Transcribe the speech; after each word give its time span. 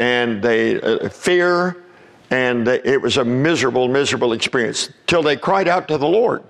and 0.00 0.42
they 0.42 0.80
uh, 0.80 1.10
fear, 1.10 1.76
and 2.30 2.66
it 2.66 3.00
was 3.00 3.18
a 3.18 3.24
miserable, 3.24 3.86
miserable 3.86 4.32
experience 4.32 4.90
till 5.06 5.22
they 5.22 5.36
cried 5.36 5.68
out 5.68 5.86
to 5.88 5.98
the 5.98 6.08
Lord. 6.08 6.42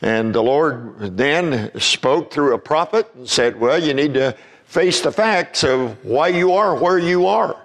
And 0.00 0.34
the 0.34 0.42
Lord 0.42 1.16
then 1.16 1.70
spoke 1.78 2.32
through 2.32 2.54
a 2.54 2.58
prophet 2.58 3.08
and 3.14 3.28
said, 3.28 3.60
Well, 3.60 3.80
you 3.80 3.94
need 3.94 4.14
to 4.14 4.34
face 4.64 5.02
the 5.02 5.12
facts 5.12 5.62
of 5.62 6.02
why 6.02 6.28
you 6.28 6.52
are 6.52 6.74
where 6.74 6.98
you 6.98 7.26
are. 7.26 7.56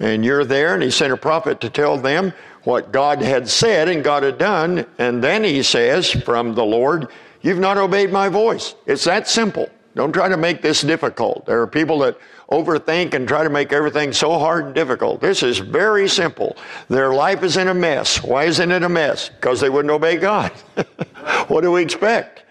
And 0.00 0.24
you're 0.24 0.44
there, 0.44 0.74
and 0.74 0.82
he 0.82 0.90
sent 0.90 1.12
a 1.12 1.16
prophet 1.16 1.60
to 1.60 1.70
tell 1.70 1.96
them 1.96 2.32
what 2.64 2.90
God 2.90 3.22
had 3.22 3.48
said 3.48 3.88
and 3.88 4.02
God 4.02 4.22
had 4.22 4.36
done. 4.36 4.84
And 4.98 5.22
then 5.22 5.44
he 5.44 5.62
says 5.62 6.10
from 6.10 6.54
the 6.54 6.64
Lord, 6.64 7.08
You've 7.40 7.58
not 7.58 7.78
obeyed 7.78 8.12
my 8.12 8.28
voice. 8.28 8.74
It's 8.84 9.04
that 9.04 9.28
simple. 9.28 9.70
Don't 10.00 10.12
try 10.12 10.30
to 10.30 10.38
make 10.38 10.62
this 10.62 10.80
difficult. 10.80 11.44
There 11.44 11.60
are 11.60 11.66
people 11.66 11.98
that 11.98 12.16
overthink 12.50 13.12
and 13.12 13.28
try 13.28 13.44
to 13.44 13.50
make 13.50 13.70
everything 13.70 14.14
so 14.14 14.38
hard 14.38 14.64
and 14.64 14.74
difficult. 14.74 15.20
This 15.20 15.42
is 15.42 15.58
very 15.58 16.08
simple. 16.08 16.56
Their 16.88 17.12
life 17.12 17.42
is 17.42 17.58
in 17.58 17.68
a 17.68 17.74
mess. 17.74 18.22
Why 18.22 18.44
isn't 18.44 18.70
it 18.70 18.82
a 18.82 18.88
mess? 18.88 19.28
Because 19.28 19.60
they 19.60 19.68
wouldn't 19.68 19.92
obey 19.92 20.16
God. 20.16 20.52
what 21.48 21.60
do 21.60 21.72
we 21.72 21.82
expect? 21.82 22.44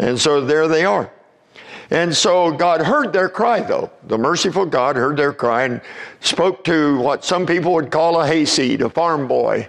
And 0.00 0.18
so 0.18 0.40
there 0.40 0.66
they 0.66 0.84
are. 0.84 1.08
And 1.90 2.12
so 2.12 2.50
God 2.50 2.82
heard 2.82 3.12
their 3.12 3.28
cry, 3.28 3.60
though. 3.60 3.92
The 4.08 4.18
merciful 4.18 4.66
God 4.66 4.96
heard 4.96 5.16
their 5.16 5.32
cry 5.32 5.66
and 5.66 5.80
spoke 6.18 6.64
to 6.64 6.98
what 6.98 7.24
some 7.24 7.46
people 7.46 7.74
would 7.74 7.92
call 7.92 8.20
a 8.20 8.26
hayseed, 8.26 8.82
a 8.82 8.90
farm 8.90 9.28
boy. 9.28 9.68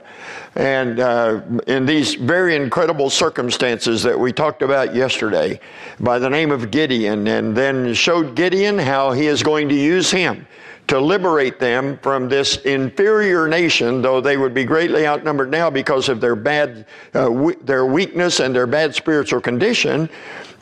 And 0.55 0.99
uh, 0.99 1.41
in 1.67 1.85
these 1.85 2.15
very 2.15 2.55
incredible 2.55 3.09
circumstances 3.09 4.03
that 4.03 4.19
we 4.19 4.33
talked 4.33 4.61
about 4.61 4.95
yesterday, 4.95 5.59
by 5.99 6.19
the 6.19 6.29
name 6.29 6.51
of 6.51 6.71
Gideon, 6.71 7.27
and 7.27 7.55
then 7.55 7.93
showed 7.93 8.35
Gideon 8.35 8.79
how 8.79 9.11
he 9.11 9.27
is 9.27 9.43
going 9.43 9.69
to 9.69 9.75
use 9.75 10.09
him 10.09 10.47
to 10.87 10.99
liberate 10.99 11.59
them 11.59 11.99
from 12.01 12.27
this 12.27 12.57
inferior 12.63 13.47
nation, 13.47 14.01
though 14.01 14.19
they 14.19 14.37
would 14.37 14.55
be 14.55 14.63
greatly 14.63 15.05
outnumbered 15.05 15.51
now 15.51 15.69
because 15.69 16.09
of 16.09 16.19
their 16.19 16.35
bad, 16.35 16.87
uh, 17.13 17.29
we- 17.29 17.55
their 17.57 17.85
weakness 17.85 18.39
and 18.39 18.55
their 18.55 18.65
bad 18.65 18.95
spiritual 18.95 19.39
condition. 19.39 20.09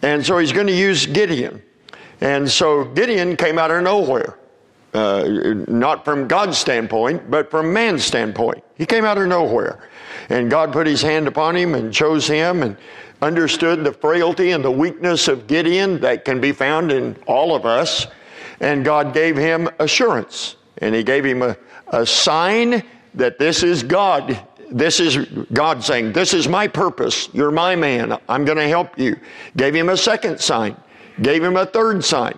And 0.02 0.26
so 0.26 0.38
he's 0.38 0.52
going 0.52 0.68
to 0.68 0.74
use 0.74 1.06
Gideon. 1.06 1.62
And 2.20 2.50
so 2.52 2.84
Gideon 2.84 3.38
came 3.38 3.58
out 3.58 3.72
of 3.72 3.82
nowhere. 3.84 4.36
Uh, 4.94 5.54
not 5.68 6.06
from 6.06 6.28
God's 6.28 6.58
standpoint, 6.58 7.30
but 7.30 7.52
from 7.52 7.72
man's 7.72 8.04
standpoint. 8.04 8.64
He 8.76 8.86
came 8.86 9.06
out 9.06 9.18
of 9.18 9.28
nowhere. 9.28 9.90
And 10.30 10.50
God 10.50 10.74
put 10.74 10.88
his 10.88 11.02
hand 11.02 11.28
upon 11.28 11.56
him 11.56 11.76
and 11.76 11.94
chose 11.94 12.26
him 12.28 12.64
and 12.64 12.78
understood 13.22 13.84
the 13.84 13.92
frailty 13.92 14.52
and 14.52 14.64
the 14.64 14.72
weakness 14.72 15.28
of 15.28 15.46
Gideon 15.48 16.00
that 16.02 16.26
can 16.26 16.40
be 16.40 16.52
found 16.52 16.92
in 16.92 17.16
all 17.28 17.56
of 17.56 17.66
us. 17.66 18.08
And 18.60 18.84
God 18.84 19.14
gave 19.14 19.38
him 19.38 19.70
assurance. 19.80 20.56
And 20.80 20.96
he 20.96 21.04
gave 21.04 21.26
him 21.26 21.42
a, 21.42 21.56
a 21.90 22.06
sign 22.06 22.84
that 23.14 23.40
this 23.40 23.64
is 23.64 23.84
God 23.84 24.42
this 24.70 25.00
is 25.00 25.18
God 25.54 25.84
saying, 25.84 26.12
This 26.12 26.34
is 26.34 26.48
my 26.48 26.68
purpose. 26.68 27.30
You're 27.34 27.52
my 27.52 27.76
man. 27.76 28.18
I'm 28.28 28.46
going 28.46 28.58
to 28.58 28.68
help 28.68 28.98
you. 29.00 29.18
Gave 29.56 29.74
him 29.74 29.90
a 29.90 29.98
second 29.98 30.40
sign, 30.40 30.76
gave 31.22 31.44
him 31.44 31.56
a 31.56 31.66
third 31.66 32.04
sign. 32.04 32.38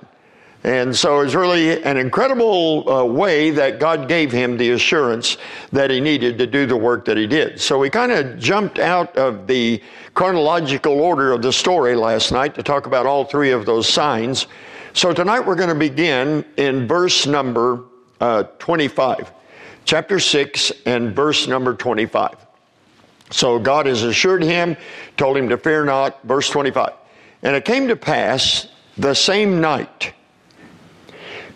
And 0.63 0.93
so 0.93 1.21
it's 1.21 1.35
really 1.35 1.81
an 1.83 1.95
incredible 1.95 2.89
uh, 2.89 3.05
way 3.05 3.49
that 3.51 3.79
God 3.79 4.09
gave 4.09 4.31
him 4.31 4.57
the 4.57 4.71
assurance 4.71 5.37
that 5.71 5.89
he 5.89 6.01
needed 6.01 6.37
to 6.37 6.47
do 6.47 6.65
the 6.65 6.75
work 6.75 7.05
that 7.05 7.15
he 7.15 7.27
did. 7.27 7.61
So 7.61 7.79
we 7.79 7.89
kind 7.89 8.11
of 8.11 8.37
jumped 8.37 8.77
out 8.77 9.15
of 9.15 9.47
the 9.47 9.81
chronological 10.15 10.99
order 10.99 11.31
of 11.31 11.41
the 11.41 11.53
story 11.53 11.95
last 11.95 12.33
night 12.33 12.55
to 12.55 12.63
talk 12.63 12.87
about 12.87 13.05
all 13.05 13.23
three 13.23 13.51
of 13.51 13.65
those 13.65 13.87
signs. 13.87 14.47
So 14.91 15.13
tonight 15.13 15.39
we're 15.39 15.55
going 15.55 15.69
to 15.69 15.75
begin 15.75 16.43
in 16.57 16.87
verse 16.87 17.25
number 17.25 17.85
uh, 18.19 18.43
25 18.59 19.31
chapter 19.85 20.19
6 20.19 20.71
and 20.85 21.15
verse 21.15 21.47
number 21.47 21.73
25. 21.73 22.35
So 23.31 23.59
God 23.59 23.85
has 23.85 24.03
assured 24.03 24.43
him, 24.43 24.75
told 25.17 25.37
him 25.37 25.49
to 25.49 25.57
fear 25.57 25.85
not. 25.85 26.21
Verse 26.23 26.49
25. 26.49 26.93
And 27.43 27.55
it 27.55 27.65
came 27.65 27.87
to 27.87 27.95
pass 27.95 28.67
the 28.97 29.13
same 29.13 29.61
night, 29.61 30.13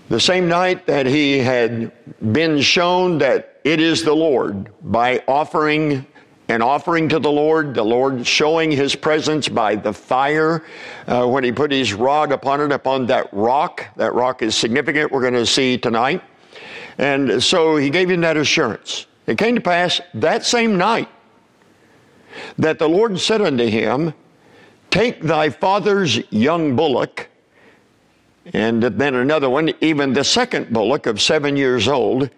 the 0.09 0.19
same 0.19 0.47
night 0.47 0.86
that 0.86 1.06
he 1.06 1.40
had 1.40 1.91
been 2.34 2.62
shown 2.62 3.18
that 3.19 3.59
it 3.64 3.80
is 3.80 4.03
the 4.03 4.14
Lord 4.14 4.69
by 4.81 5.24
offering 5.28 6.06
an 6.50 6.62
offering 6.62 7.08
to 7.09 7.19
the 7.19 7.31
Lord, 7.31 7.74
the 7.74 7.84
Lord 7.84 8.28
showing 8.28 8.69
his 8.69 8.96
presence 8.96 9.47
by 9.47 9.75
the 9.75 9.94
fire 9.94 10.64
uh, 11.08 11.25
when 11.25 11.44
he 11.44 11.52
put 11.52 11.72
his 11.72 11.94
rod 11.94 12.31
upon 12.31 12.59
it, 12.62 12.72
upon 12.72 13.08
that 13.08 13.30
rock. 13.31 13.86
That 13.96 14.14
rock 14.14 14.41
is 14.41 14.56
significant, 14.56 15.12
we're 15.12 15.22
going 15.22 15.34
to 15.34 15.46
see 15.46 15.78
tonight. 15.78 16.22
And 16.97 17.41
so 17.41 17.78
he 17.78 17.90
gave 17.90 18.09
him 18.09 18.22
that 18.22 18.38
assurance. 18.38 19.08
It 19.25 19.38
came 19.38 19.56
to 19.56 19.62
pass 19.62 20.02
that 20.16 20.46
same 20.46 20.78
night 20.78 21.09
that 22.58 22.78
the 22.78 22.90
Lord 22.90 23.20
said 23.20 23.41
unto 23.41 23.66
him, 23.66 24.14
Take 24.90 25.22
thy 25.22 25.50
father's 25.50 26.20
young 26.31 26.75
bullock, 26.75 27.30
and 28.51 28.83
then 28.83 29.15
another 29.15 29.49
one, 29.49 29.73
even 29.79 30.13
the 30.13 30.23
second 30.23 30.73
bullock 30.73 31.05
of 31.05 31.21
seven 31.21 31.55
years 31.55 31.87
old, 31.87 32.29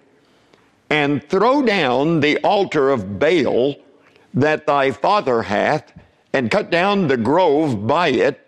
and 0.89 1.23
throw 1.29 1.63
down 1.63 2.19
the 2.19 2.37
altar 2.39 2.91
of 2.91 3.17
Baal 3.17 3.75
that 4.33 4.67
thy 4.67 4.91
father 4.91 5.41
hath, 5.41 5.91
and 6.33 6.51
cut 6.51 6.69
down 6.69 7.07
the 7.07 7.17
grove 7.17 7.87
by 7.87 8.09
it, 8.09 8.45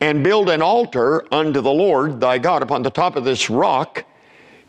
and 0.00 0.24
build 0.24 0.48
an 0.48 0.62
altar 0.62 1.24
unto 1.32 1.60
the 1.60 1.72
Lord 1.72 2.20
thy 2.20 2.38
God 2.38 2.62
upon 2.62 2.82
the 2.82 2.90
top 2.90 3.16
of 3.16 3.24
this 3.24 3.50
rock 3.50 4.04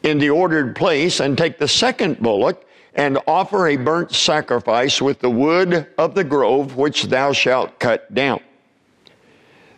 in 0.03 0.17
the 0.17 0.29
ordered 0.29 0.75
place 0.75 1.19
and 1.19 1.37
take 1.37 1.57
the 1.57 1.67
second 1.67 2.19
bullock 2.19 2.65
and 2.95 3.19
offer 3.27 3.67
a 3.67 3.77
burnt 3.77 4.11
sacrifice 4.11 5.01
with 5.01 5.19
the 5.19 5.29
wood 5.29 5.87
of 5.97 6.15
the 6.15 6.23
grove 6.23 6.75
which 6.75 7.03
thou 7.03 7.31
shalt 7.31 7.79
cut 7.79 8.13
down. 8.13 8.41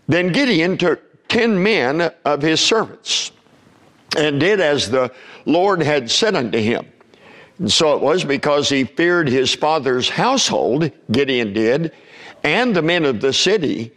Then 0.08 0.32
Gideon 0.32 0.78
took 0.78 1.11
ten 1.32 1.64
men 1.64 2.12
of 2.26 2.42
his 2.42 2.60
servants 2.60 3.32
and 4.18 4.38
did 4.38 4.60
as 4.60 4.92
the 4.92 5.10
Lord 5.46 5.82
had 5.82 6.12
said 6.12 6.36
unto 6.36 6.58
him. 6.58 6.86
And 7.58 7.72
so 7.72 7.96
it 7.96 8.02
was 8.02 8.26
because 8.26 8.68
he 8.68 8.84
feared 8.84 9.30
his 9.30 9.56
father's 9.56 10.10
household, 10.10 10.92
Gideon 11.10 11.54
did, 11.54 11.94
and 12.44 12.76
the 12.76 12.82
men 12.82 13.06
of 13.06 13.22
the 13.22 13.32
city, 13.32 13.94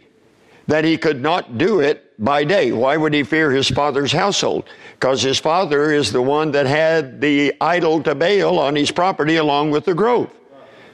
that 0.67 0.85
he 0.85 0.97
could 0.97 1.21
not 1.21 1.57
do 1.57 1.81
it 1.81 2.13
by 2.23 2.45
day. 2.45 2.71
Why 2.71 2.95
would 2.95 3.13
he 3.13 3.23
fear 3.23 3.51
his 3.51 3.67
father's 3.67 4.13
household? 4.13 4.69
Because 4.93 5.21
his 5.21 5.37
father 5.37 5.91
is 5.91 6.13
the 6.13 6.21
one 6.21 6.51
that 6.51 6.65
had 6.65 7.19
the 7.19 7.53
idol 7.59 8.01
to 8.03 8.15
Baal 8.15 8.59
on 8.59 8.77
his 8.77 8.91
property 8.91 9.35
along 9.35 9.71
with 9.71 9.83
the 9.83 9.93
grove. 9.93 10.31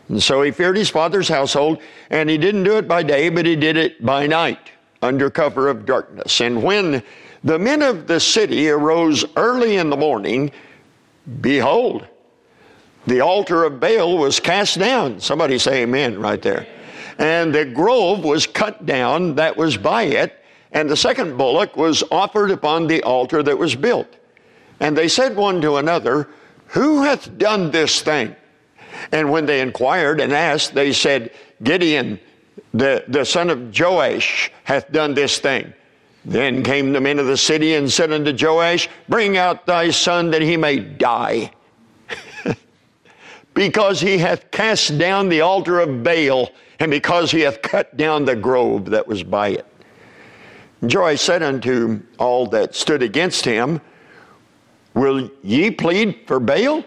And 0.09 0.21
so 0.21 0.41
he 0.41 0.49
feared 0.49 0.75
his 0.75 0.89
father's 0.89 1.29
household, 1.29 1.83
and 2.09 2.31
he 2.31 2.39
didn't 2.39 2.63
do 2.63 2.77
it 2.77 2.87
by 2.87 3.03
day, 3.03 3.29
but 3.29 3.45
he 3.45 3.55
did 3.55 3.77
it 3.77 4.03
by 4.03 4.25
night, 4.25 4.71
under 5.01 5.29
cover 5.29 5.67
of 5.67 5.85
darkness. 5.85 6.41
And 6.41 6.61
when 6.61 7.03
the 7.43 7.57
men 7.57 7.81
of 7.81 8.07
the 8.07 8.19
city 8.19 8.69
arose 8.69 9.25
early 9.35 9.77
in 9.77 9.89
the 9.89 9.97
morning, 9.97 10.51
behold, 11.41 12.07
the 13.07 13.21
altar 13.21 13.63
of 13.63 13.79
Baal 13.79 14.17
was 14.17 14.39
cast 14.39 14.77
down. 14.77 15.19
Somebody 15.19 15.57
say 15.57 15.83
amen 15.83 16.19
right 16.19 16.41
there. 16.41 16.67
And 17.17 17.53
the 17.53 17.65
grove 17.65 18.23
was 18.23 18.45
cut 18.45 18.85
down 18.85 19.35
that 19.35 19.57
was 19.57 19.77
by 19.77 20.03
it, 20.03 20.37
and 20.71 20.89
the 20.89 20.97
second 20.97 21.37
bullock 21.37 21.75
was 21.75 22.03
offered 22.11 22.51
upon 22.51 22.87
the 22.87 23.03
altar 23.03 23.43
that 23.43 23.57
was 23.57 23.75
built. 23.75 24.07
And 24.79 24.97
they 24.97 25.07
said 25.07 25.35
one 25.35 25.61
to 25.61 25.77
another, 25.77 26.29
Who 26.67 27.03
hath 27.03 27.37
done 27.37 27.71
this 27.71 28.01
thing? 28.01 28.35
And 29.11 29.31
when 29.31 29.45
they 29.45 29.61
inquired 29.61 30.19
and 30.19 30.31
asked, 30.31 30.73
they 30.73 30.93
said, 30.93 31.31
Gideon, 31.63 32.19
the, 32.73 33.03
the 33.07 33.25
son 33.25 33.49
of 33.49 33.77
Joash, 33.77 34.51
hath 34.63 34.91
done 34.91 35.13
this 35.13 35.39
thing. 35.39 35.73
Then 36.23 36.63
came 36.63 36.93
the 36.93 37.01
men 37.01 37.19
of 37.19 37.25
the 37.25 37.37
city 37.37 37.75
and 37.75 37.91
said 37.91 38.11
unto 38.11 38.33
Joash, 38.33 38.87
Bring 39.09 39.37
out 39.37 39.65
thy 39.65 39.89
son 39.89 40.31
that 40.31 40.41
he 40.41 40.55
may 40.55 40.79
die. 40.79 41.51
because 43.53 43.99
he 43.99 44.17
hath 44.17 44.51
cast 44.51 44.97
down 44.97 45.29
the 45.29 45.41
altar 45.41 45.79
of 45.79 46.03
Baal, 46.03 46.49
and 46.79 46.91
because 46.91 47.31
he 47.31 47.41
hath 47.41 47.61
cut 47.61 47.97
down 47.97 48.25
the 48.25 48.35
grove 48.35 48.85
that 48.91 49.07
was 49.07 49.23
by 49.23 49.49
it. 49.49 49.65
Joash 50.81 51.21
said 51.21 51.43
unto 51.43 52.01
all 52.17 52.47
that 52.47 52.75
stood 52.75 53.03
against 53.03 53.45
him, 53.45 53.81
Will 54.93 55.29
ye 55.43 55.71
plead 55.71 56.19
for 56.27 56.39
Baal? 56.39 56.83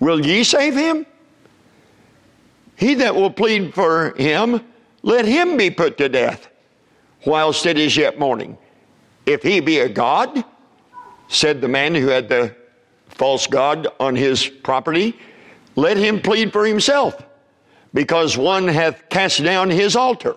Will 0.00 0.24
ye 0.24 0.42
save 0.44 0.74
him? 0.74 1.06
He 2.82 2.94
that 2.94 3.14
will 3.14 3.30
plead 3.30 3.72
for 3.74 4.12
him, 4.16 4.60
let 5.02 5.24
him 5.24 5.56
be 5.56 5.70
put 5.70 5.96
to 5.98 6.08
death, 6.08 6.48
whilst 7.24 7.64
it 7.64 7.78
is 7.78 7.96
yet 7.96 8.18
morning. 8.18 8.58
If 9.24 9.44
he 9.44 9.60
be 9.60 9.78
a 9.78 9.88
God, 9.88 10.44
said 11.28 11.60
the 11.60 11.68
man 11.68 11.94
who 11.94 12.08
had 12.08 12.28
the 12.28 12.56
false 13.06 13.46
God 13.46 13.86
on 14.00 14.16
his 14.16 14.48
property, 14.48 15.16
let 15.76 15.96
him 15.96 16.20
plead 16.20 16.52
for 16.52 16.66
himself, 16.66 17.22
because 17.94 18.36
one 18.36 18.66
hath 18.66 19.08
cast 19.08 19.44
down 19.44 19.70
his 19.70 19.94
altar. 19.94 20.34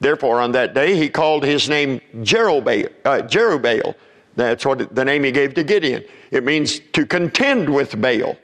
Therefore, 0.00 0.40
on 0.40 0.50
that 0.50 0.74
day, 0.74 0.96
he 0.96 1.08
called 1.08 1.44
his 1.44 1.68
name 1.68 2.00
Jerubbaal, 2.16 2.90
uh, 3.04 3.22
Jerubbaal 3.22 3.94
That's 4.34 4.66
what 4.66 4.92
the 4.92 5.04
name 5.04 5.22
he 5.22 5.30
gave 5.30 5.54
to 5.54 5.62
Gideon. 5.62 6.02
It 6.32 6.42
means 6.42 6.80
to 6.94 7.06
contend 7.06 7.72
with 7.72 8.00
Baal, 8.00 8.36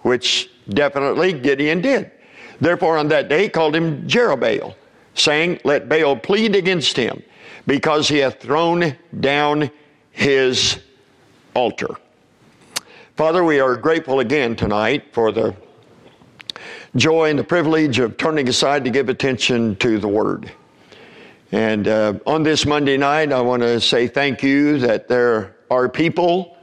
which 0.00 0.50
definitely 0.70 1.34
Gideon 1.34 1.82
did. 1.82 2.12
Therefore, 2.60 2.96
on 2.96 3.08
that 3.08 3.28
day, 3.28 3.48
called 3.48 3.74
him 3.74 4.06
Jerubbaal, 4.08 4.74
saying, 5.14 5.60
Let 5.64 5.88
Baal 5.88 6.16
plead 6.16 6.54
against 6.54 6.96
him, 6.96 7.22
because 7.66 8.08
he 8.08 8.18
hath 8.18 8.40
thrown 8.40 8.96
down 9.20 9.70
his 10.10 10.80
altar. 11.54 11.96
Father, 13.16 13.44
we 13.44 13.60
are 13.60 13.76
grateful 13.76 14.20
again 14.20 14.56
tonight 14.56 15.12
for 15.12 15.32
the 15.32 15.54
joy 16.96 17.30
and 17.30 17.38
the 17.38 17.44
privilege 17.44 17.98
of 17.98 18.16
turning 18.16 18.48
aside 18.48 18.84
to 18.84 18.90
give 18.90 19.08
attention 19.08 19.76
to 19.76 19.98
the 19.98 20.08
Word. 20.08 20.50
And 21.52 21.86
uh, 21.86 22.18
on 22.26 22.42
this 22.42 22.66
Monday 22.66 22.96
night, 22.96 23.32
I 23.32 23.40
want 23.40 23.62
to 23.62 23.80
say 23.80 24.08
thank 24.08 24.42
you 24.42 24.78
that 24.78 25.08
there 25.08 25.56
are 25.70 25.88
people 25.88 26.56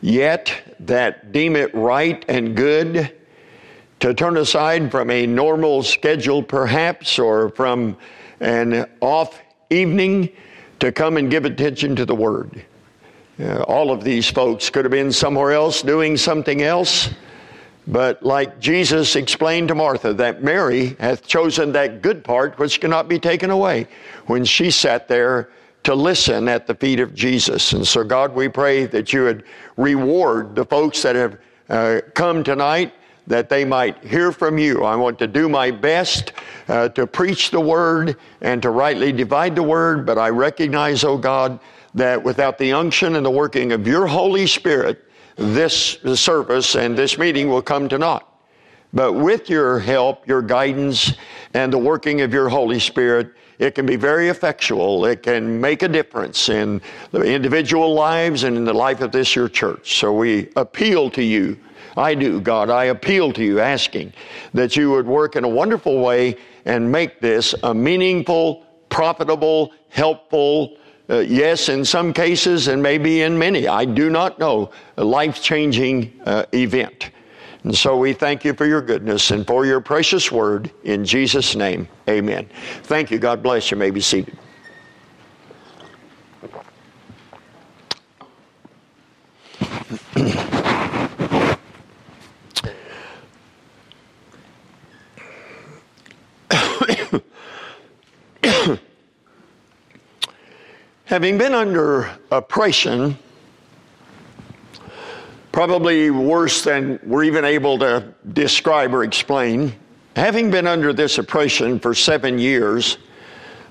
yet 0.00 0.52
that 0.80 1.32
deem 1.32 1.56
it 1.56 1.74
right 1.74 2.24
and 2.28 2.56
good 2.56 3.14
to 4.02 4.12
turn 4.12 4.36
aside 4.36 4.90
from 4.90 5.10
a 5.10 5.28
normal 5.28 5.80
schedule, 5.80 6.42
perhaps, 6.42 7.20
or 7.20 7.50
from 7.50 7.96
an 8.40 8.84
off 9.00 9.40
evening 9.70 10.28
to 10.80 10.90
come 10.90 11.16
and 11.16 11.30
give 11.30 11.44
attention 11.44 11.94
to 11.94 12.04
the 12.04 12.14
Word. 12.14 12.64
Uh, 13.38 13.62
all 13.62 13.92
of 13.92 14.02
these 14.02 14.28
folks 14.28 14.70
could 14.70 14.84
have 14.84 14.90
been 14.90 15.12
somewhere 15.12 15.52
else 15.52 15.82
doing 15.82 16.16
something 16.16 16.62
else. 16.62 17.10
But 17.86 18.24
like 18.24 18.58
Jesus 18.58 19.14
explained 19.14 19.68
to 19.68 19.76
Martha, 19.76 20.12
that 20.14 20.42
Mary 20.42 20.96
hath 20.98 21.24
chosen 21.24 21.70
that 21.70 22.02
good 22.02 22.24
part 22.24 22.58
which 22.58 22.80
cannot 22.80 23.06
be 23.06 23.20
taken 23.20 23.50
away 23.50 23.86
when 24.26 24.44
she 24.44 24.72
sat 24.72 25.06
there 25.06 25.48
to 25.84 25.94
listen 25.94 26.48
at 26.48 26.66
the 26.66 26.74
feet 26.74 26.98
of 26.98 27.14
Jesus. 27.14 27.72
And 27.72 27.86
so, 27.86 28.02
God, 28.02 28.34
we 28.34 28.48
pray 28.48 28.86
that 28.86 29.12
you 29.12 29.22
would 29.22 29.44
reward 29.76 30.56
the 30.56 30.64
folks 30.64 31.02
that 31.02 31.14
have 31.14 31.38
uh, 31.68 32.00
come 32.14 32.42
tonight 32.42 32.92
that 33.26 33.48
they 33.48 33.64
might 33.64 34.02
hear 34.04 34.32
from 34.32 34.58
you. 34.58 34.84
I 34.84 34.96
want 34.96 35.18
to 35.20 35.26
do 35.26 35.48
my 35.48 35.70
best 35.70 36.32
uh, 36.68 36.88
to 36.90 37.06
preach 37.06 37.50
the 37.50 37.60
word 37.60 38.16
and 38.40 38.60
to 38.62 38.70
rightly 38.70 39.12
divide 39.12 39.54
the 39.54 39.62
word, 39.62 40.04
but 40.04 40.18
I 40.18 40.28
recognize, 40.28 41.04
oh 41.04 41.16
God, 41.16 41.60
that 41.94 42.22
without 42.22 42.58
the 42.58 42.72
unction 42.72 43.16
and 43.16 43.24
the 43.24 43.30
working 43.30 43.72
of 43.72 43.86
your 43.86 44.06
Holy 44.06 44.46
Spirit, 44.46 45.04
this 45.36 45.98
service 46.14 46.74
and 46.74 46.96
this 46.96 47.18
meeting 47.18 47.48
will 47.48 47.62
come 47.62 47.88
to 47.88 47.98
naught. 47.98 48.28
But 48.92 49.14
with 49.14 49.48
your 49.48 49.78
help, 49.78 50.26
your 50.28 50.42
guidance, 50.42 51.14
and 51.54 51.72
the 51.72 51.78
working 51.78 52.20
of 52.20 52.32
your 52.32 52.48
Holy 52.48 52.78
Spirit, 52.78 53.32
it 53.58 53.74
can 53.74 53.86
be 53.86 53.96
very 53.96 54.28
effectual. 54.28 55.06
It 55.06 55.22
can 55.22 55.60
make 55.60 55.82
a 55.82 55.88
difference 55.88 56.48
in 56.48 56.82
the 57.10 57.22
individual 57.22 57.94
lives 57.94 58.44
and 58.44 58.56
in 58.56 58.64
the 58.64 58.74
life 58.74 59.00
of 59.00 59.12
this 59.12 59.34
your 59.34 59.48
church. 59.48 59.98
So 59.98 60.12
we 60.12 60.50
appeal 60.56 61.08
to 61.10 61.22
you. 61.22 61.58
I 61.96 62.14
do, 62.14 62.40
God. 62.40 62.70
I 62.70 62.84
appeal 62.84 63.32
to 63.34 63.44
you, 63.44 63.60
asking 63.60 64.12
that 64.54 64.76
you 64.76 64.90
would 64.90 65.06
work 65.06 65.36
in 65.36 65.44
a 65.44 65.48
wonderful 65.48 66.00
way 66.00 66.36
and 66.64 66.90
make 66.90 67.20
this 67.20 67.54
a 67.62 67.74
meaningful, 67.74 68.64
profitable, 68.88 69.72
helpful, 69.90 70.76
uh, 71.10 71.18
yes, 71.18 71.68
in 71.68 71.84
some 71.84 72.12
cases, 72.12 72.68
and 72.68 72.82
maybe 72.82 73.22
in 73.22 73.38
many, 73.38 73.68
I 73.68 73.84
do 73.84 74.08
not 74.08 74.38
know, 74.38 74.70
a 74.96 75.04
life 75.04 75.42
changing 75.42 76.20
uh, 76.24 76.46
event. 76.54 77.10
And 77.64 77.76
so 77.76 77.96
we 77.96 78.12
thank 78.12 78.44
you 78.44 78.54
for 78.54 78.66
your 78.66 78.80
goodness 78.80 79.30
and 79.30 79.46
for 79.46 79.66
your 79.66 79.80
precious 79.80 80.32
word. 80.32 80.70
In 80.84 81.04
Jesus' 81.04 81.54
name, 81.54 81.86
amen. 82.08 82.48
Thank 82.84 83.10
you. 83.10 83.18
God 83.18 83.42
bless 83.42 83.70
you. 83.70 83.76
you 83.76 83.80
may 83.80 83.90
be 83.90 84.00
seated. 84.00 84.38
Having 101.12 101.36
been 101.36 101.52
under 101.52 102.10
oppression, 102.30 103.18
probably 105.52 106.10
worse 106.10 106.64
than 106.64 106.98
we're 107.04 107.24
even 107.24 107.44
able 107.44 107.78
to 107.80 108.14
describe 108.32 108.94
or 108.94 109.04
explain, 109.04 109.74
having 110.16 110.50
been 110.50 110.66
under 110.66 110.94
this 110.94 111.18
oppression 111.18 111.78
for 111.78 111.94
seven 111.94 112.38
years, 112.38 112.96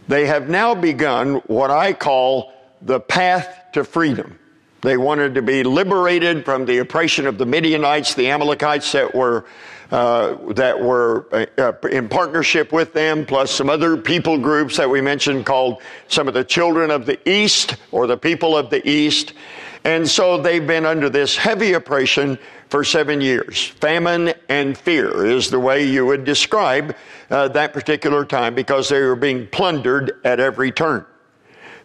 they 0.07 0.27
have 0.27 0.49
now 0.49 0.75
begun 0.75 1.37
what 1.47 1.71
I 1.71 1.93
call 1.93 2.53
the 2.83 2.99
path 2.99 3.71
to 3.73 3.85
freedom. 3.85 4.37
They 4.81 4.97
wanted 4.97 5.33
to 5.33 5.41
be 5.41 5.63
liberated 5.63 6.45
from 6.45 6.67
the 6.67 6.77
oppression 6.77 7.25
of 7.25 7.39
the 7.39 7.47
Midianites, 7.47 8.13
the 8.13 8.29
Amalekites 8.29 8.91
that 8.91 9.15
were 9.15 9.45
uh, 9.91 10.37
that 10.53 10.79
were 10.79 11.27
uh, 11.57 11.73
in 11.89 12.07
partnership 12.07 12.71
with 12.71 12.93
them, 12.93 13.25
plus 13.25 13.51
some 13.51 13.69
other 13.69 13.97
people 13.97 14.37
groups 14.37 14.77
that 14.77 14.89
we 14.89 15.01
mentioned 15.01 15.45
called 15.45 15.81
some 16.07 16.27
of 16.27 16.33
the 16.33 16.43
children 16.43 16.89
of 16.89 17.05
the 17.05 17.19
East 17.29 17.75
or 17.91 18.07
the 18.07 18.17
people 18.17 18.55
of 18.55 18.69
the 18.69 18.87
East. 18.89 19.33
And 19.83 20.07
so 20.07 20.41
they've 20.41 20.65
been 20.65 20.85
under 20.85 21.09
this 21.09 21.35
heavy 21.35 21.73
oppression 21.73 22.39
for 22.69 22.85
seven 22.85 23.19
years. 23.19 23.65
Famine 23.65 24.33
and 24.47 24.77
fear 24.77 25.25
is 25.25 25.49
the 25.49 25.59
way 25.59 25.83
you 25.83 26.05
would 26.05 26.23
describe 26.23 26.95
uh, 27.29 27.49
that 27.49 27.73
particular 27.73 28.23
time 28.23 28.55
because 28.55 28.87
they 28.87 29.01
were 29.01 29.15
being 29.15 29.45
plundered 29.47 30.21
at 30.23 30.39
every 30.39 30.71
turn. 30.71 31.05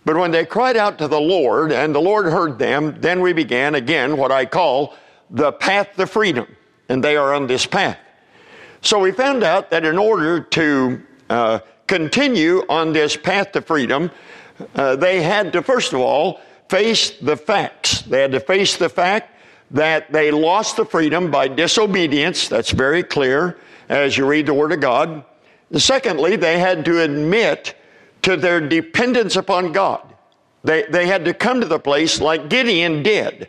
But 0.04 0.16
when 0.16 0.30
they 0.30 0.44
cried 0.44 0.76
out 0.76 0.98
to 0.98 1.08
the 1.08 1.20
Lord 1.20 1.72
and 1.72 1.92
the 1.92 2.00
Lord 2.00 2.26
heard 2.26 2.56
them, 2.60 2.94
then 3.00 3.20
we 3.20 3.32
began 3.32 3.74
again 3.74 4.16
what 4.16 4.30
I 4.30 4.46
call 4.46 4.94
the 5.28 5.50
path 5.50 5.96
to 5.96 6.06
freedom 6.06 6.46
and 6.88 7.02
they 7.02 7.16
are 7.16 7.34
on 7.34 7.46
this 7.46 7.66
path. 7.66 7.98
So 8.80 8.98
we 8.98 9.12
found 9.12 9.42
out 9.42 9.70
that 9.70 9.84
in 9.84 9.98
order 9.98 10.40
to 10.40 11.02
uh, 11.28 11.58
continue 11.86 12.64
on 12.68 12.92
this 12.92 13.16
path 13.16 13.52
to 13.52 13.62
freedom, 13.62 14.10
uh, 14.74 14.96
they 14.96 15.22
had 15.22 15.52
to, 15.52 15.62
first 15.62 15.92
of 15.92 16.00
all, 16.00 16.40
face 16.68 17.10
the 17.10 17.36
facts. 17.36 18.02
They 18.02 18.20
had 18.20 18.32
to 18.32 18.40
face 18.40 18.76
the 18.76 18.88
fact 18.88 19.32
that 19.70 20.12
they 20.12 20.30
lost 20.30 20.76
the 20.76 20.84
freedom 20.84 21.30
by 21.30 21.48
disobedience. 21.48 22.48
That's 22.48 22.70
very 22.70 23.02
clear 23.02 23.58
as 23.88 24.16
you 24.16 24.26
read 24.26 24.46
the 24.46 24.54
Word 24.54 24.72
of 24.72 24.80
God. 24.80 25.24
And 25.70 25.82
secondly, 25.82 26.36
they 26.36 26.58
had 26.58 26.84
to 26.84 27.02
admit 27.02 27.74
to 28.22 28.36
their 28.36 28.60
dependence 28.60 29.36
upon 29.36 29.72
God. 29.72 30.14
They, 30.64 30.84
they 30.84 31.06
had 31.06 31.24
to 31.24 31.34
come 31.34 31.60
to 31.60 31.66
the 31.66 31.78
place 31.78 32.20
like 32.20 32.48
Gideon 32.48 33.02
did. 33.02 33.48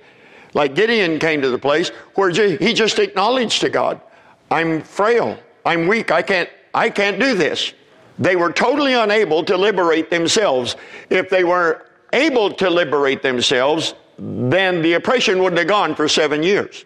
Like 0.57 0.73
Gideon 0.73 1.19
came 1.19 1.39
to 1.43 1.51
the 1.51 1.59
place 1.59 1.89
where 2.15 2.31
he 2.31 2.73
just 2.73 2.97
acknowledged 2.97 3.61
to 3.61 3.69
God, 3.69 4.01
I'm 4.49 4.81
frail, 4.81 5.37
I'm 5.63 5.87
weak, 5.87 6.09
I 6.09 6.23
can't, 6.23 6.49
I 6.73 6.89
can't 6.89 7.19
do 7.19 7.35
this. 7.35 7.73
They 8.17 8.35
were 8.35 8.51
totally 8.51 8.95
unable 8.95 9.43
to 9.43 9.55
liberate 9.55 10.09
themselves. 10.09 10.75
If 11.11 11.29
they 11.29 11.43
were 11.43 11.85
able 12.11 12.51
to 12.53 12.71
liberate 12.71 13.21
themselves, 13.21 13.93
then 14.17 14.81
the 14.81 14.93
oppression 14.93 15.43
wouldn't 15.43 15.59
have 15.59 15.67
gone 15.67 15.93
for 15.93 16.07
seven 16.07 16.41
years. 16.41 16.85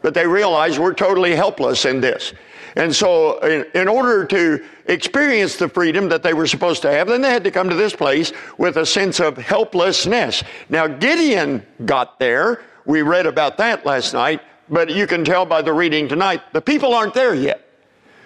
But 0.00 0.14
they 0.14 0.26
realized 0.26 0.78
we're 0.78 0.94
totally 0.94 1.36
helpless 1.36 1.84
in 1.84 2.00
this. 2.00 2.32
And 2.76 2.94
so, 2.96 3.38
in, 3.40 3.66
in, 3.74 3.88
order 3.88 4.24
to 4.26 4.64
experience 4.86 5.56
the 5.56 5.68
freedom 5.68 6.08
that 6.08 6.22
they 6.22 6.32
were 6.32 6.46
supposed 6.46 6.80
to 6.82 6.90
have, 6.90 7.08
then 7.08 7.20
they 7.20 7.28
had 7.28 7.44
to 7.44 7.50
come 7.50 7.68
to 7.68 7.74
this 7.74 7.94
place 7.94 8.32
with 8.56 8.76
a 8.76 8.86
sense 8.86 9.20
of 9.20 9.36
helplessness. 9.36 10.44
Now, 10.70 10.86
Gideon 10.86 11.66
got 11.84 12.18
there 12.20 12.62
we 12.90 13.02
read 13.02 13.24
about 13.24 13.56
that 13.58 13.86
last 13.86 14.12
night, 14.12 14.40
but 14.68 14.90
you 14.90 15.06
can 15.06 15.24
tell 15.24 15.46
by 15.46 15.62
the 15.62 15.72
reading 15.72 16.08
tonight, 16.08 16.42
the 16.52 16.60
people 16.60 16.92
aren't 16.92 17.14
there 17.14 17.34
yet. 17.34 17.64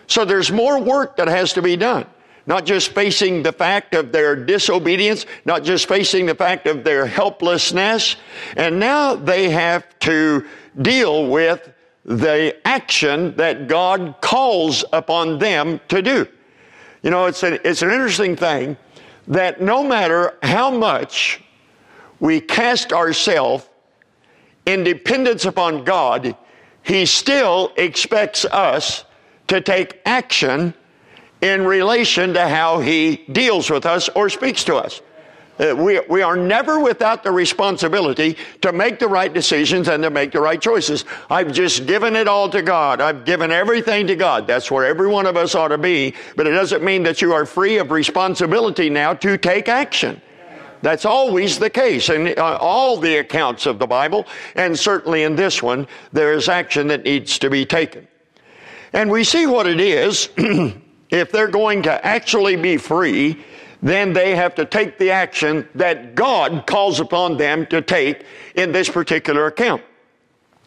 So 0.06 0.24
there's 0.24 0.50
more 0.50 0.80
work 0.80 1.16
that 1.18 1.28
has 1.28 1.52
to 1.52 1.62
be 1.62 1.76
done. 1.76 2.06
Not 2.46 2.64
just 2.64 2.92
facing 2.92 3.42
the 3.42 3.52
fact 3.52 3.94
of 3.94 4.10
their 4.10 4.34
disobedience, 4.34 5.26
not 5.44 5.64
just 5.64 5.86
facing 5.86 6.24
the 6.24 6.34
fact 6.34 6.66
of 6.66 6.82
their 6.82 7.04
helplessness, 7.04 8.16
and 8.56 8.80
now 8.80 9.14
they 9.14 9.50
have 9.50 9.98
to 10.00 10.46
deal 10.80 11.28
with 11.28 11.70
the 12.06 12.56
action 12.66 13.36
that 13.36 13.68
God 13.68 14.16
calls 14.22 14.82
upon 14.94 15.38
them 15.38 15.78
to 15.88 16.00
do. 16.00 16.26
You 17.02 17.10
know, 17.10 17.26
it's, 17.26 17.42
a, 17.42 17.66
it's 17.68 17.82
an 17.82 17.90
interesting 17.90 18.34
thing 18.34 18.78
that 19.28 19.60
no 19.60 19.82
matter 19.82 20.38
how 20.42 20.70
much 20.70 21.42
we 22.18 22.40
cast 22.40 22.92
ourselves 22.92 23.68
in 24.66 24.84
dependence 24.84 25.44
upon 25.44 25.84
God, 25.84 26.36
He 26.82 27.06
still 27.06 27.72
expects 27.76 28.44
us 28.44 29.04
to 29.48 29.60
take 29.60 30.00
action 30.04 30.74
in 31.40 31.64
relation 31.64 32.34
to 32.34 32.48
how 32.48 32.80
He 32.80 33.24
deals 33.30 33.70
with 33.70 33.86
us 33.86 34.08
or 34.10 34.28
speaks 34.28 34.64
to 34.64 34.76
us. 34.76 35.02
Uh, 35.58 35.74
we, 35.76 36.00
we 36.08 36.20
are 36.20 36.36
never 36.36 36.80
without 36.80 37.22
the 37.22 37.30
responsibility 37.30 38.36
to 38.60 38.72
make 38.72 38.98
the 38.98 39.06
right 39.06 39.32
decisions 39.32 39.86
and 39.86 40.02
to 40.02 40.10
make 40.10 40.32
the 40.32 40.40
right 40.40 40.60
choices. 40.60 41.04
I've 41.30 41.52
just 41.52 41.86
given 41.86 42.16
it 42.16 42.26
all 42.26 42.48
to 42.48 42.60
God. 42.60 43.00
I've 43.00 43.24
given 43.24 43.52
everything 43.52 44.08
to 44.08 44.16
God. 44.16 44.48
That's 44.48 44.70
where 44.70 44.84
every 44.84 45.06
one 45.06 45.26
of 45.26 45.36
us 45.36 45.54
ought 45.54 45.68
to 45.68 45.78
be. 45.78 46.14
But 46.34 46.48
it 46.48 46.50
doesn't 46.50 46.82
mean 46.82 47.04
that 47.04 47.22
you 47.22 47.32
are 47.32 47.46
free 47.46 47.78
of 47.78 47.92
responsibility 47.92 48.90
now 48.90 49.14
to 49.14 49.38
take 49.38 49.68
action. 49.68 50.20
That's 50.84 51.06
always 51.06 51.58
the 51.58 51.70
case 51.70 52.10
in 52.10 52.34
uh, 52.36 52.58
all 52.60 52.98
the 52.98 53.16
accounts 53.16 53.64
of 53.64 53.78
the 53.78 53.86
Bible, 53.86 54.26
and 54.54 54.78
certainly 54.78 55.22
in 55.22 55.34
this 55.34 55.62
one, 55.62 55.86
there 56.12 56.34
is 56.34 56.46
action 56.46 56.88
that 56.88 57.04
needs 57.04 57.38
to 57.38 57.48
be 57.48 57.64
taken. 57.64 58.06
And 58.92 59.10
we 59.10 59.24
see 59.24 59.46
what 59.46 59.66
it 59.66 59.80
is. 59.80 60.28
if 61.10 61.32
they're 61.32 61.48
going 61.48 61.84
to 61.84 62.06
actually 62.06 62.56
be 62.56 62.76
free, 62.76 63.42
then 63.80 64.12
they 64.12 64.36
have 64.36 64.54
to 64.56 64.66
take 64.66 64.98
the 64.98 65.10
action 65.10 65.66
that 65.74 66.14
God 66.14 66.66
calls 66.66 67.00
upon 67.00 67.38
them 67.38 67.64
to 67.68 67.80
take 67.80 68.26
in 68.54 68.70
this 68.70 68.90
particular 68.90 69.46
account. 69.46 69.80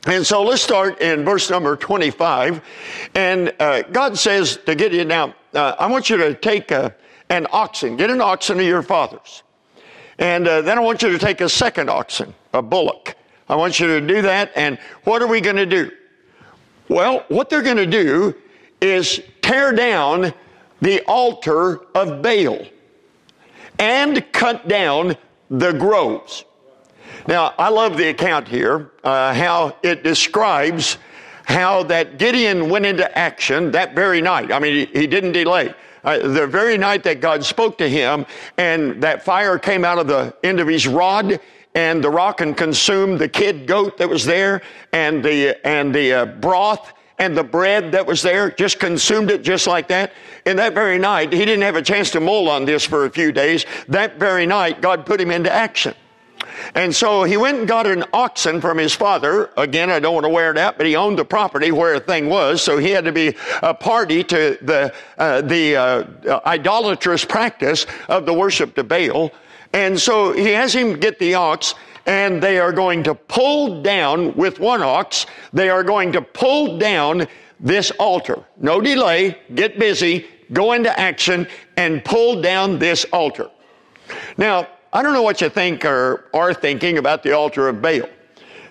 And 0.07 0.25
so 0.25 0.41
let's 0.41 0.63
start 0.63 0.99
in 0.99 1.25
verse 1.25 1.51
number 1.51 1.75
25. 1.75 2.59
And 3.13 3.53
uh, 3.59 3.83
God 3.83 4.17
says 4.17 4.57
to 4.65 4.73
Gideon, 4.73 5.09
now, 5.09 5.35
uh, 5.53 5.75
I 5.77 5.85
want 5.85 6.09
you 6.09 6.17
to 6.17 6.33
take 6.33 6.71
a, 6.71 6.95
an 7.29 7.45
oxen, 7.51 7.97
get 7.97 8.09
an 8.09 8.19
oxen 8.19 8.59
of 8.59 8.65
your 8.65 8.81
father's. 8.81 9.43
And 10.19 10.47
uh, 10.47 10.61
then 10.61 10.77
I 10.77 10.81
want 10.81 11.01
you 11.01 11.09
to 11.09 11.17
take 11.19 11.41
a 11.41 11.49
second 11.49 11.89
oxen, 11.89 12.33
a 12.53 12.61
bullock. 12.61 13.15
I 13.49 13.55
want 13.55 13.79
you 13.79 13.87
to 13.87 14.01
do 14.01 14.21
that. 14.23 14.51
And 14.55 14.77
what 15.03 15.21
are 15.21 15.27
we 15.27 15.41
going 15.41 15.55
to 15.55 15.65
do? 15.65 15.91
Well, 16.89 17.25
what 17.27 17.49
they're 17.49 17.61
going 17.61 17.77
to 17.77 17.85
do 17.85 18.35
is 18.81 19.21
tear 19.41 19.73
down 19.73 20.33
the 20.81 21.01
altar 21.05 21.81
of 21.95 22.21
Baal 22.21 22.65
and 23.79 24.31
cut 24.31 24.67
down 24.67 25.15
the 25.49 25.71
groves. 25.71 26.45
Now, 27.27 27.53
I 27.57 27.69
love 27.69 27.97
the 27.97 28.09
account 28.09 28.47
here, 28.47 28.91
uh, 29.03 29.33
how 29.33 29.75
it 29.83 30.03
describes 30.03 30.97
how 31.45 31.83
that 31.83 32.17
Gideon 32.17 32.69
went 32.69 32.85
into 32.85 33.17
action 33.17 33.71
that 33.71 33.95
very 33.95 34.21
night. 34.21 34.51
I 34.51 34.59
mean, 34.59 34.73
he, 34.73 34.99
he 34.99 35.07
didn't 35.07 35.31
delay. 35.31 35.73
Uh, 36.07 36.25
the 36.25 36.47
very 36.47 36.77
night 36.77 37.03
that 37.03 37.19
God 37.19 37.43
spoke 37.43 37.77
to 37.77 37.89
him, 37.89 38.25
and 38.57 39.03
that 39.03 39.25
fire 39.25 39.59
came 39.59 39.83
out 39.83 39.99
of 39.99 40.07
the 40.07 40.33
end 40.41 40.61
of 40.61 40.65
his 40.65 40.87
rod, 40.87 41.37
and 41.75 42.01
the 42.01 42.09
rock 42.09 42.39
and 42.39 42.55
consumed 42.55 43.19
the 43.19 43.27
kid 43.27 43.67
goat 43.67 43.97
that 43.97 44.07
was 44.07 44.23
there, 44.23 44.61
and 44.93 45.21
the 45.21 45.59
and 45.67 45.93
the 45.93 46.13
uh, 46.13 46.25
broth 46.25 46.93
and 47.19 47.35
the 47.35 47.43
bread 47.43 47.91
that 47.91 48.05
was 48.05 48.21
there, 48.21 48.51
just 48.51 48.79
consumed 48.79 49.29
it 49.29 49.41
just 49.41 49.67
like 49.67 49.89
that. 49.89 50.13
In 50.45 50.55
that 50.55 50.73
very 50.73 50.97
night, 50.97 51.33
he 51.33 51.39
didn't 51.39 51.63
have 51.63 51.75
a 51.75 51.81
chance 51.81 52.09
to 52.11 52.21
mull 52.21 52.47
on 52.47 52.63
this 52.63 52.85
for 52.85 53.03
a 53.03 53.09
few 53.09 53.33
days. 53.33 53.65
That 53.89 54.17
very 54.17 54.45
night, 54.45 54.81
God 54.81 55.05
put 55.05 55.19
him 55.19 55.29
into 55.29 55.51
action. 55.51 55.93
And 56.75 56.95
so 56.95 57.23
he 57.23 57.37
went 57.37 57.59
and 57.59 57.67
got 57.67 57.87
an 57.87 58.03
oxen 58.13 58.61
from 58.61 58.77
his 58.77 58.93
father. 58.93 59.49
Again, 59.57 59.89
I 59.89 59.99
don't 59.99 60.13
want 60.13 60.25
to 60.25 60.29
wear 60.29 60.51
it 60.51 60.57
out, 60.57 60.77
but 60.77 60.85
he 60.85 60.95
owned 60.95 61.17
the 61.17 61.25
property 61.25 61.71
where 61.71 61.99
the 61.99 62.05
thing 62.05 62.29
was, 62.29 62.61
so 62.61 62.77
he 62.77 62.91
had 62.91 63.05
to 63.05 63.11
be 63.11 63.35
a 63.61 63.73
party 63.73 64.23
to 64.25 64.57
the 64.61 64.93
uh, 65.17 65.41
the 65.41 65.75
uh, 65.75 66.39
idolatrous 66.45 67.25
practice 67.25 67.85
of 68.07 68.25
the 68.25 68.33
worship 68.33 68.75
to 68.75 68.83
Baal. 68.83 69.31
And 69.73 69.99
so 69.99 70.33
he 70.33 70.51
has 70.53 70.73
him 70.73 70.99
get 70.99 71.19
the 71.19 71.35
ox, 71.35 71.75
and 72.05 72.41
they 72.41 72.59
are 72.59 72.71
going 72.71 73.03
to 73.03 73.15
pull 73.15 73.81
down 73.81 74.33
with 74.35 74.59
one 74.59 74.81
ox. 74.81 75.25
They 75.53 75.69
are 75.69 75.83
going 75.83 76.13
to 76.13 76.21
pull 76.21 76.77
down 76.77 77.27
this 77.59 77.91
altar. 77.91 78.43
No 78.57 78.79
delay. 78.79 79.37
Get 79.55 79.77
busy. 79.79 80.27
Go 80.53 80.71
into 80.71 80.97
action 80.97 81.47
and 81.75 82.03
pull 82.05 82.41
down 82.41 82.79
this 82.79 83.05
altar. 83.11 83.49
Now, 84.37 84.67
I 84.97 85.03
don't 85.03 85.13
know 85.13 85.21
what 85.21 85.41
you 85.41 85.49
think 85.49 85.85
or 85.85 86.25
are 86.33 86.55
thinking 86.55 86.97
about 86.97 87.21
the 87.21 87.31
altar 87.33 87.67
of 87.67 87.83
Baal. 87.83 88.09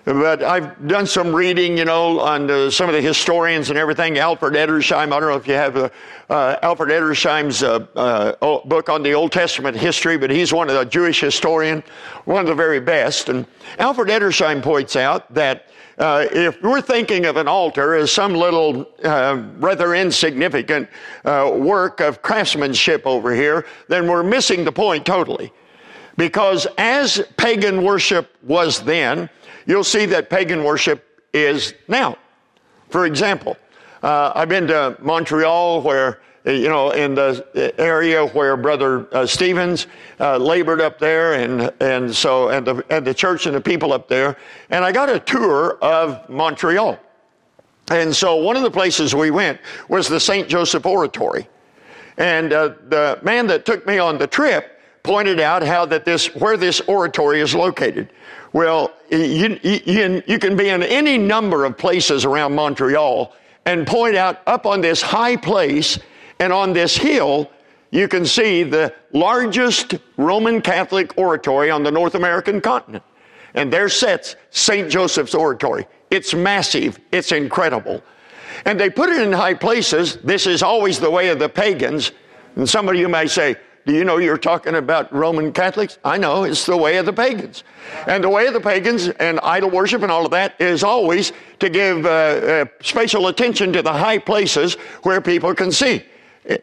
But 0.03 0.43
I've 0.43 0.85
done 0.85 1.07
some 1.07 1.33
reading, 1.33 1.77
you 1.77 1.85
know, 1.85 2.19
on 2.19 2.47
the, 2.47 2.69
some 2.69 2.89
of 2.89 2.95
the 2.95 3.01
historians 3.01 3.69
and 3.69 3.79
everything. 3.79 4.17
Alfred 4.17 4.53
Edersheim, 4.55 5.13
I 5.13 5.21
don't 5.21 5.29
know 5.29 5.37
if 5.37 5.47
you 5.47 5.53
have 5.53 5.77
uh, 5.77 5.89
uh, 6.29 6.57
Alfred 6.61 6.89
Edersheim's 6.89 7.63
uh, 7.63 7.79
uh 7.95 8.59
book 8.65 8.89
on 8.89 9.03
the 9.03 9.13
Old 9.13 9.31
Testament 9.31 9.77
history, 9.77 10.17
but 10.17 10.29
he's 10.29 10.51
one 10.51 10.67
of 10.67 10.75
the 10.75 10.83
Jewish 10.83 11.21
historian, 11.21 11.81
one 12.25 12.41
of 12.41 12.47
the 12.47 12.55
very 12.55 12.81
best. 12.81 13.29
And 13.29 13.47
Alfred 13.79 14.09
Edersheim 14.09 14.61
points 14.61 14.97
out 14.97 15.33
that 15.33 15.69
uh, 15.97 16.25
if 16.29 16.61
we're 16.61 16.81
thinking 16.81 17.25
of 17.25 17.37
an 17.37 17.47
altar 17.47 17.95
as 17.95 18.11
some 18.11 18.33
little 18.33 18.85
uh, 19.01 19.41
rather 19.59 19.95
insignificant 19.95 20.89
work 21.23 22.01
of 22.01 22.21
craftsmanship 22.21 23.07
over 23.07 23.33
here, 23.33 23.65
then 23.87 24.09
we're 24.09 24.23
missing 24.23 24.65
the 24.65 24.73
point 24.73 25.05
totally. 25.05 25.53
Because 26.17 26.67
as 26.77 27.21
pagan 27.37 27.83
worship 27.83 28.35
was 28.43 28.81
then, 28.81 29.29
you'll 29.65 29.83
see 29.83 30.05
that 30.07 30.29
pagan 30.29 30.63
worship 30.63 31.23
is 31.33 31.73
now. 31.87 32.17
For 32.89 33.05
example, 33.05 33.55
uh, 34.01 34.31
I've 34.33 34.49
been 34.49 34.67
to 34.67 34.97
Montreal 34.99 35.81
where, 35.81 36.21
you 36.45 36.69
know, 36.69 36.91
in 36.91 37.13
the 37.13 37.73
area 37.77 38.25
where 38.25 38.57
Brother 38.57 39.07
uh, 39.13 39.25
Stevens 39.25 39.87
uh, 40.19 40.37
labored 40.37 40.81
up 40.81 40.97
there, 40.97 41.33
and, 41.33 41.71
and 41.81 42.13
so, 42.15 42.49
and 42.49 42.65
the, 42.65 42.83
and 42.89 43.05
the 43.05 43.13
church 43.13 43.45
and 43.45 43.55
the 43.55 43.61
people 43.61 43.93
up 43.93 44.07
there, 44.07 44.37
and 44.69 44.83
I 44.83 44.91
got 44.91 45.09
a 45.09 45.19
tour 45.19 45.77
of 45.81 46.27
Montreal. 46.29 46.97
And 47.89 48.15
so 48.15 48.37
one 48.37 48.57
of 48.57 48.63
the 48.63 48.71
places 48.71 49.13
we 49.13 49.31
went 49.31 49.59
was 49.87 50.07
the 50.07 50.19
St. 50.19 50.47
Joseph 50.47 50.85
Oratory. 50.85 51.47
And 52.17 52.51
uh, 52.51 52.73
the 52.89 53.19
man 53.21 53.47
that 53.47 53.65
took 53.65 53.85
me 53.85 53.99
on 53.99 54.17
the 54.17 54.27
trip 54.27 54.76
pointed 55.07 55.39
out 55.39 55.63
how 55.63 55.85
that 55.85 56.03
this, 56.03 56.35
where 56.35 56.57
this 56.57 56.81
oratory 56.81 57.39
is 57.39 57.55
located. 57.55 58.09
Well, 58.51 58.91
you, 59.09 59.57
you, 59.63 60.21
you 60.27 60.37
can 60.37 60.57
be 60.57 60.67
in 60.67 60.83
any 60.83 61.17
number 61.17 61.63
of 61.63 61.77
places 61.77 62.25
around 62.25 62.53
Montreal 62.55 63.33
and 63.65 63.87
point 63.87 64.17
out 64.17 64.41
up 64.45 64.65
on 64.65 64.81
this 64.81 65.01
high 65.01 65.37
place 65.37 65.97
and 66.39 66.51
on 66.51 66.73
this 66.73 66.97
hill, 66.97 67.49
you 67.89 68.09
can 68.09 68.25
see 68.25 68.63
the 68.63 68.93
largest 69.13 69.95
Roman 70.17 70.61
Catholic 70.61 71.17
oratory 71.17 71.71
on 71.71 71.83
the 71.83 71.91
North 71.91 72.15
American 72.15 72.59
continent. 72.59 73.03
And 73.53 73.71
there 73.71 73.87
sits 73.87 74.35
St. 74.49 74.89
Joseph's 74.89 75.33
Oratory. 75.33 75.87
It's 76.11 76.33
massive. 76.33 76.99
It's 77.13 77.31
incredible. 77.31 78.03
And 78.65 78.77
they 78.77 78.89
put 78.89 79.09
it 79.09 79.21
in 79.21 79.31
high 79.31 79.53
places. 79.53 80.17
This 80.17 80.47
is 80.47 80.61
always 80.61 80.99
the 80.99 81.09
way 81.09 81.29
of 81.29 81.39
the 81.39 81.47
pagans. 81.47 82.11
And 82.57 82.67
some 82.67 82.89
of 82.89 82.95
you 82.95 83.07
may 83.07 83.27
say, 83.27 83.55
do 83.87 83.93
you 83.93 84.03
know 84.03 84.17
you're 84.17 84.37
talking 84.37 84.75
about 84.75 85.11
Roman 85.13 85.53
Catholics? 85.53 85.97
I 86.03 86.17
know, 86.17 86.43
it's 86.43 86.65
the 86.65 86.75
way 86.75 86.97
of 86.97 87.05
the 87.05 87.13
pagans. 87.13 87.63
And 88.05 88.21
the 88.21 88.29
way 88.29 88.45
of 88.45 88.53
the 88.53 88.59
pagans 88.59 89.07
and 89.07 89.39
idol 89.39 89.69
worship 89.69 90.03
and 90.03 90.11
all 90.11 90.25
of 90.25 90.31
that 90.31 90.59
is 90.59 90.83
always 90.83 91.31
to 91.59 91.69
give 91.69 92.05
uh, 92.05 92.09
uh, 92.09 92.65
special 92.81 93.27
attention 93.27 93.71
to 93.71 93.81
the 93.81 93.93
high 93.93 94.17
places 94.17 94.73
where 95.03 95.21
people 95.21 95.55
can 95.55 95.71
see. 95.71 96.03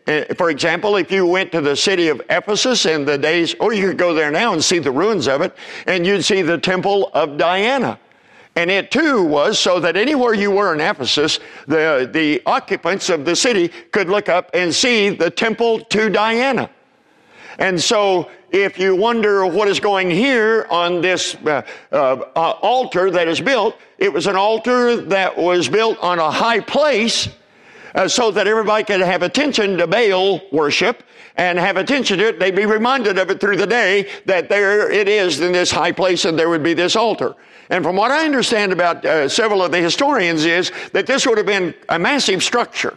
Uh, 0.07 0.35
for 0.37 0.51
example, 0.51 0.97
if 0.97 1.11
you 1.11 1.27
went 1.27 1.51
to 1.53 1.63
the 1.63 1.75
city 1.75 2.09
of 2.09 2.21
Ephesus 2.29 2.85
in 2.85 3.07
the 3.07 3.17
days, 3.17 3.55
or 3.59 3.73
you 3.73 3.89
could 3.89 3.99
go 3.99 4.13
there 4.13 4.31
now 4.31 4.53
and 4.53 4.63
see 4.63 4.79
the 4.79 4.93
ruins 4.93 5.27
of 5.27 5.41
it, 5.41 5.57
and 5.87 6.07
you'd 6.07 6.25
see 6.25 6.43
the 6.43 6.59
temple 6.59 7.11
of 7.15 7.39
Diana. 7.39 7.99
And 8.55 8.71
it 8.71 8.91
too 8.91 9.25
was 9.25 9.59
so 9.59 9.81
that 9.81 9.97
anywhere 9.97 10.35
you 10.35 10.51
were 10.51 10.75
in 10.75 10.81
Ephesus, 10.81 11.41
the, 11.67 12.09
the 12.13 12.43
occupants 12.45 13.09
of 13.09 13.25
the 13.25 13.35
city 13.35 13.69
could 13.93 14.11
look 14.11 14.29
up 14.29 14.51
and 14.53 14.75
see 14.75 15.09
the 15.09 15.31
temple 15.31 15.81
to 15.81 16.11
Diana. 16.11 16.69
And 17.59 17.81
so, 17.81 18.31
if 18.51 18.79
you 18.79 18.95
wonder 18.95 19.47
what 19.47 19.69
is 19.69 19.81
going 19.81 20.11
here 20.11 20.67
on 20.71 21.01
this 21.01 21.35
uh, 21.35 21.63
uh, 21.91 21.97
uh, 21.97 22.51
altar 22.63 23.11
that 23.11 23.27
is 23.27 23.41
built, 23.41 23.77
it 23.99 24.13
was 24.13 24.27
an 24.27 24.37
altar 24.37 24.97
that 24.97 25.37
was 25.37 25.69
built 25.69 25.99
on 25.99 26.19
a 26.19 26.31
high 26.31 26.61
place 26.61 27.29
uh, 27.95 28.09
so 28.09 28.31
that 28.31 28.47
everybody 28.47 28.85
could 28.85 29.01
have 29.01 29.23
attention 29.23 29.77
to 29.79 29.87
Baal 29.87 30.41
worship 30.53 31.03
and 31.37 31.59
have 31.59 31.77
attention 31.77 32.19
to 32.19 32.29
it. 32.29 32.39
They'd 32.39 32.55
be 32.55 32.67
reminded 32.67 33.19
of 33.19 33.31
it 33.31 33.41
through 33.41 33.57
the 33.57 33.67
day 33.67 34.09
that 34.27 34.49
there 34.49 34.91
it 34.91 35.09
is 35.09 35.41
in 35.41 35.53
this 35.53 35.71
high 35.71 35.93
place 35.93 36.25
and 36.25 36.39
there 36.39 36.49
would 36.49 36.63
be 36.63 36.75
this 36.75 36.97
altar. 36.97 37.35
And 37.71 37.83
from 37.83 37.97
what 37.97 38.11
I 38.11 38.25
understand 38.25 38.73
about 38.73 39.05
uh, 39.05 39.29
several 39.29 39.63
of 39.63 39.73
the 39.73 39.81
historians 39.81 40.45
is 40.45 40.71
that 40.93 41.07
this 41.07 41.27
would 41.27 41.39
have 41.39 41.47
been 41.47 41.75
a 41.89 41.99
massive 41.99 42.43
structure. 42.43 42.97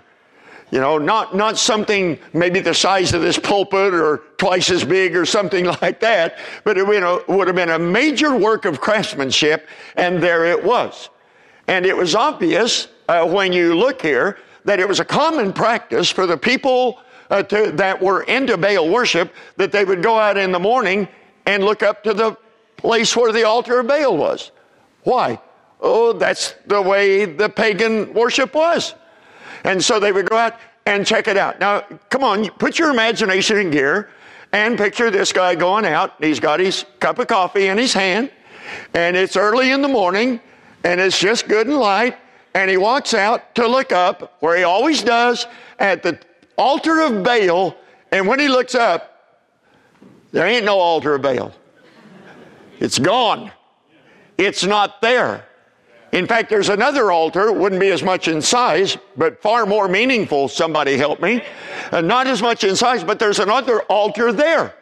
You 0.70 0.82
know, 0.82 0.98
not, 0.98 1.36
not 1.36 1.58
something 1.58 2.20
maybe 2.34 2.60
the 2.60 2.74
size 2.74 3.14
of 3.14 3.22
this 3.22 3.40
pulpit 3.40 3.94
or 3.94 4.24
twice 4.38 4.70
as 4.70 4.84
big 4.84 5.16
or 5.16 5.26
something 5.26 5.66
like 5.82 6.00
that, 6.02 6.40
but 6.64 6.78
it 6.78 6.86
you 6.88 7.00
know, 7.00 7.24
would 7.28 7.48
have 7.48 7.56
been 7.56 7.70
a 7.70 7.80
major 7.80 8.36
work 8.36 8.66
of 8.66 8.82
craftsmanship, 8.82 9.68
and 9.96 10.22
there 10.22 10.46
it 10.46 10.62
was. 10.62 11.10
And 11.68 11.86
it 11.86 11.96
was 11.96 12.16
obvious 12.16 12.88
uh, 13.08 13.28
when 13.28 13.54
you 13.54 13.76
look 13.76 14.02
here 14.02 14.38
that 14.66 14.80
it 14.80 14.88
was 14.88 15.00
a 15.00 15.06
common 15.06 15.54
practice 15.54 16.10
for 16.10 16.26
the 16.26 16.38
people 16.38 17.00
uh, 17.30 17.44
to, 17.44 17.72
that 17.74 18.02
were 18.02 18.24
into 18.24 18.58
Baal 18.58 18.90
worship 18.90 19.34
that 19.56 19.72
they 19.72 19.86
would 19.86 20.04
go 20.04 20.18
out 20.18 20.38
in 20.38 20.52
the 20.52 20.60
morning 20.60 21.08
and 21.46 21.64
look 21.64 21.84
up 21.84 22.04
to 22.04 22.14
the 22.14 22.38
place 22.76 23.16
where 23.16 23.32
the 23.32 23.44
altar 23.44 23.80
of 23.80 23.88
Baal 23.88 24.18
was. 24.18 24.52
Why? 25.04 25.40
Oh, 25.80 26.14
that's 26.14 26.56
the 26.66 26.82
way 26.82 27.26
the 27.26 27.50
pagan 27.50 28.14
worship 28.14 28.54
was. 28.54 28.94
And 29.64 29.84
so 29.84 30.00
they 30.00 30.12
would 30.12 30.30
go 30.30 30.38
out 30.38 30.60
and 30.86 31.06
check 31.06 31.28
it 31.28 31.38
out. 31.38 31.60
Now, 31.60 31.82
come 32.10 32.24
on, 32.24 32.50
put 32.52 32.80
your 32.80 32.90
imagination 32.90 33.58
in 33.58 33.72
gear 33.72 34.10
and 34.54 34.78
picture 34.78 35.12
this 35.12 35.34
guy 35.34 35.56
going 35.56 35.86
out. 35.86 36.14
He's 36.20 36.40
got 36.40 36.60
his 36.60 36.86
cup 37.00 37.20
of 37.20 37.28
coffee 37.28 37.68
in 37.68 37.78
his 37.78 37.94
hand, 37.94 38.32
and 38.94 39.18
it's 39.18 39.36
early 39.36 39.72
in 39.72 39.82
the 39.82 39.88
morning, 39.88 40.40
and 40.84 41.02
it's 41.02 41.20
just 41.20 41.48
good 41.48 41.68
and 41.68 41.78
light. 41.78 42.18
And 42.54 42.70
he 42.72 42.78
walks 42.78 43.14
out 43.14 43.54
to 43.56 43.68
look 43.68 43.92
up, 43.92 44.38
where 44.40 44.58
he 44.58 44.64
always 44.64 45.04
does, 45.04 45.46
at 45.78 46.02
the 46.02 46.18
altar 46.58 47.02
of 47.02 47.24
Baal. 47.24 47.76
And 48.12 48.28
when 48.28 48.40
he 48.40 48.48
looks 48.48 48.74
up, 48.74 49.14
there 50.32 50.48
ain't 50.48 50.66
no 50.66 50.80
altar 50.80 51.16
of 51.16 51.22
Baal. 51.22 51.54
It's 52.80 52.98
gone. 52.98 53.52
It's 54.38 54.64
not 54.64 55.02
there. 55.02 55.46
In 56.14 56.26
fact, 56.26 56.50
there's 56.50 56.70
another 56.70 57.12
altar, 57.12 57.52
wouldn't 57.52 57.82
be 57.82 57.92
as 57.92 58.02
much 58.02 58.28
in 58.28 58.42
size, 58.42 58.98
but 59.18 59.42
far 59.42 59.66
more 59.66 59.88
meaningful. 59.88 60.48
Somebody 60.48 60.98
help 60.98 61.22
me. 61.22 61.44
Uh, 61.92 62.02
not 62.02 62.28
as 62.28 62.42
much 62.42 62.64
in 62.64 62.76
size, 62.76 63.04
but 63.04 63.20
there's 63.20 63.40
another 63.40 63.82
altar 63.84 64.32
there. 64.32 64.74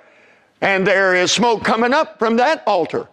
And 0.62 0.86
there 0.86 1.16
is 1.16 1.32
smoke 1.32 1.64
coming 1.64 1.94
up 1.94 2.20
from 2.20 2.38
that 2.38 2.64
altar. 2.68 3.08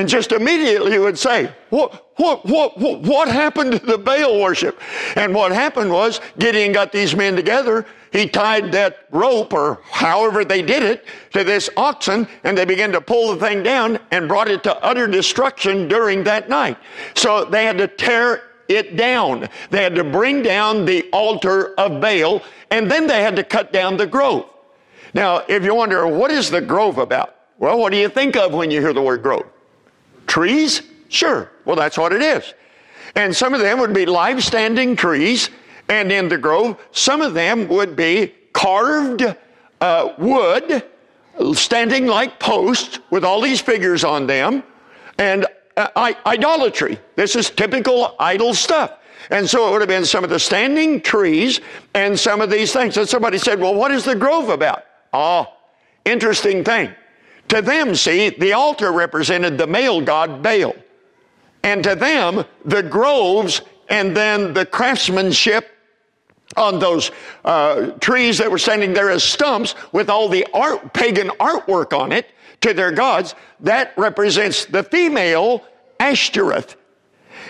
And 0.00 0.08
just 0.08 0.32
immediately 0.32 0.94
you 0.94 1.02
would 1.02 1.18
say, 1.18 1.52
what, 1.68 2.16
what, 2.16 2.46
what, 2.46 2.78
what, 2.78 3.02
what 3.02 3.28
happened 3.28 3.72
to 3.72 3.78
the 3.80 3.98
Baal 3.98 4.40
worship? 4.40 4.80
And 5.14 5.34
what 5.34 5.52
happened 5.52 5.92
was 5.92 6.22
Gideon 6.38 6.72
got 6.72 6.90
these 6.90 7.14
men 7.14 7.36
together. 7.36 7.84
He 8.10 8.26
tied 8.26 8.72
that 8.72 9.06
rope 9.10 9.52
or 9.52 9.82
however 9.90 10.42
they 10.42 10.62
did 10.62 10.82
it 10.82 11.04
to 11.34 11.44
this 11.44 11.68
oxen 11.76 12.26
and 12.44 12.56
they 12.56 12.64
began 12.64 12.92
to 12.92 13.02
pull 13.02 13.34
the 13.34 13.46
thing 13.46 13.62
down 13.62 13.98
and 14.10 14.26
brought 14.26 14.48
it 14.48 14.62
to 14.62 14.74
utter 14.82 15.06
destruction 15.06 15.86
during 15.86 16.24
that 16.24 16.48
night. 16.48 16.78
So 17.14 17.44
they 17.44 17.66
had 17.66 17.76
to 17.76 17.86
tear 17.86 18.44
it 18.68 18.96
down. 18.96 19.50
They 19.68 19.82
had 19.82 19.94
to 19.96 20.04
bring 20.04 20.42
down 20.42 20.86
the 20.86 21.10
altar 21.12 21.74
of 21.74 22.00
Baal 22.00 22.42
and 22.70 22.90
then 22.90 23.06
they 23.06 23.20
had 23.20 23.36
to 23.36 23.44
cut 23.44 23.70
down 23.70 23.98
the 23.98 24.06
grove. 24.06 24.48
Now, 25.12 25.42
if 25.46 25.62
you 25.62 25.74
wonder, 25.74 26.06
what 26.06 26.30
is 26.30 26.50
the 26.50 26.62
grove 26.62 26.96
about? 26.96 27.36
Well, 27.58 27.78
what 27.78 27.92
do 27.92 27.98
you 27.98 28.08
think 28.08 28.34
of 28.34 28.54
when 28.54 28.70
you 28.70 28.80
hear 28.80 28.94
the 28.94 29.02
word 29.02 29.22
grove? 29.22 29.44
Trees? 30.30 30.82
Sure. 31.08 31.50
Well, 31.64 31.74
that's 31.74 31.98
what 31.98 32.12
it 32.12 32.22
is. 32.22 32.54
And 33.16 33.34
some 33.34 33.52
of 33.52 33.60
them 33.60 33.80
would 33.80 33.92
be 33.92 34.06
live 34.06 34.44
standing 34.44 34.94
trees. 34.94 35.50
And 35.88 36.12
in 36.12 36.28
the 36.28 36.38
grove, 36.38 36.80
some 36.92 37.20
of 37.20 37.34
them 37.34 37.66
would 37.66 37.96
be 37.96 38.32
carved 38.52 39.24
uh, 39.80 40.14
wood, 40.18 40.84
standing 41.54 42.06
like 42.06 42.38
posts 42.38 43.00
with 43.10 43.24
all 43.24 43.40
these 43.40 43.60
figures 43.60 44.04
on 44.04 44.28
them, 44.28 44.62
and 45.18 45.46
uh, 45.76 45.88
I- 45.96 46.16
idolatry. 46.26 47.00
This 47.16 47.34
is 47.34 47.50
typical 47.50 48.14
idol 48.20 48.54
stuff. 48.54 48.98
And 49.30 49.50
so 49.50 49.66
it 49.66 49.72
would 49.72 49.80
have 49.80 49.88
been 49.88 50.04
some 50.04 50.22
of 50.22 50.30
the 50.30 50.38
standing 50.38 51.00
trees 51.00 51.60
and 51.94 52.16
some 52.18 52.40
of 52.40 52.50
these 52.50 52.72
things. 52.72 52.96
And 52.96 53.08
somebody 53.08 53.38
said, 53.38 53.58
Well, 53.58 53.74
what 53.74 53.90
is 53.90 54.04
the 54.04 54.14
grove 54.14 54.48
about? 54.48 54.84
Ah, 55.12 55.52
interesting 56.04 56.62
thing. 56.62 56.94
To 57.50 57.60
them, 57.60 57.96
see, 57.96 58.30
the 58.30 58.52
altar 58.52 58.92
represented 58.92 59.58
the 59.58 59.66
male 59.66 60.00
god 60.00 60.40
Baal. 60.40 60.74
And 61.64 61.82
to 61.82 61.96
them, 61.96 62.44
the 62.64 62.82
groves 62.82 63.62
and 63.88 64.16
then 64.16 64.54
the 64.54 64.64
craftsmanship 64.64 65.68
on 66.56 66.78
those 66.78 67.10
uh, 67.44 67.90
trees 67.98 68.38
that 68.38 68.48
were 68.48 68.58
standing 68.58 68.92
there 68.92 69.10
as 69.10 69.24
stumps 69.24 69.74
with 69.90 70.08
all 70.08 70.28
the 70.28 70.46
art, 70.54 70.92
pagan 70.94 71.28
artwork 71.40 71.92
on 71.92 72.12
it 72.12 72.30
to 72.60 72.72
their 72.72 72.92
gods, 72.92 73.34
that 73.58 73.94
represents 73.96 74.64
the 74.66 74.84
female 74.84 75.64
Ashtoreth. 75.98 76.76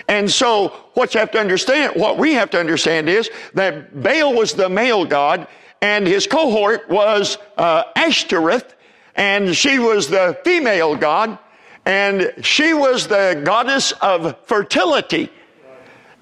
And 0.07 0.29
so 0.29 0.69
what 0.95 1.13
you 1.13 1.19
have 1.19 1.31
to 1.31 1.39
understand, 1.39 1.93
what 1.95 2.17
we 2.17 2.33
have 2.33 2.49
to 2.51 2.59
understand 2.59 3.07
is 3.07 3.29
that 3.53 4.01
Baal 4.01 4.33
was 4.33 4.53
the 4.53 4.67
male 4.67 5.05
god 5.05 5.47
and 5.83 6.07
his 6.07 6.25
cohort 6.25 6.89
was 6.89 7.37
uh, 7.57 7.83
Ashtoreth 7.95 8.75
and 9.15 9.55
she 9.55 9.79
was 9.79 10.07
the 10.07 10.39
female 10.43 10.95
god, 10.95 11.37
and 11.85 12.33
she 12.41 12.73
was 12.73 13.07
the 13.07 13.41
goddess 13.43 13.91
of 13.93 14.35
fertility 14.45 15.29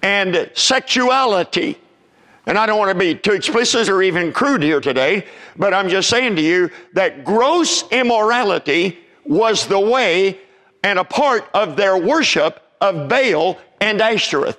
and 0.02 0.50
sexuality. 0.54 1.78
And 2.46 2.58
I 2.58 2.66
don't 2.66 2.80
want 2.80 2.90
to 2.92 2.98
be 2.98 3.14
too 3.14 3.34
explicit 3.34 3.90
or 3.90 4.02
even 4.02 4.32
crude 4.32 4.64
here 4.64 4.82
today, 4.82 5.26
but 5.56 5.74
I'm 5.74 5.90
just 5.90 6.10
saying 6.10 6.36
to 6.38 6.42
you 6.42 6.72
that 6.94 7.24
gross 7.24 7.84
immorality 7.92 8.98
was 9.24 9.68
the 9.68 9.80
way 9.80 10.40
and 10.84 10.98
a 10.98 11.04
part 11.04 11.48
of 11.54 11.76
their 11.76 11.98
worship 11.98 12.62
of 12.82 13.10
Baal 13.10 13.60
and 13.82 14.02
Ashtoreth. 14.02 14.58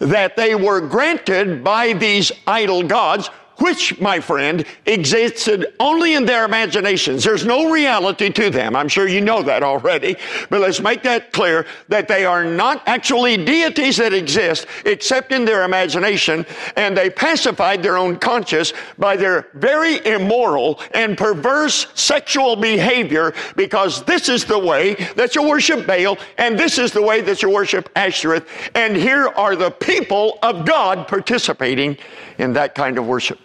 That 0.00 0.36
they 0.36 0.54
were 0.54 0.80
granted 0.80 1.62
by 1.62 1.92
these 1.92 2.32
idol 2.46 2.82
gods 2.82 3.30
which, 3.60 4.00
my 4.00 4.18
friend, 4.20 4.64
existed 4.86 5.74
only 5.78 6.14
in 6.14 6.24
their 6.24 6.44
imaginations. 6.44 7.22
There's 7.24 7.44
no 7.44 7.70
reality 7.70 8.30
to 8.30 8.50
them. 8.50 8.74
I'm 8.74 8.88
sure 8.88 9.06
you 9.06 9.20
know 9.20 9.42
that 9.42 9.62
already, 9.62 10.16
but 10.48 10.60
let's 10.60 10.80
make 10.80 11.02
that 11.02 11.32
clear 11.32 11.66
that 11.88 12.08
they 12.08 12.24
are 12.24 12.44
not 12.44 12.82
actually 12.86 13.36
deities 13.36 13.98
that 13.98 14.12
exist 14.12 14.66
except 14.86 15.32
in 15.32 15.44
their 15.44 15.64
imagination, 15.64 16.46
and 16.76 16.96
they 16.96 17.10
pacified 17.10 17.82
their 17.82 17.96
own 17.96 18.16
conscience 18.16 18.72
by 18.98 19.16
their 19.16 19.48
very 19.54 20.04
immoral 20.06 20.80
and 20.94 21.18
perverse 21.18 21.86
sexual 21.94 22.56
behavior 22.56 23.34
because 23.56 24.02
this 24.04 24.28
is 24.28 24.44
the 24.44 24.58
way 24.58 24.94
that 25.16 25.34
you 25.34 25.42
worship 25.42 25.86
Baal, 25.86 26.18
and 26.38 26.58
this 26.58 26.78
is 26.78 26.92
the 26.92 27.02
way 27.02 27.20
that 27.20 27.42
you 27.42 27.50
worship 27.50 27.90
Ashtoreth, 27.94 28.46
and 28.74 28.96
here 28.96 29.28
are 29.28 29.56
the 29.56 29.70
people 29.70 30.38
of 30.42 30.64
God 30.64 31.06
participating 31.06 31.98
in 32.38 32.54
that 32.54 32.74
kind 32.74 32.96
of 32.98 33.06
worship. 33.06 33.38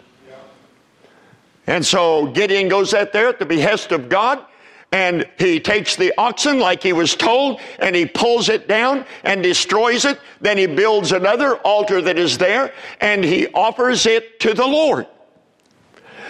And 1.66 1.84
so 1.84 2.26
Gideon 2.26 2.68
goes 2.68 2.94
out 2.94 3.12
there 3.12 3.28
at 3.28 3.38
the 3.38 3.46
behest 3.46 3.92
of 3.92 4.08
God 4.08 4.44
and 4.92 5.28
he 5.38 5.58
takes 5.58 5.96
the 5.96 6.14
oxen 6.16 6.60
like 6.60 6.82
he 6.82 6.92
was 6.92 7.16
told 7.16 7.60
and 7.78 7.94
he 7.96 8.06
pulls 8.06 8.48
it 8.48 8.68
down 8.68 9.04
and 9.24 9.42
destroys 9.42 10.04
it. 10.04 10.20
Then 10.40 10.58
he 10.58 10.66
builds 10.66 11.12
another 11.12 11.56
altar 11.56 12.00
that 12.02 12.18
is 12.18 12.38
there 12.38 12.72
and 13.00 13.24
he 13.24 13.48
offers 13.48 14.06
it 14.06 14.38
to 14.40 14.54
the 14.54 14.66
Lord. 14.66 15.06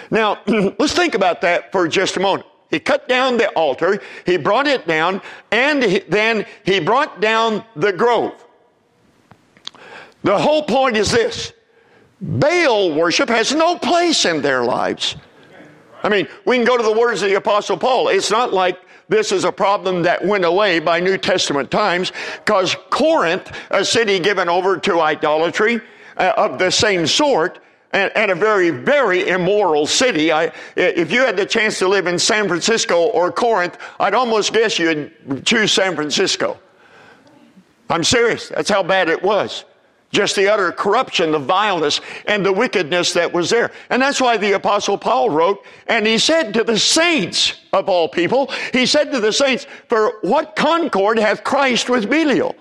Now, 0.09 0.39
let's 0.47 0.93
think 0.93 1.15
about 1.15 1.41
that 1.41 1.71
for 1.71 1.87
just 1.87 2.17
a 2.17 2.19
moment. 2.19 2.47
He 2.69 2.79
cut 2.79 3.07
down 3.07 3.37
the 3.37 3.47
altar, 3.51 4.01
he 4.25 4.35
brought 4.35 4.67
it 4.67 4.85
down, 4.87 5.21
and 5.51 5.81
he, 5.81 5.99
then 5.99 6.45
he 6.65 6.81
brought 6.81 7.21
down 7.21 7.63
the 7.77 7.93
grove. 7.93 8.43
The 10.23 10.37
whole 10.37 10.63
point 10.63 10.97
is 10.97 11.11
this 11.11 11.53
Baal 12.19 12.93
worship 12.93 13.29
has 13.29 13.53
no 13.53 13.77
place 13.77 14.25
in 14.25 14.41
their 14.41 14.65
lives. 14.65 15.15
I 16.07 16.09
mean, 16.09 16.25
we 16.45 16.55
can 16.55 16.63
go 16.63 16.77
to 16.77 16.83
the 16.83 16.97
words 16.97 17.21
of 17.21 17.27
the 17.27 17.35
Apostle 17.35 17.75
Paul. 17.75 18.07
It's 18.07 18.31
not 18.31 18.53
like 18.53 18.79
this 19.09 19.33
is 19.33 19.43
a 19.43 19.51
problem 19.51 20.03
that 20.03 20.23
went 20.23 20.45
away 20.45 20.79
by 20.79 21.01
New 21.01 21.17
Testament 21.17 21.69
times, 21.69 22.13
because 22.45 22.77
Corinth, 22.89 23.51
a 23.71 23.83
city 23.83 24.17
given 24.17 24.47
over 24.47 24.77
to 24.77 25.01
idolatry 25.01 25.81
uh, 26.15 26.31
of 26.37 26.59
the 26.59 26.71
same 26.71 27.07
sort, 27.07 27.59
and, 27.91 28.09
and, 28.15 28.31
a 28.31 28.35
very, 28.35 28.69
very 28.69 29.27
immoral 29.27 29.85
city. 29.85 30.31
I, 30.31 30.53
if 30.77 31.11
you 31.11 31.25
had 31.25 31.35
the 31.35 31.45
chance 31.45 31.77
to 31.79 31.89
live 31.89 32.07
in 32.07 32.17
San 32.17 32.47
Francisco 32.47 33.07
or 33.07 33.29
Corinth, 33.29 33.77
I'd 33.99 34.13
almost 34.13 34.53
guess 34.53 34.79
you'd 34.79 35.11
choose 35.45 35.73
San 35.73 35.93
Francisco. 35.93 36.57
I'm 37.89 38.05
serious. 38.05 38.47
That's 38.47 38.69
how 38.69 38.81
bad 38.81 39.09
it 39.09 39.21
was. 39.21 39.65
Just 40.17 40.35
the 40.35 40.51
utter 40.51 40.71
corruption, 40.71 41.31
the 41.31 41.37
vileness, 41.37 42.01
and 42.25 42.43
the 42.43 42.51
wickedness 42.51 43.13
that 43.13 43.31
was 43.31 43.51
there. 43.51 43.71
And 43.91 44.01
that's 44.01 44.19
why 44.19 44.35
the 44.35 44.53
apostle 44.53 44.97
Paul 44.97 45.29
wrote, 45.29 45.63
and 45.85 46.07
he 46.07 46.17
said 46.17 46.55
to 46.55 46.63
the 46.63 46.79
saints 46.79 47.53
of 47.71 47.87
all 47.87 48.09
people, 48.09 48.51
he 48.73 48.87
said 48.87 49.11
to 49.11 49.19
the 49.19 49.31
saints, 49.31 49.67
for 49.89 50.13
what 50.21 50.55
concord 50.55 51.19
hath 51.19 51.43
Christ 51.43 51.87
with 51.87 52.09
Belial? 52.09 52.55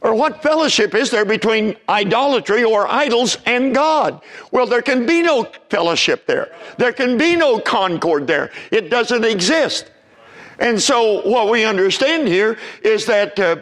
Or 0.00 0.16
what 0.16 0.42
fellowship 0.42 0.96
is 0.96 1.12
there 1.12 1.24
between 1.24 1.76
idolatry 1.88 2.64
or 2.64 2.88
idols 2.88 3.38
and 3.46 3.72
God? 3.72 4.20
Well, 4.50 4.66
there 4.66 4.82
can 4.82 5.06
be 5.06 5.22
no 5.22 5.44
fellowship 5.68 6.26
there. 6.26 6.52
There 6.76 6.92
can 6.92 7.16
be 7.16 7.36
no 7.36 7.60
concord 7.60 8.26
there. 8.26 8.50
It 8.72 8.90
doesn't 8.90 9.24
exist. 9.24 9.92
And 10.60 10.80
so 10.80 11.26
what 11.26 11.50
we 11.50 11.64
understand 11.64 12.28
here 12.28 12.58
is 12.82 13.06
that 13.06 13.38
uh, 13.40 13.56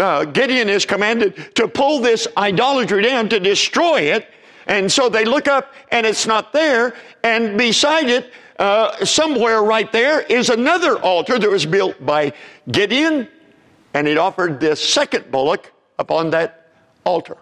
uh, 0.00 0.24
Gideon 0.24 0.68
is 0.68 0.84
commanded 0.84 1.54
to 1.54 1.68
pull 1.68 2.00
this 2.00 2.26
idolatry 2.36 3.02
down, 3.02 3.28
to 3.28 3.38
destroy 3.38 4.00
it. 4.00 4.26
And 4.66 4.90
so 4.90 5.08
they 5.08 5.24
look 5.24 5.46
up 5.46 5.72
and 5.92 6.04
it's 6.04 6.26
not 6.26 6.52
there. 6.52 6.94
And 7.22 7.56
beside 7.56 8.08
it, 8.08 8.32
uh, 8.58 9.04
somewhere 9.04 9.62
right 9.62 9.90
there 9.92 10.20
is 10.20 10.50
another 10.50 10.98
altar 10.98 11.38
that 11.38 11.48
was 11.48 11.64
built 11.64 12.04
by 12.04 12.32
Gideon. 12.70 13.28
And 13.94 14.08
he 14.08 14.16
offered 14.18 14.58
this 14.58 14.86
second 14.86 15.30
bullock 15.30 15.72
upon 15.98 16.30
that 16.30 16.72
altar. 17.04 17.36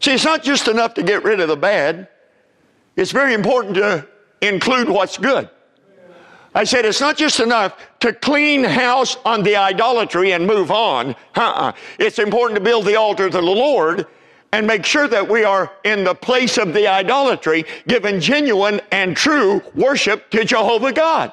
See, 0.00 0.12
it's 0.12 0.24
not 0.24 0.42
just 0.42 0.68
enough 0.68 0.94
to 0.94 1.02
get 1.02 1.22
rid 1.22 1.40
of 1.40 1.48
the 1.48 1.56
bad. 1.56 2.08
It's 2.96 3.12
very 3.12 3.34
important 3.34 3.74
to 3.76 4.06
include 4.40 4.88
what's 4.88 5.18
good. 5.18 5.50
I 6.54 6.64
said 6.64 6.84
it's 6.84 7.00
not 7.00 7.16
just 7.16 7.40
enough 7.40 7.76
to 8.00 8.12
clean 8.12 8.62
house 8.62 9.16
on 9.24 9.42
the 9.42 9.56
idolatry 9.56 10.32
and 10.32 10.46
move 10.46 10.70
on. 10.70 11.16
Uh-uh. 11.34 11.72
It's 11.98 12.18
important 12.18 12.56
to 12.58 12.64
build 12.64 12.84
the 12.84 12.96
altar 12.96 13.28
to 13.28 13.36
the 13.36 13.42
Lord 13.42 14.06
and 14.52 14.68
make 14.68 14.84
sure 14.84 15.08
that 15.08 15.28
we 15.28 15.42
are 15.42 15.72
in 15.82 16.04
the 16.04 16.14
place 16.14 16.58
of 16.58 16.72
the 16.72 16.86
idolatry, 16.86 17.64
giving 17.88 18.20
genuine 18.20 18.80
and 18.92 19.16
true 19.16 19.60
worship 19.74 20.30
to 20.30 20.44
Jehovah 20.44 20.92
God. 20.92 21.32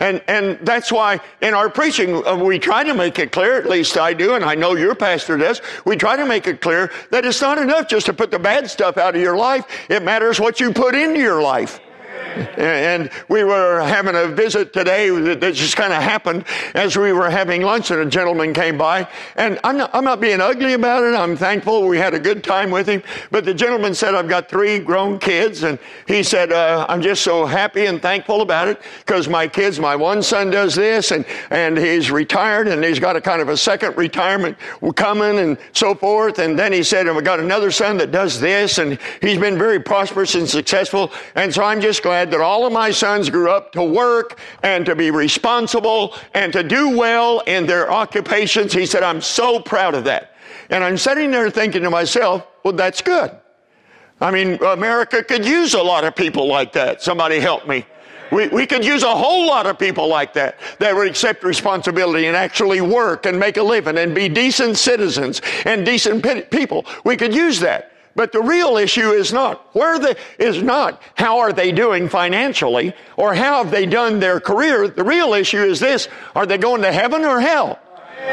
And, 0.00 0.20
and 0.26 0.58
that's 0.62 0.90
why 0.90 1.20
in 1.42 1.54
our 1.54 1.68
preaching, 1.68 2.26
uh, 2.26 2.34
we 2.34 2.58
try 2.58 2.82
to 2.82 2.94
make 2.94 3.18
it 3.18 3.30
clear, 3.30 3.56
at 3.56 3.68
least 3.68 3.98
I 3.98 4.14
do, 4.14 4.34
and 4.34 4.44
I 4.44 4.54
know 4.54 4.74
your 4.74 4.94
pastor 4.94 5.36
does, 5.36 5.60
we 5.84 5.94
try 5.94 6.16
to 6.16 6.24
make 6.24 6.46
it 6.46 6.60
clear 6.60 6.90
that 7.10 7.24
it's 7.24 7.42
not 7.42 7.58
enough 7.58 7.86
just 7.86 8.06
to 8.06 8.14
put 8.14 8.30
the 8.30 8.38
bad 8.38 8.68
stuff 8.68 8.96
out 8.96 9.14
of 9.14 9.20
your 9.20 9.36
life. 9.36 9.64
It 9.90 10.02
matters 10.02 10.40
what 10.40 10.58
you 10.58 10.72
put 10.72 10.94
into 10.94 11.20
your 11.20 11.42
life. 11.42 11.80
And 12.60 13.10
we 13.28 13.42
were 13.42 13.80
having 13.80 14.14
a 14.14 14.26
visit 14.26 14.72
today 14.72 15.08
that 15.08 15.54
just 15.54 15.76
kind 15.76 15.92
of 15.92 16.02
happened 16.02 16.44
as 16.74 16.96
we 16.96 17.12
were 17.12 17.30
having 17.30 17.62
lunch, 17.62 17.90
and 17.90 18.00
a 18.00 18.06
gentleman 18.06 18.52
came 18.52 18.76
by. 18.76 19.08
And 19.36 19.58
I'm 19.64 19.78
not, 19.78 19.90
I'm 19.94 20.04
not 20.04 20.20
being 20.20 20.40
ugly 20.40 20.74
about 20.74 21.04
it. 21.04 21.14
I'm 21.14 21.36
thankful 21.36 21.86
we 21.86 21.96
had 21.96 22.12
a 22.12 22.18
good 22.18 22.44
time 22.44 22.70
with 22.70 22.86
him. 22.86 23.02
But 23.30 23.44
the 23.46 23.54
gentleman 23.54 23.94
said, 23.94 24.14
I've 24.14 24.28
got 24.28 24.50
three 24.50 24.78
grown 24.78 25.18
kids. 25.18 25.62
And 25.62 25.78
he 26.06 26.22
said, 26.22 26.52
uh, 26.52 26.84
I'm 26.88 27.00
just 27.00 27.22
so 27.22 27.46
happy 27.46 27.86
and 27.86 28.02
thankful 28.02 28.42
about 28.42 28.68
it 28.68 28.82
because 29.06 29.28
my 29.28 29.48
kids, 29.48 29.80
my 29.80 29.96
one 29.96 30.22
son 30.22 30.50
does 30.50 30.74
this, 30.74 31.12
and, 31.12 31.24
and 31.50 31.78
he's 31.78 32.10
retired, 32.10 32.68
and 32.68 32.84
he's 32.84 32.98
got 32.98 33.16
a 33.16 33.20
kind 33.20 33.40
of 33.40 33.48
a 33.48 33.56
second 33.56 33.96
retirement 33.96 34.56
coming, 34.96 35.38
and 35.38 35.56
so 35.72 35.94
forth. 35.94 36.38
And 36.38 36.58
then 36.58 36.72
he 36.72 36.82
said, 36.82 37.08
I've 37.08 37.24
got 37.24 37.40
another 37.40 37.70
son 37.70 37.96
that 37.98 38.12
does 38.12 38.38
this, 38.38 38.78
and 38.78 38.98
he's 39.22 39.38
been 39.38 39.56
very 39.56 39.80
prosperous 39.80 40.34
and 40.34 40.48
successful. 40.48 41.10
And 41.34 41.54
so 41.54 41.62
I'm 41.62 41.80
just 41.80 42.02
glad 42.02 42.19
that 42.26 42.40
all 42.40 42.66
of 42.66 42.72
my 42.72 42.90
sons 42.90 43.30
grew 43.30 43.50
up 43.50 43.72
to 43.72 43.82
work 43.82 44.38
and 44.62 44.84
to 44.86 44.94
be 44.94 45.10
responsible 45.10 46.14
and 46.34 46.52
to 46.52 46.62
do 46.62 46.96
well 46.96 47.40
in 47.40 47.66
their 47.66 47.90
occupations. 47.90 48.72
He 48.72 48.86
said, 48.86 49.02
I'm 49.02 49.20
so 49.20 49.60
proud 49.60 49.94
of 49.94 50.04
that. 50.04 50.34
And 50.68 50.84
I'm 50.84 50.98
sitting 50.98 51.30
there 51.30 51.50
thinking 51.50 51.82
to 51.82 51.90
myself, 51.90 52.46
well, 52.64 52.74
that's 52.74 53.02
good. 53.02 53.30
I 54.20 54.30
mean, 54.30 54.62
America 54.62 55.24
could 55.24 55.46
use 55.46 55.74
a 55.74 55.82
lot 55.82 56.04
of 56.04 56.14
people 56.14 56.46
like 56.46 56.72
that. 56.72 57.02
Somebody 57.02 57.40
help 57.40 57.66
me. 57.66 57.86
We, 58.30 58.48
we 58.48 58.66
could 58.66 58.84
use 58.84 59.02
a 59.02 59.14
whole 59.14 59.46
lot 59.46 59.66
of 59.66 59.78
people 59.78 60.06
like 60.06 60.32
that 60.34 60.58
that 60.78 60.94
would 60.94 61.08
accept 61.08 61.42
responsibility 61.42 62.26
and 62.26 62.36
actually 62.36 62.80
work 62.80 63.26
and 63.26 63.38
make 63.38 63.56
a 63.56 63.62
living 63.62 63.98
and 63.98 64.14
be 64.14 64.28
decent 64.28 64.76
citizens 64.76 65.42
and 65.64 65.84
decent 65.84 66.22
people. 66.50 66.86
We 67.04 67.16
could 67.16 67.34
use 67.34 67.58
that. 67.60 67.92
But 68.20 68.32
the 68.32 68.42
real 68.42 68.76
issue 68.76 69.12
is 69.12 69.32
not 69.32 69.74
where 69.74 69.98
the 69.98 70.14
is 70.38 70.62
not 70.62 71.00
how 71.14 71.38
are 71.38 71.54
they 71.54 71.72
doing 71.72 72.06
financially 72.06 72.92
or 73.16 73.32
how 73.32 73.64
have 73.64 73.70
they 73.70 73.86
done 73.86 74.20
their 74.20 74.40
career. 74.40 74.88
The 74.88 75.04
real 75.04 75.32
issue 75.32 75.62
is 75.62 75.80
this: 75.80 76.06
Are 76.36 76.44
they 76.44 76.58
going 76.58 76.82
to 76.82 76.92
heaven 76.92 77.24
or 77.24 77.40
hell? 77.40 77.78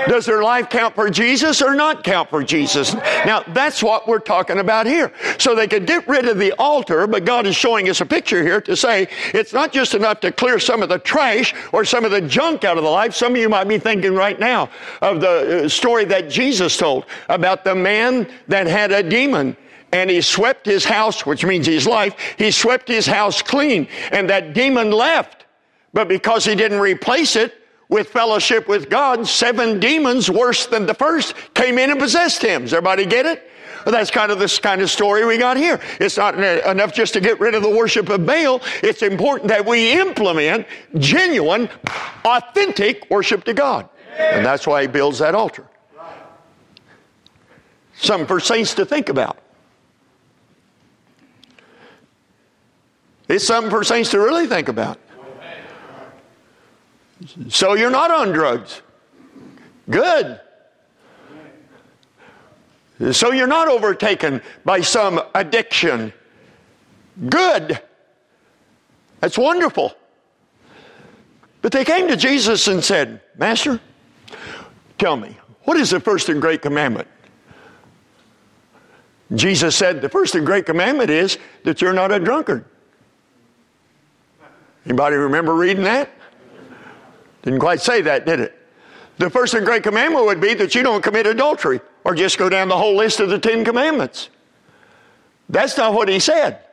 Does 0.09 0.25
their 0.25 0.43
life 0.43 0.69
count 0.69 0.93
for 0.93 1.09
Jesus 1.09 1.61
or 1.61 1.73
not 1.73 2.03
count 2.03 2.29
for 2.29 2.43
Jesus? 2.43 2.95
Now, 3.25 3.43
that's 3.47 3.81
what 3.81 4.09
we're 4.09 4.19
talking 4.19 4.59
about 4.59 4.87
here. 4.87 5.13
So 5.37 5.55
they 5.55 5.69
could 5.69 5.85
get 5.85 6.05
rid 6.05 6.27
of 6.27 6.37
the 6.37 6.51
altar, 6.59 7.07
but 7.07 7.23
God 7.23 7.47
is 7.47 7.55
showing 7.55 7.87
us 7.87 8.01
a 8.01 8.05
picture 8.05 8.43
here 8.43 8.59
to 8.59 8.75
say 8.75 9.07
it's 9.33 9.53
not 9.53 9.71
just 9.71 9.93
enough 9.93 10.19
to 10.19 10.33
clear 10.33 10.59
some 10.59 10.83
of 10.83 10.89
the 10.89 10.99
trash 10.99 11.55
or 11.71 11.85
some 11.85 12.03
of 12.03 12.11
the 12.11 12.19
junk 12.19 12.65
out 12.65 12.77
of 12.77 12.83
the 12.83 12.89
life. 12.89 13.15
Some 13.15 13.35
of 13.35 13.37
you 13.37 13.47
might 13.47 13.69
be 13.69 13.79
thinking 13.79 14.15
right 14.15 14.37
now 14.37 14.69
of 15.01 15.21
the 15.21 15.63
uh, 15.63 15.69
story 15.69 16.03
that 16.03 16.29
Jesus 16.29 16.75
told 16.75 17.05
about 17.29 17.63
the 17.63 17.73
man 17.73 18.29
that 18.49 18.67
had 18.67 18.91
a 18.91 19.01
demon 19.01 19.55
and 19.91 20.09
he 20.09 20.21
swept 20.21 20.65
his 20.65 20.85
house, 20.85 21.25
which 21.25 21.45
means 21.45 21.65
his 21.65 21.87
life, 21.87 22.15
he 22.37 22.51
swept 22.51 22.87
his 22.87 23.05
house 23.05 23.41
clean, 23.41 23.87
and 24.11 24.29
that 24.29 24.53
demon 24.53 24.91
left. 24.91 25.45
But 25.93 26.07
because 26.07 26.45
he 26.45 26.55
didn't 26.55 26.79
replace 26.79 27.35
it 27.35 27.53
with 27.89 28.09
fellowship 28.09 28.67
with 28.67 28.89
God, 28.89 29.27
seven 29.27 29.79
demons 29.79 30.29
worse 30.29 30.65
than 30.65 30.85
the 30.85 30.93
first 30.93 31.33
came 31.53 31.77
in 31.77 31.89
and 31.89 31.99
possessed 31.99 32.41
him. 32.41 32.63
Does 32.63 32.73
everybody 32.73 33.05
get 33.05 33.25
it? 33.25 33.49
Well, 33.85 33.93
that's 33.93 34.11
kind 34.11 34.33
of 34.33 34.39
this 34.39 34.59
kind 34.59 34.81
of 34.81 34.89
story 34.89 35.25
we 35.25 35.37
got 35.37 35.55
here. 35.55 35.79
It's 36.01 36.17
not 36.17 36.37
enough 36.37 36.93
just 36.93 37.13
to 37.13 37.21
get 37.21 37.39
rid 37.39 37.55
of 37.55 37.63
the 37.63 37.69
worship 37.69 38.09
of 38.09 38.25
Baal. 38.25 38.61
It's 38.83 39.01
important 39.01 39.47
that 39.47 39.65
we 39.65 39.93
implement 39.93 40.67
genuine, 40.97 41.69
authentic 42.25 43.09
worship 43.09 43.45
to 43.45 43.53
God. 43.53 43.87
And 44.17 44.45
that's 44.45 44.67
why 44.67 44.81
he 44.81 44.87
builds 44.87 45.19
that 45.19 45.35
altar. 45.35 45.65
Something 47.95 48.27
for 48.27 48.41
saints 48.41 48.73
to 48.75 48.85
think 48.85 49.07
about. 49.07 49.37
It's 53.27 53.45
something 53.45 53.69
for 53.69 53.83
saints 53.83 54.11
to 54.11 54.19
really 54.19 54.47
think 54.47 54.69
about. 54.69 54.99
So 57.49 57.73
you're 57.73 57.91
not 57.91 58.11
on 58.11 58.31
drugs. 58.31 58.81
Good. 59.89 60.39
So 63.11 63.31
you're 63.31 63.47
not 63.47 63.67
overtaken 63.67 64.41
by 64.65 64.81
some 64.81 65.21
addiction. 65.35 66.13
Good. 67.29 67.81
That's 69.19 69.37
wonderful. 69.37 69.95
But 71.61 71.71
they 71.71 71.83
came 71.83 72.07
to 72.07 72.15
Jesus 72.15 72.67
and 72.67 72.83
said, 72.83 73.21
Master, 73.37 73.79
tell 74.97 75.17
me, 75.17 75.37
what 75.63 75.77
is 75.77 75.89
the 75.89 75.99
first 75.99 76.29
and 76.29 76.39
great 76.39 76.61
commandment? 76.61 77.07
Jesus 79.35 79.75
said, 79.75 80.01
The 80.01 80.09
first 80.09 80.35
and 80.35 80.45
great 80.45 80.65
commandment 80.65 81.09
is 81.09 81.37
that 81.63 81.81
you're 81.81 81.93
not 81.93 82.11
a 82.11 82.19
drunkard. 82.19 82.63
Anybody 84.87 85.17
remember 85.17 85.53
reading 85.53 85.83
that? 85.83 86.09
Didn't 87.41 87.59
quite 87.59 87.81
say 87.81 88.01
that, 88.03 88.25
did 88.25 88.39
it? 88.39 88.57
The 89.17 89.29
first 89.29 89.53
and 89.53 89.65
great 89.65 89.83
commandment 89.83 90.25
would 90.25 90.39
be 90.39 90.53
that 90.53 90.75
you 90.75 90.81
don't 90.81 91.03
commit 91.03 91.27
adultery 91.27 91.81
or 92.05 92.15
just 92.15 92.37
go 92.37 92.47
down 92.47 92.69
the 92.69 92.77
whole 92.77 92.95
list 92.95 93.19
of 93.19 93.27
the 93.29 93.37
Ten 93.37 93.65
Commandments. 93.65 94.29
That's 95.49 95.77
not 95.77 95.93
what 95.93 96.07
he 96.07 96.19
said. 96.19 96.63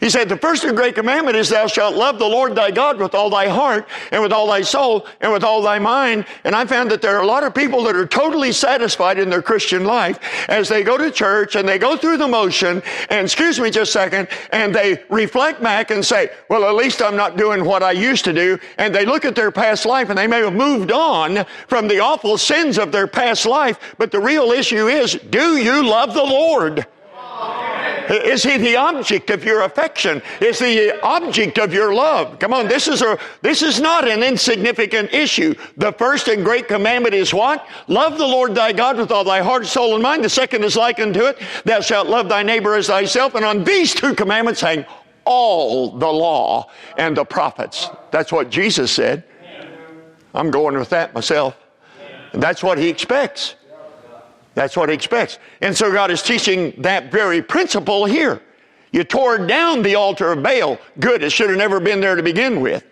He 0.00 0.08
said, 0.08 0.28
The 0.28 0.36
first 0.36 0.64
and 0.64 0.76
great 0.76 0.94
commandment 0.94 1.36
is, 1.36 1.50
Thou 1.50 1.66
shalt 1.66 1.94
love 1.94 2.18
the 2.18 2.26
Lord 2.26 2.54
thy 2.54 2.70
God 2.70 2.98
with 2.98 3.14
all 3.14 3.28
thy 3.30 3.48
heart, 3.48 3.86
and 4.10 4.22
with 4.22 4.32
all 4.32 4.46
thy 4.46 4.62
soul, 4.62 5.06
and 5.20 5.32
with 5.32 5.44
all 5.44 5.62
thy 5.62 5.78
mind. 5.78 6.24
And 6.44 6.56
I 6.56 6.64
found 6.64 6.90
that 6.90 7.02
there 7.02 7.16
are 7.16 7.22
a 7.22 7.26
lot 7.26 7.44
of 7.44 7.54
people 7.54 7.84
that 7.84 7.94
are 7.94 8.06
totally 8.06 8.52
satisfied 8.52 9.18
in 9.18 9.28
their 9.28 9.42
Christian 9.42 9.84
life 9.84 10.18
as 10.48 10.68
they 10.68 10.82
go 10.82 10.96
to 10.96 11.10
church 11.10 11.54
and 11.54 11.68
they 11.68 11.78
go 11.78 11.96
through 11.96 12.16
the 12.16 12.28
motion, 12.28 12.82
and 13.10 13.26
excuse 13.26 13.60
me 13.60 13.70
just 13.70 13.90
a 13.90 13.92
second, 13.92 14.28
and 14.52 14.74
they 14.74 15.02
reflect 15.10 15.62
back 15.62 15.90
and 15.90 16.04
say, 16.04 16.30
Well, 16.48 16.64
at 16.64 16.74
least 16.74 17.02
I'm 17.02 17.16
not 17.16 17.36
doing 17.36 17.64
what 17.64 17.82
I 17.82 17.92
used 17.92 18.24
to 18.24 18.32
do. 18.32 18.58
And 18.78 18.94
they 18.94 19.04
look 19.04 19.24
at 19.24 19.34
their 19.34 19.50
past 19.50 19.84
life 19.84 20.08
and 20.08 20.18
they 20.18 20.26
may 20.26 20.40
have 20.40 20.54
moved 20.54 20.90
on 20.90 21.44
from 21.66 21.88
the 21.88 22.00
awful 22.00 22.38
sins 22.38 22.78
of 22.78 22.92
their 22.92 23.06
past 23.06 23.44
life. 23.44 23.94
But 23.98 24.10
the 24.10 24.20
real 24.20 24.52
issue 24.52 24.88
is, 24.88 25.14
do 25.14 25.58
you 25.58 25.86
love 25.86 26.14
the 26.14 26.22
Lord? 26.22 26.86
Is 28.10 28.42
he 28.42 28.56
the 28.56 28.76
object 28.76 29.30
of 29.30 29.44
your 29.44 29.62
affection? 29.62 30.20
Is 30.40 30.58
he 30.58 30.74
the 30.74 31.00
object 31.04 31.58
of 31.58 31.72
your 31.72 31.94
love? 31.94 32.40
Come 32.40 32.52
on, 32.52 32.66
this 32.66 32.88
is 32.88 33.02
a 33.02 33.16
this 33.40 33.62
is 33.62 33.80
not 33.80 34.08
an 34.08 34.24
insignificant 34.24 35.12
issue. 35.12 35.54
The 35.76 35.92
first 35.92 36.26
and 36.26 36.44
great 36.44 36.66
commandment 36.66 37.14
is 37.14 37.32
what? 37.32 37.64
Love 37.86 38.18
the 38.18 38.26
Lord 38.26 38.54
thy 38.54 38.72
God 38.72 38.96
with 38.96 39.12
all 39.12 39.22
thy 39.22 39.42
heart, 39.42 39.64
soul, 39.66 39.94
and 39.94 40.02
mind. 40.02 40.24
The 40.24 40.28
second 40.28 40.64
is 40.64 40.74
like 40.74 40.98
unto 40.98 41.20
it, 41.26 41.38
thou 41.64 41.80
shalt 41.80 42.08
love 42.08 42.28
thy 42.28 42.42
neighbor 42.42 42.74
as 42.74 42.88
thyself. 42.88 43.36
And 43.36 43.44
on 43.44 43.62
these 43.62 43.94
two 43.94 44.14
commandments 44.14 44.60
hang 44.60 44.84
all 45.24 45.96
the 45.96 46.08
law 46.08 46.68
and 46.98 47.16
the 47.16 47.24
prophets. 47.24 47.88
That's 48.10 48.32
what 48.32 48.50
Jesus 48.50 48.90
said. 48.90 49.22
I'm 50.34 50.50
going 50.50 50.76
with 50.76 50.90
that 50.90 51.14
myself. 51.14 51.56
And 52.32 52.42
that's 52.42 52.62
what 52.62 52.78
he 52.78 52.88
expects. 52.88 53.54
That's 54.54 54.76
what 54.76 54.88
he 54.88 54.94
expects. 54.94 55.38
And 55.60 55.76
so 55.76 55.92
God 55.92 56.10
is 56.10 56.22
teaching 56.22 56.74
that 56.78 57.12
very 57.12 57.42
principle 57.42 58.04
here. 58.04 58.42
You 58.92 59.04
tore 59.04 59.38
down 59.46 59.82
the 59.82 59.94
altar 59.94 60.32
of 60.32 60.42
Baal. 60.42 60.78
Good. 60.98 61.22
It 61.22 61.30
should 61.30 61.48
have 61.50 61.58
never 61.58 61.78
been 61.78 62.00
there 62.00 62.16
to 62.16 62.22
begin 62.22 62.60
with. 62.60 62.84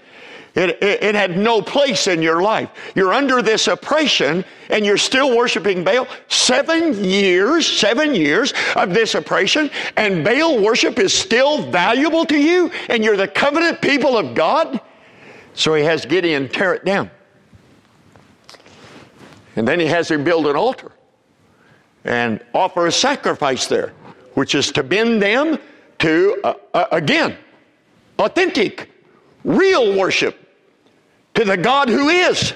It, 0.54 0.82
it, 0.82 1.02
it, 1.02 1.14
had 1.14 1.36
no 1.36 1.60
place 1.62 2.06
in 2.06 2.22
your 2.22 2.42
life. 2.42 2.70
You're 2.94 3.12
under 3.12 3.42
this 3.42 3.68
oppression 3.68 4.44
and 4.70 4.84
you're 4.84 4.96
still 4.96 5.36
worshiping 5.36 5.84
Baal. 5.84 6.08
Seven 6.28 7.04
years, 7.04 7.66
seven 7.66 8.14
years 8.14 8.54
of 8.74 8.94
this 8.94 9.14
oppression, 9.14 9.70
and 9.96 10.24
Baal 10.24 10.60
worship 10.60 10.98
is 10.98 11.12
still 11.12 11.70
valuable 11.70 12.24
to 12.26 12.36
you, 12.36 12.72
and 12.88 13.04
you're 13.04 13.16
the 13.16 13.28
covenant 13.28 13.80
people 13.80 14.16
of 14.16 14.34
God. 14.34 14.80
So 15.54 15.74
he 15.74 15.84
has 15.84 16.04
Gideon 16.04 16.48
tear 16.48 16.74
it 16.74 16.84
down. 16.84 17.10
And 19.54 19.68
then 19.68 19.78
he 19.78 19.86
has 19.86 20.10
him 20.10 20.24
build 20.24 20.46
an 20.46 20.56
altar 20.56 20.92
and 22.08 22.40
offer 22.54 22.86
a 22.86 22.92
sacrifice 22.92 23.66
there, 23.66 23.92
which 24.34 24.54
is 24.54 24.72
to 24.72 24.82
bend 24.82 25.22
them 25.22 25.58
to, 25.98 26.40
uh, 26.42 26.54
uh, 26.72 26.86
again, 26.90 27.36
authentic, 28.18 28.90
real 29.44 29.96
worship 29.96 30.36
to 31.34 31.44
the 31.44 31.56
God 31.56 31.88
who 31.88 32.08
is. 32.08 32.54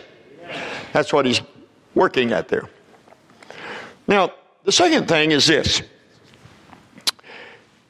That's 0.93 1.13
what 1.13 1.27
he's 1.27 1.43
working 1.95 2.33
at 2.33 2.49
there. 2.49 2.69
Now, 4.09 4.33
the 4.65 4.73
second 4.73 5.07
thing 5.07 5.33
is 5.33 5.47
this 5.47 5.83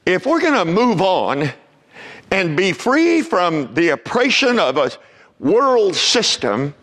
if 0.04 0.26
we're 0.26 0.40
going 0.40 0.54
to 0.54 0.64
move 0.64 1.00
on 1.00 1.48
and 2.32 2.56
be 2.56 2.72
free 2.72 3.22
from 3.22 3.72
the 3.74 3.90
oppression 3.90 4.58
of 4.58 4.76
a 4.76 4.90
world 5.38 5.94
system 5.94 6.74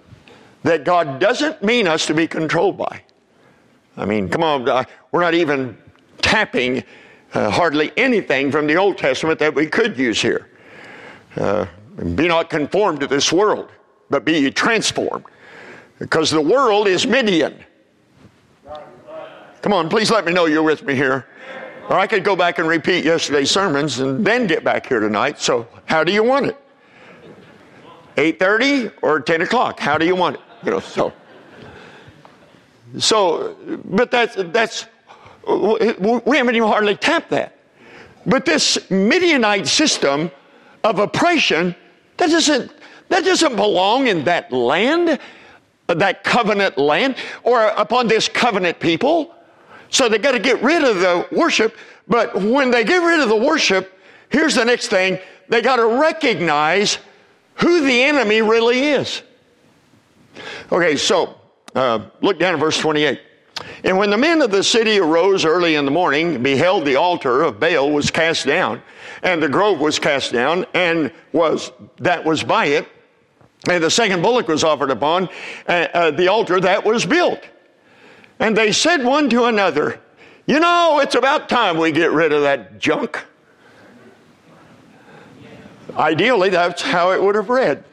that 0.63 0.85
God 0.85 1.19
doesn't 1.19 1.61
mean 1.61 1.87
us 1.87 2.05
to 2.05 2.13
be 2.13 2.27
controlled 2.27 2.77
by, 2.77 3.01
I 3.99 4.05
mean, 4.05 4.29
come 4.29 4.43
on, 4.43 4.67
uh, 4.67 4.85
we're 5.11 5.19
not 5.19 5.33
even 5.33 5.77
tapping 6.21 6.83
uh, 7.33 7.49
hardly 7.49 7.91
anything 7.97 8.49
from 8.49 8.65
the 8.65 8.75
Old 8.75 8.97
Testament 8.97 9.39
that 9.39 9.53
we 9.53 9.67
could 9.67 9.97
use 9.97 10.21
here. 10.21 10.47
Uh, 11.35 11.65
be 12.15 12.27
not 12.27 12.49
conformed 12.49 13.01
to 13.01 13.07
this 13.07 13.31
world, 13.31 13.69
but 14.09 14.23
be 14.23 14.49
transformed. 14.51 15.25
Because 15.99 16.31
the 16.31 16.39
world 16.39 16.87
is 16.87 17.05
Midian. 17.05 17.61
Come 19.61 19.73
on, 19.73 19.89
please 19.89 20.09
let 20.09 20.23
me 20.23 20.31
know 20.31 20.45
you're 20.45 20.63
with 20.63 20.83
me 20.83 20.95
here. 20.95 21.27
Or 21.89 21.99
I 21.99 22.07
could 22.07 22.23
go 22.23 22.37
back 22.37 22.57
and 22.57 22.69
repeat 22.69 23.03
yesterday's 23.03 23.51
sermons 23.51 23.99
and 23.99 24.25
then 24.25 24.47
get 24.47 24.63
back 24.63 24.87
here 24.87 25.01
tonight. 25.01 25.41
So 25.41 25.67
how 25.85 26.05
do 26.05 26.13
you 26.13 26.23
want 26.23 26.45
it? 26.45 26.57
8.30 28.15 28.93
or 29.01 29.19
10 29.19 29.41
o'clock? 29.41 29.77
How 29.77 29.97
do 29.97 30.05
you 30.05 30.15
want 30.15 30.37
it? 30.37 30.41
You 30.63 30.71
know, 30.71 30.79
so. 30.79 31.11
So, 32.97 33.55
but 33.85 34.11
that's, 34.11 34.35
that's, 34.51 34.87
we 35.47 36.37
haven't 36.37 36.55
even 36.55 36.67
hardly 36.67 36.95
tapped 36.95 37.29
that. 37.29 37.55
But 38.25 38.45
this 38.45 38.89
Midianite 38.89 39.67
system 39.67 40.31
of 40.83 40.99
oppression, 40.99 41.75
that 42.17 42.29
doesn't, 42.29 42.71
that 43.09 43.23
doesn't 43.23 43.55
belong 43.55 44.07
in 44.07 44.23
that 44.25 44.51
land, 44.51 45.19
that 45.87 46.23
covenant 46.23 46.77
land, 46.77 47.15
or 47.43 47.67
upon 47.67 48.07
this 48.07 48.27
covenant 48.27 48.79
people. 48.79 49.35
So 49.89 50.09
they 50.09 50.17
got 50.17 50.33
to 50.33 50.39
get 50.39 50.61
rid 50.61 50.83
of 50.83 50.99
the 50.99 51.27
worship. 51.31 51.75
But 52.07 52.35
when 52.35 52.71
they 52.71 52.83
get 52.83 52.99
rid 52.99 53.19
of 53.19 53.29
the 53.29 53.35
worship, 53.35 53.99
here's 54.29 54.55
the 54.55 54.65
next 54.65 54.87
thing 54.87 55.19
they 55.47 55.61
got 55.61 55.77
to 55.77 55.99
recognize 55.99 56.99
who 57.55 57.81
the 57.81 58.03
enemy 58.03 58.41
really 58.41 58.79
is. 58.81 59.23
Okay, 60.71 60.95
so 60.95 61.38
uh, 61.79 62.09
look 62.21 62.37
down 62.37 62.53
at 62.53 62.59
verse 62.59 62.77
28. 62.77 63.21
And 63.85 63.97
when 63.97 64.09
the 64.09 64.17
men 64.17 64.41
of 64.41 64.51
the 64.51 64.63
city 64.63 64.99
arose 64.99 65.45
early 65.45 65.75
in 65.75 65.85
the 65.85 65.91
morning, 65.91 66.43
beheld 66.43 66.85
the 66.85 66.97
altar 66.97 67.41
of 67.41 67.59
Baal 67.59 67.91
was 67.91 68.11
cast 68.11 68.45
down, 68.45 68.81
and 69.23 69.41
the 69.41 69.47
grove 69.47 69.79
was 69.79 69.97
cast 69.97 70.33
down, 70.33 70.65
and 70.73 71.11
was 71.31 71.71
that 71.97 72.25
was 72.25 72.43
by 72.43 72.65
it, 72.65 72.87
and 73.69 73.81
the 73.81 73.89
second 73.89 74.21
bullock 74.21 74.47
was 74.47 74.63
offered 74.63 74.91
upon 74.91 75.29
uh, 75.67 75.71
uh, 75.71 76.11
the 76.11 76.27
altar 76.27 76.59
that 76.59 76.83
was 76.83 77.05
built. 77.05 77.41
And 78.39 78.55
they 78.55 78.71
said 78.71 79.03
one 79.03 79.29
to 79.29 79.45
another, 79.45 79.99
You 80.47 80.59
know, 80.59 80.99
it's 81.01 81.15
about 81.15 81.47
time 81.49 81.77
we 81.77 81.91
get 81.91 82.11
rid 82.11 82.33
of 82.33 82.41
that 82.41 82.79
junk. 82.79 83.23
Ideally, 85.95 86.49
that's 86.49 86.81
how 86.81 87.11
it 87.11 87.21
would 87.21 87.35
have 87.35 87.49
read. 87.49 87.83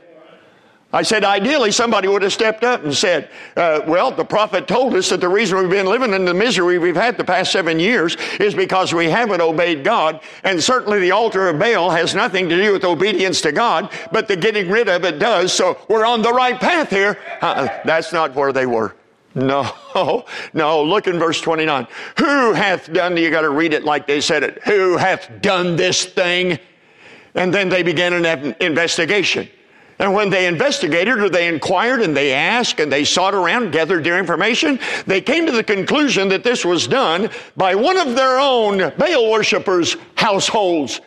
I 0.96 1.02
said, 1.02 1.24
ideally, 1.24 1.72
somebody 1.72 2.08
would 2.08 2.22
have 2.22 2.32
stepped 2.32 2.64
up 2.64 2.82
and 2.82 2.94
said, 2.94 3.28
uh, 3.54 3.82
Well, 3.86 4.10
the 4.10 4.24
prophet 4.24 4.66
told 4.66 4.94
us 4.94 5.10
that 5.10 5.20
the 5.20 5.28
reason 5.28 5.58
we've 5.58 5.68
been 5.68 5.84
living 5.84 6.14
in 6.14 6.24
the 6.24 6.32
misery 6.32 6.78
we've 6.78 6.96
had 6.96 7.18
the 7.18 7.24
past 7.24 7.52
seven 7.52 7.78
years 7.78 8.16
is 8.40 8.54
because 8.54 8.94
we 8.94 9.10
haven't 9.10 9.42
obeyed 9.42 9.84
God. 9.84 10.20
And 10.42 10.62
certainly 10.62 10.98
the 10.98 11.10
altar 11.10 11.50
of 11.50 11.58
Baal 11.58 11.90
has 11.90 12.14
nothing 12.14 12.48
to 12.48 12.56
do 12.56 12.72
with 12.72 12.82
obedience 12.82 13.42
to 13.42 13.52
God, 13.52 13.92
but 14.10 14.26
the 14.26 14.36
getting 14.36 14.70
rid 14.70 14.88
of 14.88 15.04
it 15.04 15.18
does. 15.18 15.52
So 15.52 15.76
we're 15.90 16.06
on 16.06 16.22
the 16.22 16.32
right 16.32 16.58
path 16.58 16.88
here. 16.88 17.18
Uh, 17.42 17.68
that's 17.84 18.14
not 18.14 18.34
where 18.34 18.54
they 18.54 18.64
were. 18.64 18.96
No, 19.34 19.70
no, 20.54 20.82
look 20.82 21.08
in 21.08 21.18
verse 21.18 21.42
29. 21.42 21.86
Who 22.16 22.54
hath 22.54 22.90
done, 22.90 23.18
you 23.18 23.30
got 23.30 23.42
to 23.42 23.50
read 23.50 23.74
it 23.74 23.84
like 23.84 24.06
they 24.06 24.22
said 24.22 24.42
it. 24.42 24.62
Who 24.62 24.96
hath 24.96 25.42
done 25.42 25.76
this 25.76 26.06
thing? 26.06 26.58
And 27.34 27.52
then 27.52 27.68
they 27.68 27.82
began 27.82 28.14
an 28.14 28.56
investigation. 28.60 29.50
And 29.98 30.12
when 30.12 30.28
they 30.28 30.46
investigated 30.46 31.18
or 31.18 31.30
they 31.30 31.48
inquired 31.48 32.02
and 32.02 32.14
they 32.14 32.32
asked 32.32 32.80
and 32.80 32.92
they 32.92 33.04
sought 33.04 33.34
around, 33.34 33.72
gathered 33.72 34.04
their 34.04 34.18
information, 34.18 34.78
they 35.06 35.20
came 35.20 35.46
to 35.46 35.52
the 35.52 35.64
conclusion 35.64 36.28
that 36.28 36.44
this 36.44 36.64
was 36.64 36.86
done 36.86 37.30
by 37.56 37.74
one 37.74 37.96
of 37.96 38.14
their 38.14 38.38
own 38.38 38.92
Baal 38.98 39.30
worshippers' 39.30 39.96
households. 40.14 41.00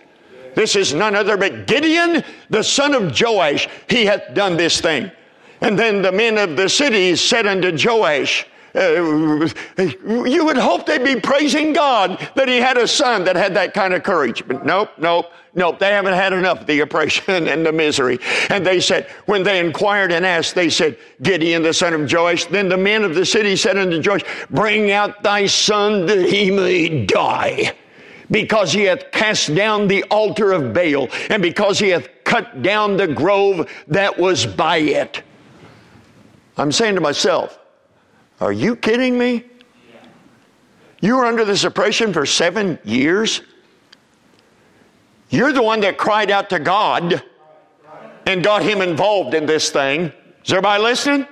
This 0.55 0.75
is 0.75 0.93
none 0.93 1.15
other 1.15 1.37
but 1.37 1.67
Gideon, 1.67 2.23
the 2.49 2.63
son 2.63 2.95
of 2.95 3.19
Joash. 3.19 3.67
He 3.87 4.05
hath 4.05 4.33
done 4.33 4.57
this 4.57 4.81
thing. 4.81 5.11
And 5.61 5.77
then 5.77 6.01
the 6.01 6.11
men 6.11 6.37
of 6.37 6.57
the 6.57 6.67
city 6.67 7.15
said 7.15 7.45
unto 7.45 7.77
Joash, 7.77 8.47
uh, 8.75 9.49
you 9.81 10.45
would 10.45 10.57
hope 10.57 10.85
they'd 10.85 11.03
be 11.03 11.19
praising 11.19 11.73
God 11.73 12.19
that 12.35 12.47
he 12.47 12.57
had 12.57 12.77
a 12.77 12.87
son 12.87 13.23
that 13.25 13.35
had 13.35 13.55
that 13.55 13.73
kind 13.73 13.93
of 13.93 14.03
courage. 14.03 14.47
But 14.47 14.65
nope, 14.65 14.89
nope, 14.97 15.31
nope. 15.55 15.79
They 15.79 15.89
haven't 15.89 16.13
had 16.13 16.33
enough 16.33 16.61
of 16.61 16.67
the 16.67 16.79
oppression 16.81 17.47
and 17.47 17.65
the 17.65 17.71
misery. 17.71 18.19
And 18.49 18.65
they 18.65 18.79
said, 18.79 19.07
when 19.25 19.43
they 19.43 19.59
inquired 19.59 20.11
and 20.11 20.25
asked, 20.25 20.55
they 20.55 20.69
said, 20.69 20.97
Gideon, 21.21 21.63
the 21.63 21.73
son 21.73 21.93
of 21.93 22.11
Joash. 22.11 22.45
Then 22.45 22.69
the 22.69 22.77
men 22.77 23.03
of 23.03 23.15
the 23.15 23.25
city 23.25 23.55
said 23.55 23.77
unto 23.77 24.01
Joash, 24.01 24.21
Bring 24.49 24.91
out 24.91 25.23
thy 25.23 25.45
son 25.45 26.05
that 26.05 26.29
he 26.29 26.51
may 26.51 27.05
die 27.05 27.75
because 28.31 28.71
he 28.71 28.83
hath 28.83 29.11
cast 29.11 29.53
down 29.55 29.87
the 29.87 30.03
altar 30.05 30.51
of 30.51 30.73
Baal, 30.73 31.07
and 31.29 31.41
because 31.41 31.79
he 31.79 31.89
hath 31.89 32.07
cut 32.23 32.61
down 32.61 32.95
the 32.95 33.07
grove 33.07 33.69
that 33.87 34.17
was 34.17 34.45
by 34.45 34.77
it. 34.77 35.23
I'm 36.57 36.71
saying 36.71 36.95
to 36.95 37.01
myself, 37.01 37.57
are 38.39 38.51
you 38.51 38.75
kidding 38.75 39.17
me? 39.17 39.45
You 41.01 41.17
were 41.17 41.25
under 41.25 41.45
this 41.45 41.63
oppression 41.63 42.13
for 42.13 42.25
seven 42.25 42.77
years. 42.83 43.41
You're 45.29 45.53
the 45.53 45.63
one 45.63 45.81
that 45.81 45.97
cried 45.97 46.31
out 46.31 46.49
to 46.49 46.59
God 46.59 47.23
and 48.25 48.43
got 48.43 48.63
him 48.63 48.81
involved 48.81 49.33
in 49.33 49.45
this 49.45 49.69
thing. 49.69 50.11
Is 50.43 50.51
everybody 50.51 50.81
listening? 50.83 51.27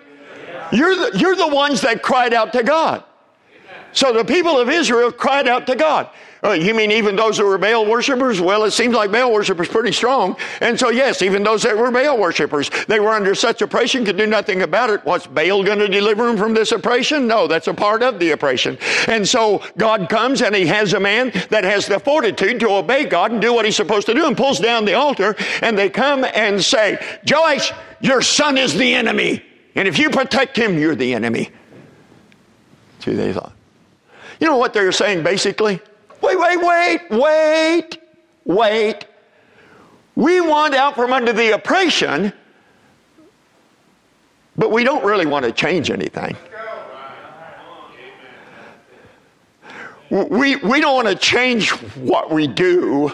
You're 0.72 0.96
the, 0.96 1.18
you're 1.18 1.36
the 1.36 1.48
ones 1.48 1.82
that 1.82 2.02
cried 2.02 2.34
out 2.34 2.54
to 2.54 2.64
God. 2.64 3.04
So 3.94 4.14
the 4.14 4.26
people 4.26 4.60
of 4.60 4.70
Israel 4.70 5.12
cried 5.12 5.48
out 5.48 5.66
to 5.68 5.76
God. 5.76 6.10
Uh, 6.48 6.54
you 6.54 6.74
mean 6.74 6.92
even 6.92 7.18
those 7.18 7.38
who 7.38 7.46
were 7.46 7.58
Baal 7.58 7.86
worshippers? 7.86 8.40
Well, 8.40 8.64
it 8.64 8.72
seems 8.72 8.96
like 8.96 9.12
Baal 9.12 9.34
worshippers 9.34 9.68
pretty 9.68 9.92
strong. 9.92 10.38
And 10.62 10.80
so, 10.80 10.90
yes, 10.90 11.22
even 11.22 11.44
those 11.44 11.64
that 11.64 11.78
were 11.78 11.92
Baal 11.92 12.18
worshippers, 12.18 12.72
they 12.88 13.02
were 13.02 13.10
under 13.10 13.36
such 13.36 13.62
oppression, 13.62 14.06
could 14.06 14.16
do 14.16 14.26
nothing 14.26 14.62
about 14.62 14.90
it. 14.90 15.04
What's 15.04 15.28
Baal 15.28 15.62
going 15.62 15.80
to 15.80 15.90
deliver 15.90 16.26
them 16.26 16.38
from 16.38 16.54
this 16.54 16.72
oppression? 16.72 17.28
No, 17.28 17.48
that's 17.48 17.68
a 17.68 17.74
part 17.74 18.02
of 18.02 18.20
the 18.20 18.32
oppression. 18.32 18.78
And 19.08 19.28
so 19.28 19.62
God 19.78 20.08
comes 20.08 20.42
and 20.42 20.56
he 20.56 20.66
has 20.68 20.94
a 20.94 21.02
man 21.02 21.32
that 21.50 21.66
has 21.66 21.86
the 21.86 22.00
fortitude 22.00 22.62
to 22.62 22.70
obey 22.70 23.04
God 23.04 23.34
and 23.34 23.42
do 23.42 23.54
what 23.54 23.66
he's 23.66 23.76
supposed 23.76 24.06
to 24.08 24.14
do 24.14 24.26
and 24.26 24.38
pulls 24.38 24.60
down 24.60 24.86
the 24.86 24.94
altar. 24.94 25.36
And 25.62 25.78
they 25.78 25.90
come 25.90 26.24
and 26.24 26.64
say, 26.64 26.98
Joash, 27.30 27.74
your 28.00 28.22
son 28.22 28.58
is 28.58 28.74
the 28.74 28.94
enemy. 28.94 29.44
And 29.76 29.86
if 29.86 30.00
you 30.00 30.10
protect 30.10 30.56
him, 30.58 30.78
you're 30.80 30.96
the 30.96 31.14
enemy. 31.14 31.50
See, 33.00 33.16
they 33.16 33.34
thought. 33.34 33.52
You 34.40 34.48
know 34.48 34.58
what 34.58 34.74
they're 34.74 34.94
saying 34.94 35.24
basically? 35.24 35.82
Wait, 36.22 36.40
wait, 36.40 36.58
wait, 36.58 37.02
wait, 37.12 37.98
wait. 38.46 39.06
We 40.16 40.42
want 40.42 40.74
out 40.74 40.96
from 40.96 41.14
under 41.14 41.32
the 41.32 41.54
oppression, 41.54 42.34
but 44.56 44.72
we 44.72 44.84
don't 44.84 45.06
really 45.06 45.28
want 45.28 45.46
to 45.46 45.52
change 45.52 45.92
anything. 45.92 46.36
We, 50.10 50.56
we 50.56 50.80
don't 50.82 50.96
want 50.96 51.08
to 51.08 51.16
change 51.16 51.70
what 51.96 52.32
we 52.32 52.48
do. 52.48 53.14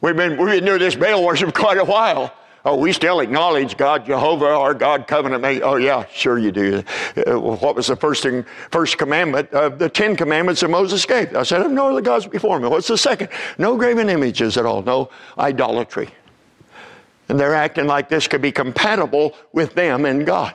We've 0.00 0.16
been, 0.16 0.38
we've 0.38 0.54
been 0.54 0.64
doing 0.64 0.78
this 0.78 0.94
Baal 0.94 1.24
worship 1.24 1.52
quite 1.52 1.78
a 1.78 1.84
while. 1.84 2.32
Oh, 2.62 2.76
we 2.76 2.92
still 2.92 3.20
acknowledge 3.20 3.78
God, 3.78 4.04
Jehovah, 4.04 4.46
our 4.46 4.74
God, 4.74 5.06
covenant 5.06 5.40
made. 5.40 5.62
Oh, 5.62 5.76
yeah, 5.76 6.04
sure 6.12 6.38
you 6.38 6.52
do. 6.52 6.84
Uh, 7.16 7.40
what 7.40 7.74
was 7.74 7.86
the 7.86 7.96
first 7.96 8.22
thing, 8.22 8.44
first 8.70 8.98
commandment? 8.98 9.52
Uh, 9.52 9.70
the 9.70 9.88
Ten 9.88 10.14
Commandments 10.14 10.62
of 10.62 10.68
Moses 10.68 11.06
gave. 11.06 11.34
I 11.34 11.42
said, 11.42 11.62
have 11.62 11.72
no 11.72 11.88
other 11.90 12.02
gods 12.02 12.26
before 12.26 12.60
me. 12.60 12.68
What's 12.68 12.88
the 12.88 12.98
second? 12.98 13.30
No 13.56 13.78
graven 13.78 14.10
images 14.10 14.58
at 14.58 14.66
all. 14.66 14.82
No 14.82 15.08
idolatry. 15.38 16.10
And 17.30 17.40
they're 17.40 17.54
acting 17.54 17.86
like 17.86 18.10
this 18.10 18.28
could 18.28 18.42
be 18.42 18.52
compatible 18.52 19.34
with 19.52 19.74
them 19.74 20.04
and 20.04 20.26
God. 20.26 20.54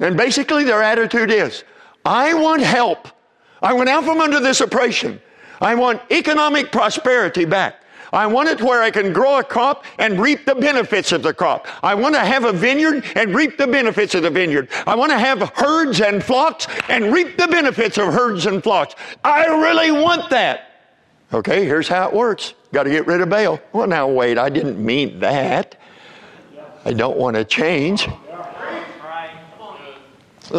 And 0.00 0.16
basically, 0.16 0.64
their 0.64 0.82
attitude 0.82 1.30
is, 1.30 1.64
I 2.04 2.34
want 2.34 2.60
help. 2.60 3.08
I 3.62 3.72
want 3.72 3.88
out 3.88 4.04
from 4.04 4.20
under 4.20 4.40
this 4.40 4.60
oppression. 4.60 5.22
I 5.60 5.76
want 5.76 6.02
economic 6.10 6.72
prosperity 6.72 7.46
back. 7.46 7.83
I 8.14 8.26
want 8.28 8.48
it 8.48 8.62
where 8.62 8.80
I 8.80 8.90
can 8.90 9.12
grow 9.12 9.38
a 9.38 9.44
crop 9.44 9.84
and 9.98 10.20
reap 10.20 10.46
the 10.46 10.54
benefits 10.54 11.10
of 11.12 11.22
the 11.22 11.34
crop. 11.34 11.66
I 11.82 11.94
want 11.94 12.14
to 12.14 12.20
have 12.20 12.44
a 12.44 12.52
vineyard 12.52 13.04
and 13.16 13.34
reap 13.34 13.58
the 13.58 13.66
benefits 13.66 14.14
of 14.14 14.22
the 14.22 14.30
vineyard. 14.30 14.68
I 14.86 14.94
want 14.94 15.10
to 15.10 15.18
have 15.18 15.50
herds 15.54 16.00
and 16.00 16.22
flocks 16.22 16.68
and 16.88 17.12
reap 17.12 17.36
the 17.36 17.48
benefits 17.48 17.98
of 17.98 18.14
herds 18.14 18.46
and 18.46 18.62
flocks. 18.62 18.94
I 19.24 19.46
really 19.46 19.90
want 19.90 20.30
that. 20.30 20.70
Okay, 21.32 21.64
here's 21.64 21.88
how 21.88 22.08
it 22.08 22.14
works. 22.14 22.54
Got 22.72 22.84
to 22.84 22.90
get 22.90 23.06
rid 23.08 23.20
of 23.20 23.28
Baal. 23.28 23.60
Well, 23.72 23.88
now 23.88 24.06
wait, 24.06 24.38
I 24.38 24.48
didn't 24.48 24.84
mean 24.84 25.18
that. 25.18 25.76
I 26.84 26.92
don't 26.92 27.16
want 27.16 27.34
to 27.34 27.44
change. 27.44 28.08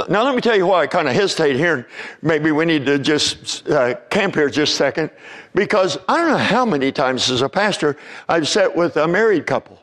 Now, 0.10 0.24
let 0.24 0.34
me 0.34 0.42
tell 0.42 0.56
you 0.56 0.66
why 0.66 0.82
I 0.82 0.88
kind 0.88 1.08
of 1.08 1.14
hesitate 1.14 1.58
here. 1.58 1.88
Maybe 2.22 2.52
we 2.52 2.66
need 2.66 2.86
to 2.88 2.98
just 2.98 3.70
uh, 3.70 3.96
camp 4.10 4.34
here 4.34 4.50
just 4.50 4.74
a 4.74 4.76
second. 4.76 5.12
Because 5.54 5.98
I 6.08 6.18
don't 6.18 6.32
know 6.32 6.38
how 6.38 6.66
many 6.66 6.92
times 6.92 7.30
as 7.30 7.42
a 7.42 7.50
pastor 7.50 7.96
I've 8.28 8.48
sat 8.48 8.76
with 8.76 8.98
a 8.98 9.08
married 9.08 9.46
couple. 9.46 9.80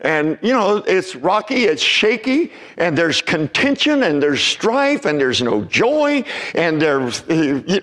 And, 0.00 0.38
you 0.42 0.52
know, 0.52 0.76
it's 0.86 1.16
rocky, 1.16 1.64
it's 1.64 1.82
shaky, 1.82 2.52
and 2.76 2.96
there's 2.96 3.20
contention, 3.20 4.04
and 4.04 4.22
there's 4.22 4.40
strife, 4.40 5.06
and 5.06 5.20
there's 5.20 5.42
no 5.42 5.64
joy, 5.64 6.24
and 6.54 6.80
they're 6.80 7.10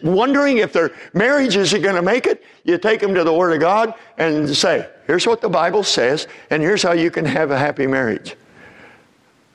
wondering 0.02 0.60
if 0.60 0.72
their 0.72 0.92
marriage 1.14 1.58
is 1.58 1.74
going 1.74 1.96
to 1.96 2.02
make 2.02 2.26
it. 2.26 2.44
You 2.64 2.78
take 2.78 3.02
them 3.02 3.14
to 3.16 3.26
the 3.26 3.34
Word 3.34 3.54
of 3.54 3.60
God 3.60 3.96
and 4.18 4.50
say, 4.56 4.90
here's 5.08 5.28
what 5.28 5.42
the 5.42 5.50
Bible 5.50 5.84
says, 5.84 6.28
and 6.52 6.64
here's 6.64 6.82
how 6.82 6.94
you 6.94 7.12
can 7.12 7.26
have 7.26 7.52
a 7.52 7.58
happy 7.58 7.86
marriage. 7.86 8.38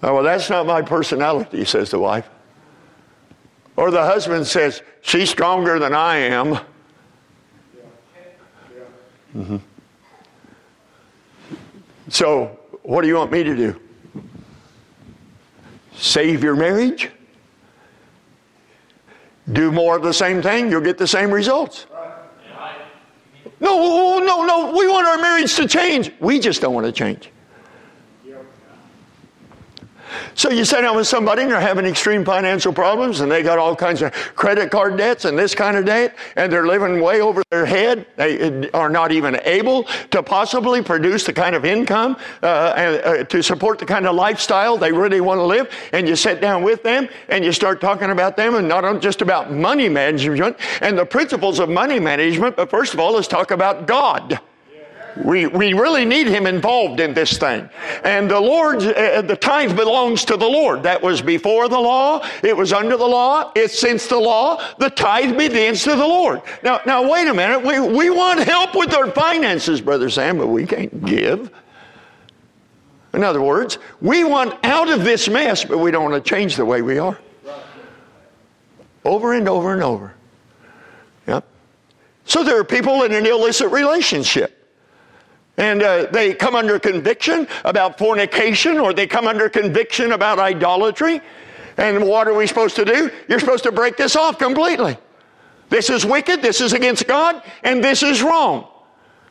Oh, 0.03 0.15
well, 0.15 0.23
that's 0.23 0.49
not 0.49 0.67
my 0.67 0.83
personality, 0.83 1.65
says 1.65 1.91
the 1.91 1.99
wife. 1.99 2.29
Or 3.77 3.91
the 3.91 4.03
husband 4.03 4.47
says, 4.47 4.83
She's 5.03 5.31
stronger 5.31 5.79
than 5.79 5.95
I 5.95 6.17
am. 6.17 6.59
Mm-hmm. 9.37 9.57
So, 12.09 12.59
what 12.83 13.03
do 13.03 13.09
you 13.09 13.15
want 13.15 13.31
me 13.31 13.45
to 13.45 13.57
do? 13.57 13.81
Save 15.95 16.43
your 16.43 16.57
marriage? 16.57 17.11
Do 19.53 19.71
more 19.71 19.97
of 19.97 20.03
the 20.03 20.13
same 20.13 20.43
thing, 20.43 20.71
you'll 20.71 20.81
get 20.81 20.99
the 20.99 21.07
same 21.07 21.31
results. 21.31 21.87
No, 23.61 24.19
no, 24.19 24.45
no, 24.45 24.73
we 24.77 24.89
want 24.89 25.07
our 25.07 25.19
marriage 25.19 25.55
to 25.57 25.69
change. 25.69 26.13
We 26.19 26.41
just 26.41 26.63
don't 26.63 26.75
want 26.75 26.87
to 26.87 26.93
change. 26.93 27.31
So 30.35 30.51
you 30.51 30.65
sit 30.65 30.83
down 30.83 30.97
with 30.97 31.07
somebody 31.07 31.43
and 31.43 31.51
they're 31.51 31.61
having 31.61 31.87
extreme 31.87 32.25
financial 32.25 32.73
problems 32.73 33.21
and 33.21 33.31
they 33.31 33.43
got 33.43 33.59
all 33.59 33.77
kinds 33.77 34.03
of 34.03 34.13
credit 34.35 34.71
card 34.71 34.97
debts 34.97 35.25
and 35.25 35.39
this 35.39 35.55
kind 35.55 35.77
of 35.77 35.85
debt 35.85 36.17
and 36.37 36.53
they're 36.53 36.67
living 36.67 37.01
way 37.01 37.21
over 37.21 37.43
their 37.51 37.67
head. 37.67 38.07
They 38.17 38.71
are 38.71 38.91
not 38.91 39.13
even 39.13 39.41
able 39.45 39.85
to 40.11 40.23
possibly 40.23 40.83
produce 40.83 41.25
the 41.25 41.33
kind 41.33 41.55
of 41.55 41.65
income 41.65 42.17
uh, 42.43 42.75
and, 42.77 43.03
uh, 43.05 43.25
to 43.25 43.43
support 43.43 43.79
the 43.79 43.87
kind 43.87 44.07
of 44.07 44.15
lifestyle 44.15 44.77
they 44.77 44.93
really 44.93 45.21
want 45.21 45.39
to 45.39 45.45
live. 45.45 45.73
And 45.93 46.09
you 46.09 46.17
sit 46.17 46.41
down 46.41 46.63
with 46.63 46.83
them 46.83 47.09
and 47.29 47.45
you 47.45 47.53
start 47.53 47.81
talking 47.81 48.11
about 48.11 48.37
them 48.37 48.55
and 48.55 48.69
not 48.69 49.01
just 49.01 49.23
about 49.23 49.53
money 49.53 49.89
management 49.89 50.57
and 50.81 50.99
the 50.99 51.07
principles 51.07 51.59
of 51.59 51.69
money 51.69 51.99
management, 51.99 52.57
but 52.57 52.71
first 52.71 52.95
of 52.95 53.01
all, 53.01 53.13
let's 53.13 53.29
talk 53.29 53.51
about 53.51 53.87
God. 53.87 54.41
We, 55.17 55.47
we 55.47 55.73
really 55.73 56.05
need 56.05 56.27
him 56.27 56.47
involved 56.47 57.01
in 57.01 57.15
this 57.15 57.39
thing. 57.39 57.69
And 58.05 58.31
the 58.31 58.41
Lord, 58.41 58.83
uh, 58.83 59.23
the 59.23 59.37
tithe 59.37 59.77
belongs 59.77 60.25
to 60.27 60.37
the 60.37 60.49
Lord. 60.49 60.83
That 60.83 61.03
was 61.03 61.21
before 61.23 61.69
the 61.69 61.79
law. 61.79 62.27
It 62.43 62.57
was 62.57 62.73
under 62.73 62.97
the 62.97 63.07
law. 63.07 63.53
It's 63.55 63.79
since 63.79 64.07
the 64.07 64.19
law. 64.19 64.63
The 64.79 64.91
tithe 64.91 65.37
belongs 65.37 65.83
to 65.85 65.91
the 65.91 66.07
Lord. 66.07 66.43
Now, 66.63 66.81
now 66.87 67.11
wait 67.11 67.29
a 67.29 67.35
minute. 67.35 67.65
We, 67.65 67.81
we 67.81 68.11
want 68.11 68.41
help 68.41 68.75
with 68.75 68.95
our 68.95 69.11
finances, 69.11 69.81
Brother 69.81 70.11
Sam, 70.11 70.39
but 70.39 70.49
we 70.49 70.67
can't 70.67 71.05
give. 71.05 71.51
In 73.13 73.25
other 73.25 73.43
words, 73.43 73.79
we 74.01 74.25
want 74.25 74.55
out 74.65 74.89
of 74.89 75.05
this 75.05 75.29
mess, 75.29 75.65
but 75.65 75.79
we 75.79 75.91
don't 75.91 76.11
want 76.11 76.25
to 76.25 76.29
change 76.29 76.57
the 76.57 76.65
way 76.65 76.83
we 76.83 76.99
are. 76.99 77.19
Over 79.05 79.35
and 79.35 79.49
over 79.49 79.73
and 79.73 79.83
over. 79.83 80.15
Yep. 81.27 81.45
So 82.25 82.45
there 82.45 82.59
are 82.61 82.65
people 82.65 83.03
in 83.03 83.13
an 83.13 83.27
illicit 83.27 83.71
relationship 83.73 84.60
and 85.61 85.83
uh, 85.83 86.07
they 86.07 86.33
come 86.33 86.57
under 86.57 86.79
conviction 86.79 87.47
about 87.67 87.99
fornication 87.99 88.79
or 88.79 88.95
they 88.95 89.07
come 89.07 89.27
under 89.27 89.51
conviction 89.51 90.13
about 90.13 90.39
idolatry. 90.39 91.21
And 91.77 92.09
what 92.09 92.27
are 92.27 92.35
we 92.35 92.47
supposed 92.47 92.77
to 92.77 92.85
do? 92.87 93.11
You're 93.29 93.41
supposed 93.41 93.65
to 93.65 93.73
break 93.73 93.99
this 93.99 94.17
off 94.17 94.39
completely. 94.39 94.97
This 95.69 95.91
is 95.91 96.07
wicked, 96.07 96.41
this 96.41 96.63
is 96.63 96.73
against 96.73 97.07
God, 97.07 97.43
and 97.63 97.85
this 97.85 98.03
is 98.03 98.23
wrong. 98.23 98.70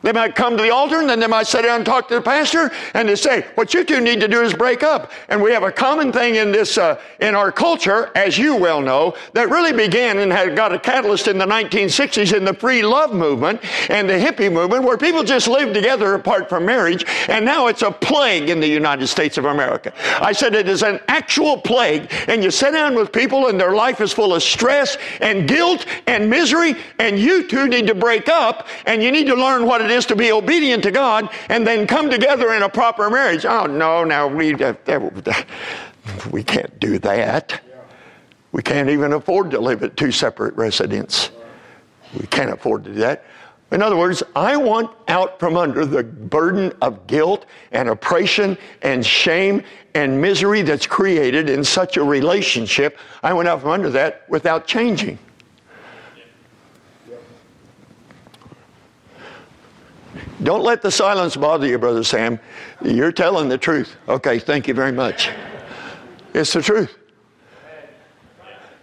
They 0.02 0.12
might 0.12 0.34
come 0.34 0.56
to 0.56 0.62
the 0.62 0.70
altar 0.70 1.00
and 1.00 1.08
then 1.08 1.20
they 1.20 1.26
might 1.26 1.46
sit 1.46 1.62
down 1.62 1.76
and 1.76 1.86
talk 1.86 2.08
to 2.08 2.14
the 2.14 2.22
pastor 2.22 2.70
and 2.94 3.08
they 3.08 3.16
say, 3.16 3.46
what 3.54 3.74
you 3.74 3.84
two 3.84 4.00
need 4.00 4.20
to 4.20 4.28
do 4.28 4.40
is 4.40 4.54
break 4.54 4.82
up. 4.82 5.12
And 5.28 5.42
we 5.42 5.52
have 5.52 5.62
a 5.62 5.70
common 5.70 6.10
thing 6.10 6.36
in 6.36 6.52
this, 6.52 6.78
uh, 6.78 6.98
in 7.20 7.34
our 7.34 7.52
culture, 7.52 8.10
as 8.14 8.38
you 8.38 8.56
well 8.56 8.80
know, 8.80 9.14
that 9.34 9.50
really 9.50 9.72
began 9.72 10.18
and 10.18 10.32
had 10.32 10.56
got 10.56 10.72
a 10.72 10.78
catalyst 10.78 11.28
in 11.28 11.36
the 11.36 11.44
1960s 11.44 12.34
in 12.34 12.44
the 12.44 12.54
free 12.54 12.82
love 12.82 13.12
movement 13.12 13.60
and 13.90 14.08
the 14.08 14.14
hippie 14.14 14.50
movement 14.50 14.84
where 14.84 14.96
people 14.96 15.22
just 15.22 15.48
lived 15.48 15.74
together 15.74 16.14
apart 16.14 16.48
from 16.48 16.64
marriage. 16.64 17.04
And 17.28 17.44
now 17.44 17.66
it's 17.66 17.82
a 17.82 17.90
plague 17.90 18.48
in 18.48 18.58
the 18.58 18.68
United 18.68 19.06
States 19.08 19.36
of 19.36 19.44
America. 19.44 19.92
I 20.20 20.32
said 20.32 20.54
it 20.54 20.68
is 20.68 20.82
an 20.82 21.00
actual 21.08 21.58
plague. 21.58 22.10
And 22.26 22.42
you 22.42 22.50
sit 22.50 22.72
down 22.72 22.94
with 22.94 23.12
people 23.12 23.48
and 23.48 23.60
their 23.60 23.74
life 23.74 24.00
is 24.00 24.12
full 24.12 24.34
of 24.34 24.42
stress 24.42 24.96
and 25.20 25.46
guilt 25.46 25.84
and 26.06 26.30
misery 26.30 26.74
and 26.98 27.18
you 27.18 27.46
two 27.46 27.68
need 27.68 27.86
to 27.86 27.94
break 27.94 28.30
up 28.30 28.66
and 28.86 29.02
you 29.02 29.12
need 29.12 29.26
to 29.26 29.34
learn 29.34 29.66
what 29.66 29.82
it 29.82 29.89
it 29.90 29.96
is 29.96 30.06
to 30.06 30.16
be 30.16 30.32
obedient 30.32 30.82
to 30.84 30.90
God 30.90 31.30
and 31.48 31.66
then 31.66 31.86
come 31.86 32.10
together 32.10 32.52
in 32.54 32.62
a 32.62 32.68
proper 32.68 33.10
marriage. 33.10 33.44
Oh, 33.44 33.66
no, 33.66 34.04
no, 34.04 34.28
we, 34.28 34.54
we 36.30 36.44
can't 36.44 36.80
do 36.80 36.98
that. 36.98 37.60
We 38.52 38.62
can't 38.62 38.88
even 38.88 39.12
afford 39.12 39.50
to 39.52 39.60
live 39.60 39.82
at 39.82 39.96
two 39.96 40.12
separate 40.12 40.54
residences. 40.54 41.30
We 42.18 42.26
can't 42.26 42.50
afford 42.50 42.84
to 42.84 42.92
do 42.92 43.00
that. 43.00 43.24
In 43.70 43.82
other 43.82 43.96
words, 43.96 44.22
I 44.34 44.56
want 44.56 44.90
out 45.06 45.38
from 45.38 45.56
under 45.56 45.86
the 45.86 46.02
burden 46.02 46.72
of 46.82 47.06
guilt 47.06 47.46
and 47.70 47.88
oppression 47.88 48.58
and 48.82 49.06
shame 49.06 49.62
and 49.94 50.20
misery 50.20 50.62
that's 50.62 50.86
created 50.86 51.48
in 51.48 51.62
such 51.62 51.96
a 51.96 52.02
relationship. 52.02 52.98
I 53.22 53.32
want 53.32 53.46
out 53.46 53.60
from 53.60 53.70
under 53.70 53.90
that 53.90 54.28
without 54.28 54.66
changing. 54.66 55.18
Don't 60.42 60.62
let 60.62 60.80
the 60.80 60.90
silence 60.90 61.36
bother 61.36 61.66
you, 61.66 61.78
Brother 61.78 62.02
Sam. 62.02 62.40
You're 62.82 63.12
telling 63.12 63.48
the 63.48 63.58
truth. 63.58 63.96
Okay, 64.08 64.38
thank 64.38 64.66
you 64.68 64.74
very 64.74 64.92
much. 64.92 65.30
It's 66.32 66.52
the 66.52 66.62
truth. 66.62 66.96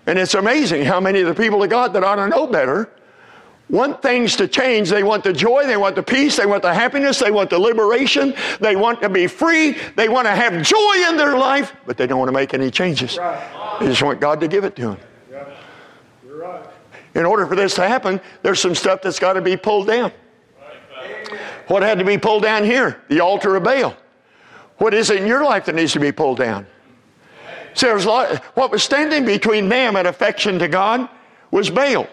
And 0.05 0.17
it's 0.17 0.35
amazing 0.35 0.85
how 0.85 0.99
many 0.99 1.21
of 1.21 1.27
the 1.27 1.41
people 1.41 1.61
of 1.63 1.69
God 1.69 1.93
that 1.93 2.03
ought 2.03 2.15
to 2.15 2.27
know 2.27 2.47
better 2.47 2.89
want 3.69 4.01
things 4.01 4.35
to 4.37 4.47
change. 4.47 4.89
They 4.89 5.03
want 5.03 5.23
the 5.23 5.33
joy, 5.33 5.65
they 5.65 5.75
want 5.75 5.95
the 5.95 6.03
peace, 6.03 6.37
they 6.37 6.45
want 6.45 6.61
the 6.61 6.73
happiness, 6.73 7.19
they 7.19 7.31
want 7.31 7.49
the 7.49 7.59
liberation, 7.59 8.33
they 8.61 8.75
want 8.75 9.01
to 9.01 9.09
be 9.09 9.27
free, 9.27 9.75
they 9.95 10.07
want 10.07 10.25
to 10.27 10.35
have 10.35 10.63
joy 10.63 11.09
in 11.09 11.17
their 11.17 11.37
life, 11.37 11.75
but 11.85 11.97
they 11.97 12.07
don't 12.07 12.19
want 12.19 12.29
to 12.29 12.33
make 12.33 12.53
any 12.53 12.71
changes. 12.71 13.17
They 13.79 13.87
just 13.87 14.01
want 14.01 14.21
God 14.21 14.39
to 14.39 14.47
give 14.47 14.63
it 14.63 14.75
to 14.77 14.81
them. 14.81 14.97
In 17.15 17.25
order 17.25 17.47
for 17.47 17.55
this 17.55 17.73
to 17.75 17.87
happen, 17.87 18.21
there's 18.43 18.61
some 18.61 18.75
stuff 18.75 19.01
that's 19.01 19.19
got 19.19 19.33
to 19.33 19.41
be 19.41 19.57
pulled 19.57 19.87
down. 19.87 20.11
What 21.67 21.83
had 21.83 21.99
to 21.99 22.05
be 22.05 22.17
pulled 22.17 22.43
down 22.43 22.63
here? 22.63 23.01
The 23.09 23.19
altar 23.19 23.55
of 23.55 23.63
Baal. 23.63 23.95
What 24.77 24.93
is 24.93 25.09
it 25.09 25.17
in 25.21 25.27
your 25.27 25.43
life 25.43 25.65
that 25.65 25.75
needs 25.75 25.93
to 25.93 25.99
be 25.99 26.11
pulled 26.11 26.37
down? 26.37 26.65
So 27.73 27.95
a 27.95 27.99
lot, 27.99 28.37
what 28.55 28.71
was 28.71 28.83
standing 28.83 29.25
between 29.25 29.69
them 29.69 29.95
and 29.95 30.07
affection 30.07 30.57
to 30.59 30.67
God 30.67 31.07
was 31.51 31.69
Baal. 31.69 32.07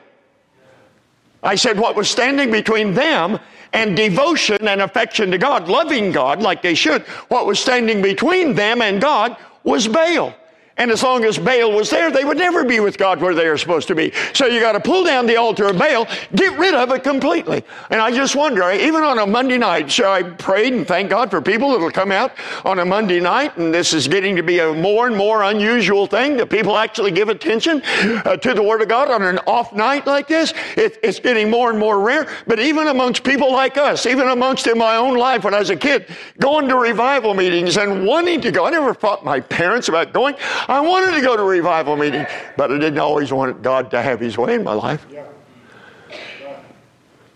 I 1.42 1.54
said 1.54 1.78
what 1.78 1.94
was 1.94 2.10
standing 2.10 2.50
between 2.50 2.94
them 2.94 3.38
and 3.72 3.96
devotion 3.96 4.66
and 4.66 4.80
affection 4.82 5.30
to 5.30 5.38
God, 5.38 5.68
loving 5.68 6.12
God 6.12 6.42
like 6.42 6.62
they 6.62 6.74
should, 6.74 7.02
what 7.28 7.46
was 7.46 7.58
standing 7.58 8.00
between 8.00 8.54
them 8.54 8.80
and 8.82 9.00
God 9.00 9.36
was 9.62 9.88
Baal. 9.88 10.34
And 10.76 10.90
as 10.90 11.02
long 11.04 11.24
as 11.24 11.38
Baal 11.38 11.72
was 11.72 11.88
there, 11.90 12.10
they 12.10 12.24
would 12.24 12.36
never 12.36 12.64
be 12.64 12.80
with 12.80 12.98
God 12.98 13.20
where 13.20 13.34
they 13.34 13.46
are 13.46 13.56
supposed 13.56 13.86
to 13.88 13.94
be. 13.94 14.12
So 14.32 14.46
you 14.46 14.58
got 14.58 14.72
to 14.72 14.80
pull 14.80 15.04
down 15.04 15.26
the 15.26 15.36
altar 15.36 15.66
of 15.66 15.78
Baal, 15.78 16.08
get 16.34 16.58
rid 16.58 16.74
of 16.74 16.90
it 16.90 17.04
completely. 17.04 17.62
And 17.90 18.00
I 18.00 18.10
just 18.10 18.34
wonder, 18.34 18.68
even 18.72 19.04
on 19.04 19.20
a 19.20 19.26
Monday 19.26 19.56
night, 19.56 19.90
so 19.90 20.10
I 20.10 20.24
prayed 20.24 20.72
and 20.72 20.86
thank 20.86 21.10
God 21.10 21.30
for 21.30 21.40
people 21.40 21.70
that 21.72 21.78
will 21.78 21.92
come 21.92 22.10
out 22.10 22.32
on 22.64 22.80
a 22.80 22.84
Monday 22.84 23.20
night, 23.20 23.56
and 23.56 23.72
this 23.72 23.94
is 23.94 24.08
getting 24.08 24.34
to 24.34 24.42
be 24.42 24.58
a 24.58 24.72
more 24.72 25.06
and 25.06 25.16
more 25.16 25.44
unusual 25.44 26.08
thing 26.08 26.36
that 26.38 26.50
people 26.50 26.76
actually 26.76 27.12
give 27.12 27.28
attention 27.28 27.80
uh, 28.24 28.36
to 28.36 28.52
the 28.52 28.62
Word 28.62 28.82
of 28.82 28.88
God 28.88 29.10
on 29.10 29.22
an 29.22 29.38
off 29.46 29.72
night 29.72 30.06
like 30.08 30.26
this. 30.26 30.52
It, 30.76 30.98
it's 31.04 31.20
getting 31.20 31.50
more 31.50 31.70
and 31.70 31.78
more 31.78 32.00
rare. 32.00 32.28
But 32.48 32.58
even 32.58 32.88
amongst 32.88 33.22
people 33.22 33.52
like 33.52 33.76
us, 33.76 34.06
even 34.06 34.28
amongst 34.28 34.66
in 34.66 34.76
my 34.76 34.96
own 34.96 35.16
life 35.16 35.44
when 35.44 35.54
I 35.54 35.60
was 35.60 35.70
a 35.70 35.76
kid, 35.76 36.08
going 36.40 36.66
to 36.68 36.76
revival 36.76 37.32
meetings 37.32 37.76
and 37.76 38.04
wanting 38.04 38.40
to 38.40 38.50
go, 38.50 38.66
I 38.66 38.70
never 38.70 38.92
fought 38.92 39.24
my 39.24 39.38
parents 39.38 39.88
about 39.88 40.12
going. 40.12 40.34
I 40.68 40.80
wanted 40.80 41.14
to 41.14 41.20
go 41.20 41.36
to 41.36 41.42
revival 41.42 41.96
meeting, 41.96 42.26
but 42.56 42.72
I 42.72 42.78
didn't 42.78 42.98
always 42.98 43.32
want 43.32 43.62
God 43.62 43.90
to 43.90 44.02
have 44.02 44.20
His 44.20 44.38
way 44.38 44.54
in 44.54 44.64
my 44.64 44.72
life. 44.72 45.06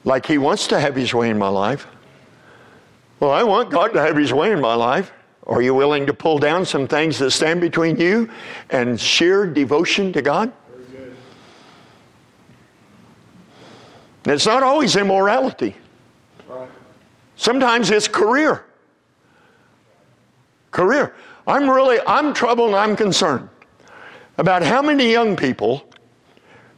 Like 0.04 0.26
He 0.26 0.38
wants 0.38 0.66
to 0.68 0.80
have 0.80 0.94
His 0.94 1.12
way 1.12 1.30
in 1.30 1.38
my 1.38 1.48
life. 1.48 1.86
Well, 3.20 3.30
I 3.30 3.42
want 3.42 3.70
God 3.70 3.88
to 3.88 4.00
have 4.00 4.16
His 4.16 4.32
way 4.32 4.52
in 4.52 4.60
my 4.60 4.74
life. 4.74 5.12
Are 5.46 5.62
you 5.62 5.74
willing 5.74 6.06
to 6.06 6.14
pull 6.14 6.38
down 6.38 6.64
some 6.64 6.86
things 6.86 7.18
that 7.18 7.30
stand 7.30 7.60
between 7.60 7.98
you 7.98 8.30
and 8.70 9.00
sheer 9.00 9.46
devotion 9.46 10.12
to 10.12 10.22
God? 10.22 10.52
It's 14.24 14.46
not 14.46 14.62
always 14.62 14.94
immorality. 14.96 15.74
Sometimes 17.36 17.90
it's 17.90 18.08
career. 18.08 18.64
Career. 20.70 21.14
I'm 21.49 21.69
really, 21.69 21.99
I'm 22.07 22.35
troubled 22.35 22.69
and 22.69 22.77
I'm 22.77 22.94
concerned 22.94 23.49
about 24.37 24.63
how 24.63 24.83
many 24.83 25.11
young 25.11 25.35
people 25.35 25.88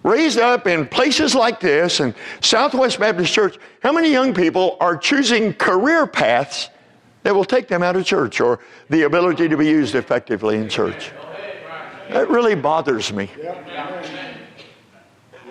raised 0.05 0.39
up 0.39 0.68
in 0.68 0.87
places 0.87 1.35
like 1.35 1.59
this 1.59 1.99
and 1.99 2.14
Southwest 2.41 3.01
Baptist 3.01 3.33
Church, 3.35 3.59
how 3.83 3.93
many 3.93 4.11
young 4.11 4.33
people 4.33 4.77
are 4.81 4.97
choosing 4.97 5.53
career 5.55 6.07
paths 6.07 6.71
that 7.25 7.35
will 7.35 7.45
take 7.45 7.66
them 7.66 7.83
out 7.83 7.97
of 7.97 8.07
church 8.07 8.41
or 8.41 8.61
the 8.89 9.03
ability 9.03 9.49
to 9.49 9.57
be 9.57 9.66
used 9.66 9.97
effectively 9.97 10.57
in 10.57 10.68
church? 10.68 11.11
That 12.11 12.31
really 12.31 12.55
bothers 12.55 13.12
me. 13.12 13.29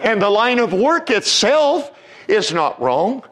And 0.02 0.22
the 0.22 0.30
line 0.30 0.60
of 0.60 0.72
work 0.72 1.10
itself 1.10 1.92
is 2.30 2.54
not 2.54 2.82
wrong. 2.82 3.24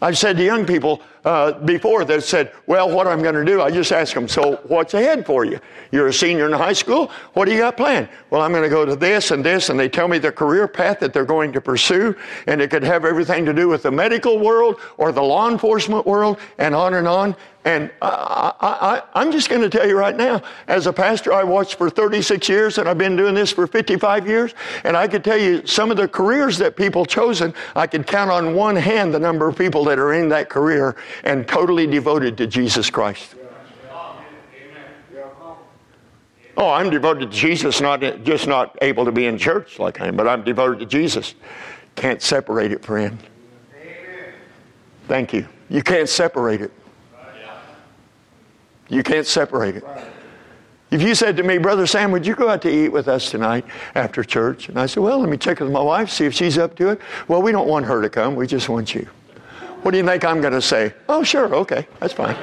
I've 0.00 0.16
said 0.16 0.38
to 0.38 0.44
young 0.44 0.64
people, 0.64 1.02
uh, 1.28 1.52
before 1.60 2.06
that 2.06 2.24
said, 2.24 2.52
Well, 2.66 2.90
what 2.90 3.06
I'm 3.06 3.20
going 3.20 3.34
to 3.34 3.44
do, 3.44 3.60
I 3.60 3.70
just 3.70 3.92
ask 3.92 4.14
them, 4.14 4.28
So 4.28 4.60
what's 4.66 4.94
ahead 4.94 5.26
for 5.26 5.44
you? 5.44 5.60
You're 5.92 6.06
a 6.06 6.12
senior 6.12 6.46
in 6.46 6.52
high 6.52 6.72
school. 6.72 7.10
What 7.34 7.44
do 7.44 7.52
you 7.52 7.58
got 7.58 7.76
planned? 7.76 8.08
Well, 8.30 8.40
I'm 8.40 8.50
going 8.50 8.62
to 8.62 8.70
go 8.70 8.86
to 8.86 8.96
this 8.96 9.30
and 9.30 9.44
this. 9.44 9.68
And 9.68 9.78
they 9.78 9.90
tell 9.90 10.08
me 10.08 10.16
the 10.16 10.32
career 10.32 10.66
path 10.66 11.00
that 11.00 11.12
they're 11.12 11.26
going 11.26 11.52
to 11.52 11.60
pursue. 11.60 12.16
And 12.46 12.62
it 12.62 12.70
could 12.70 12.82
have 12.82 13.04
everything 13.04 13.44
to 13.44 13.52
do 13.52 13.68
with 13.68 13.82
the 13.82 13.90
medical 13.90 14.38
world 14.38 14.80
or 14.96 15.12
the 15.12 15.22
law 15.22 15.50
enforcement 15.50 16.06
world 16.06 16.38
and 16.56 16.74
on 16.74 16.94
and 16.94 17.06
on. 17.06 17.36
And 17.68 17.90
I, 18.00 19.02
am 19.14 19.30
just 19.30 19.50
going 19.50 19.60
to 19.60 19.68
tell 19.68 19.86
you 19.86 19.98
right 19.98 20.16
now, 20.16 20.40
as 20.68 20.86
a 20.86 20.92
pastor, 20.92 21.34
I 21.34 21.44
watched 21.44 21.74
for 21.74 21.90
36 21.90 22.48
years 22.48 22.78
and 22.78 22.88
I've 22.88 22.96
been 22.96 23.14
doing 23.14 23.34
this 23.34 23.52
for 23.52 23.66
55 23.66 24.26
years. 24.26 24.54
And 24.84 24.96
I 24.96 25.06
could 25.06 25.22
tell 25.22 25.36
you 25.36 25.66
some 25.66 25.90
of 25.90 25.98
the 25.98 26.08
careers 26.08 26.56
that 26.58 26.76
people 26.76 27.04
chosen, 27.04 27.52
I 27.76 27.86
could 27.86 28.06
count 28.06 28.30
on 28.30 28.54
one 28.54 28.74
hand 28.74 29.12
the 29.12 29.18
number 29.18 29.46
of 29.46 29.58
people 29.58 29.84
that 29.84 29.98
are 29.98 30.14
in 30.14 30.30
that 30.30 30.48
career 30.48 30.96
and 31.24 31.46
totally 31.46 31.86
devoted 31.86 32.36
to 32.38 32.46
Jesus 32.46 32.90
Christ. 32.90 33.34
Oh, 36.56 36.70
I'm 36.70 36.90
devoted 36.90 37.30
to 37.30 37.36
Jesus, 37.36 37.80
not 37.80 38.00
just 38.24 38.48
not 38.48 38.76
able 38.82 39.04
to 39.04 39.12
be 39.12 39.26
in 39.26 39.38
church 39.38 39.78
like 39.78 40.00
I 40.00 40.08
am, 40.08 40.16
but 40.16 40.26
I'm 40.26 40.42
devoted 40.42 40.80
to 40.80 40.86
Jesus. 40.86 41.36
Can't 41.94 42.20
separate 42.20 42.72
it, 42.72 42.84
friend. 42.84 43.16
Thank 45.06 45.32
you. 45.32 45.46
You 45.70 45.82
can't 45.82 46.08
separate 46.08 46.60
it. 46.60 46.72
You 48.88 49.02
can't 49.04 49.26
separate 49.26 49.76
it. 49.76 49.84
If 50.90 51.02
you 51.02 51.14
said 51.14 51.36
to 51.36 51.42
me, 51.42 51.58
Brother 51.58 51.86
Sam, 51.86 52.10
would 52.12 52.26
you 52.26 52.34
go 52.34 52.48
out 52.48 52.62
to 52.62 52.70
eat 52.70 52.88
with 52.88 53.08
us 53.08 53.30
tonight 53.30 53.64
after 53.94 54.24
church? 54.24 54.68
And 54.68 54.80
I 54.80 54.86
said, 54.86 55.02
Well, 55.02 55.18
let 55.20 55.28
me 55.28 55.36
check 55.36 55.60
with 55.60 55.70
my 55.70 55.82
wife, 55.82 56.10
see 56.10 56.24
if 56.24 56.34
she's 56.34 56.56
up 56.56 56.74
to 56.76 56.88
it. 56.88 57.00
Well, 57.28 57.42
we 57.42 57.52
don't 57.52 57.68
want 57.68 57.84
her 57.86 58.00
to 58.00 58.08
come, 58.08 58.34
we 58.34 58.46
just 58.46 58.68
want 58.68 58.94
you. 58.94 59.06
What 59.82 59.92
do 59.92 59.98
you 59.98 60.04
think 60.04 60.24
I'm 60.24 60.40
going 60.40 60.52
to 60.52 60.62
say? 60.62 60.92
Oh, 61.08 61.22
sure, 61.22 61.54
okay, 61.54 61.86
that's 62.00 62.12
fine. 62.12 62.36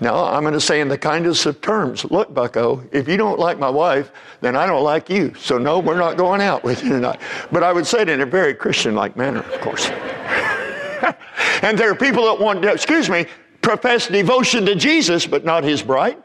no, 0.00 0.24
I'm 0.24 0.42
going 0.42 0.52
to 0.52 0.60
say 0.60 0.80
in 0.80 0.88
the 0.88 0.98
kindest 0.98 1.46
of 1.46 1.60
terms, 1.62 2.04
look, 2.04 2.32
Bucko, 2.34 2.84
if 2.92 3.08
you 3.08 3.16
don't 3.16 3.38
like 3.38 3.58
my 3.58 3.70
wife, 3.70 4.12
then 4.42 4.54
I 4.54 4.66
don't 4.66 4.84
like 4.84 5.08
you. 5.08 5.34
So, 5.34 5.56
no, 5.56 5.78
we're 5.78 5.98
not 5.98 6.18
going 6.18 6.42
out 6.42 6.62
with 6.62 6.82
you 6.82 6.90
tonight. 6.90 7.20
But 7.50 7.62
I 7.62 7.72
would 7.72 7.86
say 7.86 8.02
it 8.02 8.08
in 8.10 8.20
a 8.20 8.26
very 8.26 8.54
Christian 8.54 8.94
like 8.94 9.16
manner, 9.16 9.40
of 9.40 9.60
course. 9.60 9.88
and 11.62 11.78
there 11.78 11.90
are 11.90 11.96
people 11.96 12.24
that 12.26 12.38
want, 12.38 12.60
to, 12.62 12.70
excuse 12.70 13.08
me, 13.08 13.26
profess 13.62 14.08
devotion 14.08 14.66
to 14.66 14.74
Jesus, 14.74 15.26
but 15.26 15.44
not 15.44 15.64
his 15.64 15.82
bride. 15.82 16.22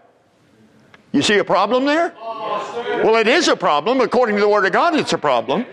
You 1.14 1.22
see 1.22 1.38
a 1.38 1.46
problem 1.46 1.86
there? 1.86 2.14
Well, 2.20 3.16
it 3.16 3.28
is 3.28 3.48
a 3.48 3.56
problem. 3.56 4.02
According 4.02 4.36
to 4.36 4.42
the 4.42 4.50
Word 4.50 4.66
of 4.66 4.74
God, 4.74 4.96
it's 4.96 5.14
a 5.14 5.18
problem 5.18 5.66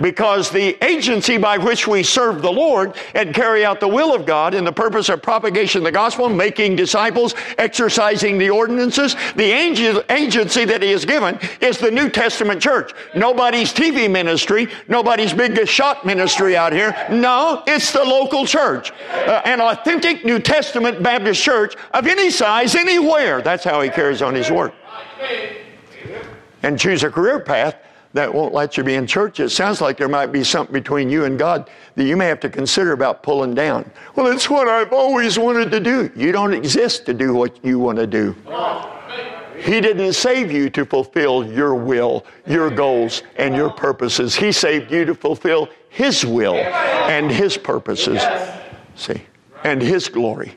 because 0.00 0.50
the 0.50 0.82
agency 0.84 1.36
by 1.36 1.58
which 1.58 1.86
we 1.86 2.02
serve 2.02 2.42
the 2.42 2.52
Lord 2.52 2.94
and 3.14 3.34
carry 3.34 3.64
out 3.64 3.80
the 3.80 3.88
will 3.88 4.14
of 4.14 4.26
God 4.26 4.54
in 4.54 4.64
the 4.64 4.72
purpose 4.72 5.08
of 5.08 5.22
propagation 5.22 5.80
of 5.80 5.84
the 5.84 5.92
gospel, 5.92 6.28
making 6.28 6.76
disciples, 6.76 7.34
exercising 7.58 8.38
the 8.38 8.50
ordinances, 8.50 9.16
the 9.36 9.50
agency 9.50 10.64
that 10.64 10.82
He 10.82 10.90
has 10.90 11.04
given 11.04 11.38
is 11.60 11.78
the 11.78 11.90
New 11.90 12.08
Testament 12.08 12.60
church. 12.60 12.92
Nobody's 13.14 13.72
TV 13.72 14.10
ministry, 14.10 14.68
nobody's 14.88 15.32
big 15.32 15.66
shot 15.66 16.04
ministry 16.04 16.56
out 16.56 16.72
here. 16.72 16.96
No, 17.10 17.62
it's 17.66 17.92
the 17.92 18.04
local 18.04 18.46
church. 18.46 18.92
Uh, 19.10 19.42
an 19.44 19.60
authentic 19.60 20.24
New 20.24 20.38
Testament 20.38 21.02
Baptist 21.02 21.42
church 21.42 21.74
of 21.92 22.06
any 22.06 22.30
size, 22.30 22.74
anywhere. 22.74 23.40
That's 23.42 23.64
how 23.64 23.80
He 23.80 23.90
carries 23.90 24.22
on 24.22 24.34
His 24.34 24.50
work. 24.50 24.74
And 26.62 26.78
choose 26.78 27.04
a 27.04 27.10
career 27.10 27.40
path 27.40 27.76
that 28.16 28.32
won't 28.32 28.52
let 28.54 28.76
you 28.76 28.82
be 28.82 28.94
in 28.94 29.06
church, 29.06 29.40
it 29.40 29.50
sounds 29.50 29.80
like 29.80 29.96
there 29.96 30.08
might 30.08 30.32
be 30.32 30.42
something 30.42 30.72
between 30.72 31.08
you 31.08 31.24
and 31.24 31.38
God 31.38 31.70
that 31.94 32.04
you 32.04 32.16
may 32.16 32.26
have 32.26 32.40
to 32.40 32.50
consider 32.50 32.92
about 32.92 33.22
pulling 33.22 33.54
down. 33.54 33.90
Well, 34.14 34.26
it's 34.26 34.50
what 34.50 34.68
I've 34.68 34.92
always 34.92 35.38
wanted 35.38 35.70
to 35.70 35.80
do. 35.80 36.10
You 36.16 36.32
don't 36.32 36.54
exist 36.54 37.06
to 37.06 37.14
do 37.14 37.34
what 37.34 37.64
you 37.64 37.78
want 37.78 37.98
to 37.98 38.06
do. 38.06 38.34
He 39.58 39.80
didn't 39.80 40.12
save 40.12 40.52
you 40.52 40.70
to 40.70 40.84
fulfill 40.84 41.46
your 41.50 41.74
will, 41.74 42.24
your 42.46 42.70
goals, 42.70 43.22
and 43.36 43.54
your 43.54 43.70
purposes. 43.70 44.34
He 44.34 44.52
saved 44.52 44.90
you 44.92 45.04
to 45.04 45.14
fulfill 45.14 45.68
His 45.88 46.24
will 46.24 46.56
and 46.56 47.30
His 47.30 47.56
purposes. 47.56 48.22
See, 48.94 49.22
and 49.64 49.80
His 49.82 50.08
glory. 50.08 50.54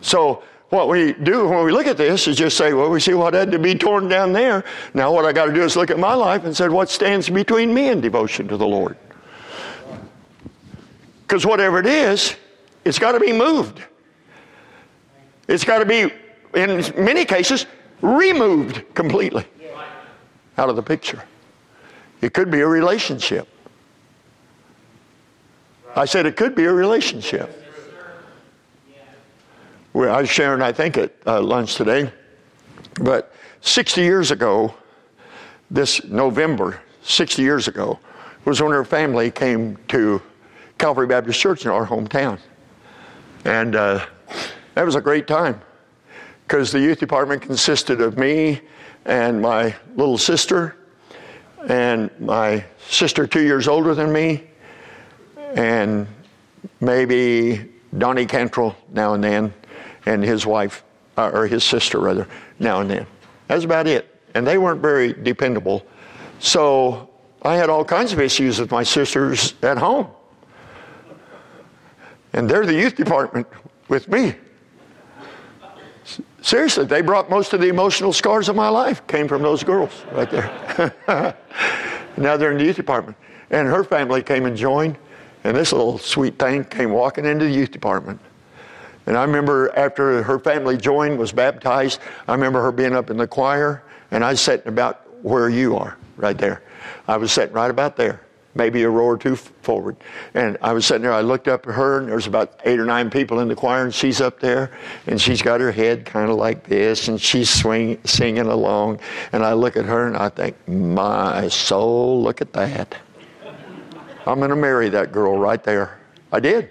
So, 0.00 0.42
what 0.76 0.88
we 0.88 1.14
do 1.14 1.48
when 1.48 1.64
we 1.64 1.72
look 1.72 1.86
at 1.86 1.96
this 1.96 2.28
is 2.28 2.36
just 2.36 2.56
say, 2.56 2.74
well, 2.74 2.90
we 2.90 3.00
see 3.00 3.14
what 3.14 3.34
had 3.34 3.50
to 3.50 3.58
be 3.58 3.74
torn 3.74 4.08
down 4.08 4.32
there. 4.32 4.62
Now, 4.94 5.12
what 5.12 5.24
I 5.24 5.32
got 5.32 5.46
to 5.46 5.52
do 5.52 5.62
is 5.62 5.74
look 5.74 5.90
at 5.90 5.98
my 5.98 6.14
life 6.14 6.44
and 6.44 6.54
say, 6.54 6.68
what 6.68 6.90
stands 6.90 7.28
between 7.28 7.72
me 7.72 7.88
and 7.88 8.02
devotion 8.02 8.46
to 8.48 8.56
the 8.56 8.66
Lord? 8.66 8.96
Because 11.22 11.44
whatever 11.44 11.80
it 11.80 11.86
is, 11.86 12.36
it's 12.84 12.98
got 12.98 13.12
to 13.12 13.20
be 13.20 13.32
moved. 13.32 13.82
It's 15.48 15.64
got 15.64 15.78
to 15.78 15.86
be, 15.86 16.12
in 16.54 16.84
many 17.02 17.24
cases, 17.24 17.66
removed 18.02 18.84
completely 18.94 19.46
out 20.58 20.68
of 20.68 20.76
the 20.76 20.82
picture. 20.82 21.22
It 22.20 22.34
could 22.34 22.50
be 22.50 22.60
a 22.60 22.66
relationship. 22.66 23.48
I 25.96 26.04
said 26.04 26.26
it 26.26 26.36
could 26.36 26.54
be 26.54 26.64
a 26.66 26.72
relationship. 26.72 27.65
I 30.04 30.20
was 30.20 30.28
sharing, 30.28 30.60
I 30.60 30.72
think, 30.72 30.98
at 30.98 31.12
uh, 31.26 31.40
lunch 31.40 31.76
today, 31.76 32.12
but 33.00 33.32
60 33.62 34.02
years 34.02 34.30
ago, 34.30 34.74
this 35.70 36.04
November, 36.04 36.80
60 37.02 37.42
years 37.42 37.66
ago, 37.66 37.98
was 38.44 38.60
when 38.60 38.72
her 38.72 38.84
family 38.84 39.30
came 39.30 39.78
to 39.88 40.20
Calvary 40.78 41.06
Baptist 41.06 41.40
Church 41.40 41.64
in 41.64 41.70
our 41.70 41.86
hometown. 41.86 42.38
And 43.46 43.74
uh, 43.74 44.04
that 44.74 44.84
was 44.84 44.96
a 44.96 45.00
great 45.00 45.26
time 45.26 45.60
because 46.46 46.70
the 46.70 46.80
youth 46.80 47.00
department 47.00 47.40
consisted 47.42 48.00
of 48.02 48.18
me 48.18 48.60
and 49.06 49.40
my 49.40 49.74
little 49.96 50.18
sister 50.18 50.76
and 51.68 52.10
my 52.20 52.64
sister 52.88 53.26
two 53.26 53.42
years 53.42 53.66
older 53.66 53.94
than 53.94 54.12
me 54.12 54.44
and 55.54 56.06
maybe 56.80 57.72
Donnie 57.96 58.26
Cantrell 58.26 58.76
now 58.92 59.14
and 59.14 59.24
then 59.24 59.54
and 60.06 60.22
his 60.22 60.46
wife, 60.46 60.84
uh, 61.16 61.30
or 61.32 61.46
his 61.46 61.64
sister 61.64 62.00
rather, 62.00 62.26
now 62.58 62.80
and 62.80 62.90
then. 62.90 63.06
That's 63.48 63.64
about 63.64 63.86
it. 63.86 64.12
And 64.34 64.46
they 64.46 64.58
weren't 64.58 64.80
very 64.80 65.12
dependable. 65.12 65.84
So 66.38 67.10
I 67.42 67.56
had 67.56 67.70
all 67.70 67.84
kinds 67.84 68.12
of 68.12 68.20
issues 68.20 68.60
with 68.60 68.70
my 68.70 68.82
sisters 68.82 69.54
at 69.62 69.78
home. 69.78 70.08
And 72.32 72.48
they're 72.48 72.66
the 72.66 72.74
youth 72.74 72.96
department 72.96 73.46
with 73.88 74.08
me. 74.08 74.34
Seriously, 76.42 76.84
they 76.84 77.00
brought 77.00 77.28
most 77.28 77.52
of 77.54 77.60
the 77.60 77.68
emotional 77.68 78.12
scars 78.12 78.48
of 78.48 78.54
my 78.54 78.68
life, 78.68 79.04
came 79.06 79.26
from 79.26 79.42
those 79.42 79.64
girls 79.64 79.90
right 80.12 80.30
there. 80.30 80.94
now 82.16 82.36
they're 82.36 82.52
in 82.52 82.58
the 82.58 82.64
youth 82.64 82.76
department. 82.76 83.16
And 83.50 83.66
her 83.66 83.82
family 83.82 84.22
came 84.22 84.44
and 84.44 84.56
joined, 84.56 84.96
and 85.44 85.56
this 85.56 85.72
little 85.72 85.98
sweet 85.98 86.38
thing 86.38 86.64
came 86.64 86.92
walking 86.92 87.24
into 87.24 87.46
the 87.46 87.50
youth 87.50 87.70
department. 87.70 88.20
And 89.06 89.16
I 89.16 89.22
remember 89.22 89.72
after 89.76 90.22
her 90.22 90.38
family 90.38 90.76
joined, 90.76 91.18
was 91.18 91.32
baptized, 91.32 92.00
I 92.26 92.32
remember 92.32 92.60
her 92.62 92.72
being 92.72 92.94
up 92.94 93.08
in 93.10 93.16
the 93.16 93.26
choir, 93.26 93.82
and 94.10 94.24
I 94.24 94.30
was 94.30 94.40
sitting 94.40 94.68
about 94.68 95.02
where 95.22 95.48
you 95.48 95.76
are, 95.76 95.96
right 96.16 96.36
there. 96.36 96.62
I 97.08 97.16
was 97.16 97.32
sitting 97.32 97.54
right 97.54 97.70
about 97.70 97.96
there, 97.96 98.20
maybe 98.54 98.82
a 98.82 98.90
row 98.90 99.04
or 99.04 99.16
two 99.16 99.36
forward. 99.36 99.96
And 100.34 100.58
I 100.60 100.72
was 100.72 100.86
sitting 100.86 101.02
there, 101.02 101.12
I 101.12 101.20
looked 101.20 101.46
up 101.46 101.68
at 101.68 101.74
her, 101.74 102.00
and 102.00 102.08
there's 102.08 102.26
about 102.26 102.60
eight 102.64 102.80
or 102.80 102.84
nine 102.84 103.10
people 103.10 103.38
in 103.38 103.46
the 103.46 103.54
choir, 103.54 103.84
and 103.84 103.94
she's 103.94 104.20
up 104.20 104.40
there, 104.40 104.72
and 105.06 105.20
she's 105.20 105.40
got 105.40 105.60
her 105.60 105.70
head 105.70 106.04
kind 106.04 106.28
of 106.28 106.36
like 106.36 106.64
this, 106.64 107.06
and 107.06 107.20
she's 107.20 107.48
swing, 107.48 108.00
singing 108.04 108.46
along. 108.46 108.98
And 109.32 109.44
I 109.44 109.52
look 109.52 109.76
at 109.76 109.84
her, 109.84 110.08
and 110.08 110.16
I 110.16 110.30
think, 110.30 110.56
my 110.68 111.48
soul, 111.48 112.22
look 112.22 112.40
at 112.40 112.52
that. 112.54 112.96
I'm 114.26 114.38
going 114.38 114.50
to 114.50 114.56
marry 114.56 114.88
that 114.88 115.12
girl 115.12 115.38
right 115.38 115.62
there. 115.62 116.00
I 116.32 116.40
did. 116.40 116.70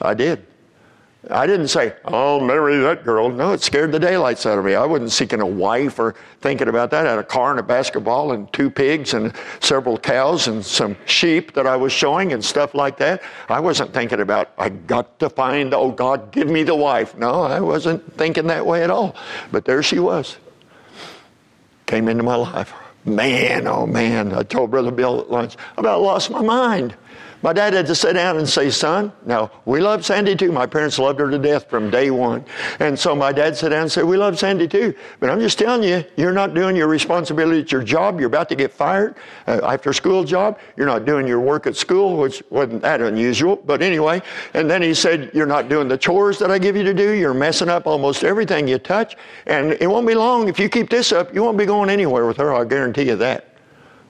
I 0.00 0.14
did. 0.14 0.46
I 1.28 1.46
didn't 1.46 1.68
say, 1.68 1.94
I'll 2.06 2.40
marry 2.40 2.78
that 2.78 3.04
girl. 3.04 3.28
No, 3.28 3.52
it 3.52 3.60
scared 3.60 3.92
the 3.92 3.98
daylights 3.98 4.46
out 4.46 4.58
of 4.58 4.64
me. 4.64 4.74
I 4.74 4.86
wasn't 4.86 5.12
seeking 5.12 5.42
a 5.42 5.46
wife 5.46 5.98
or 5.98 6.14
thinking 6.40 6.68
about 6.68 6.90
that. 6.92 7.06
I 7.06 7.10
had 7.10 7.18
a 7.18 7.24
car 7.24 7.50
and 7.50 7.60
a 7.60 7.62
basketball 7.62 8.32
and 8.32 8.50
two 8.54 8.70
pigs 8.70 9.12
and 9.12 9.34
several 9.60 9.98
cows 9.98 10.48
and 10.48 10.64
some 10.64 10.96
sheep 11.04 11.52
that 11.52 11.66
I 11.66 11.76
was 11.76 11.92
showing 11.92 12.32
and 12.32 12.42
stuff 12.42 12.74
like 12.74 12.96
that. 12.98 13.22
I 13.50 13.60
wasn't 13.60 13.92
thinking 13.92 14.20
about, 14.20 14.52
I 14.56 14.70
got 14.70 15.18
to 15.18 15.28
find, 15.28 15.74
oh 15.74 15.90
God, 15.90 16.32
give 16.32 16.48
me 16.48 16.62
the 16.62 16.74
wife. 16.74 17.14
No, 17.14 17.42
I 17.42 17.60
wasn't 17.60 18.14
thinking 18.14 18.46
that 18.46 18.64
way 18.64 18.82
at 18.82 18.90
all. 18.90 19.14
But 19.52 19.66
there 19.66 19.82
she 19.82 19.98
was. 19.98 20.38
Came 21.84 22.08
into 22.08 22.22
my 22.22 22.36
life. 22.36 22.72
Man, 23.04 23.66
oh 23.66 23.86
man, 23.86 24.32
I 24.32 24.42
told 24.42 24.70
Brother 24.70 24.90
Bill 24.90 25.20
at 25.20 25.30
lunch, 25.30 25.56
I 25.76 25.80
about 25.80 26.00
lost 26.00 26.30
my 26.30 26.42
mind. 26.42 26.94
My 27.42 27.54
dad 27.54 27.72
had 27.72 27.86
to 27.86 27.94
sit 27.94 28.12
down 28.12 28.36
and 28.36 28.46
say, 28.46 28.68
son, 28.68 29.12
now 29.24 29.50
we 29.64 29.80
love 29.80 30.04
Sandy 30.04 30.36
too. 30.36 30.52
My 30.52 30.66
parents 30.66 30.98
loved 30.98 31.18
her 31.20 31.30
to 31.30 31.38
death 31.38 31.70
from 31.70 31.88
day 31.88 32.10
one. 32.10 32.44
And 32.80 32.98
so 32.98 33.16
my 33.16 33.32
dad 33.32 33.56
sat 33.56 33.70
down 33.70 33.82
and 33.82 33.92
said, 33.92 34.04
we 34.04 34.18
love 34.18 34.38
Sandy 34.38 34.68
too. 34.68 34.94
But 35.20 35.30
I'm 35.30 35.40
just 35.40 35.58
telling 35.58 35.82
you, 35.82 36.04
you're 36.16 36.32
not 36.32 36.52
doing 36.52 36.76
your 36.76 36.88
responsibility 36.88 37.60
at 37.60 37.72
your 37.72 37.82
job. 37.82 38.20
You're 38.20 38.26
about 38.26 38.50
to 38.50 38.54
get 38.56 38.70
fired 38.70 39.16
uh, 39.46 39.60
after 39.64 39.94
school 39.94 40.22
job. 40.22 40.58
You're 40.76 40.86
not 40.86 41.06
doing 41.06 41.26
your 41.26 41.40
work 41.40 41.66
at 41.66 41.76
school, 41.76 42.18
which 42.18 42.42
wasn't 42.50 42.82
that 42.82 43.00
unusual. 43.00 43.56
But 43.56 43.80
anyway, 43.80 44.20
and 44.52 44.70
then 44.70 44.82
he 44.82 44.92
said, 44.92 45.30
you're 45.32 45.46
not 45.46 45.70
doing 45.70 45.88
the 45.88 45.96
chores 45.96 46.38
that 46.40 46.50
I 46.50 46.58
give 46.58 46.76
you 46.76 46.82
to 46.82 46.92
do. 46.92 47.12
You're 47.12 47.32
messing 47.32 47.70
up 47.70 47.86
almost 47.86 48.22
everything 48.22 48.68
you 48.68 48.78
touch. 48.78 49.16
And 49.46 49.72
it 49.80 49.86
won't 49.86 50.06
be 50.06 50.14
long. 50.14 50.48
If 50.48 50.58
you 50.58 50.68
keep 50.68 50.90
this 50.90 51.10
up, 51.10 51.34
you 51.34 51.42
won't 51.42 51.56
be 51.56 51.64
going 51.64 51.88
anywhere 51.88 52.26
with 52.26 52.36
her. 52.36 52.52
I'll 52.52 52.66
guarantee 52.66 53.04
you 53.04 53.16
that. 53.16 53.54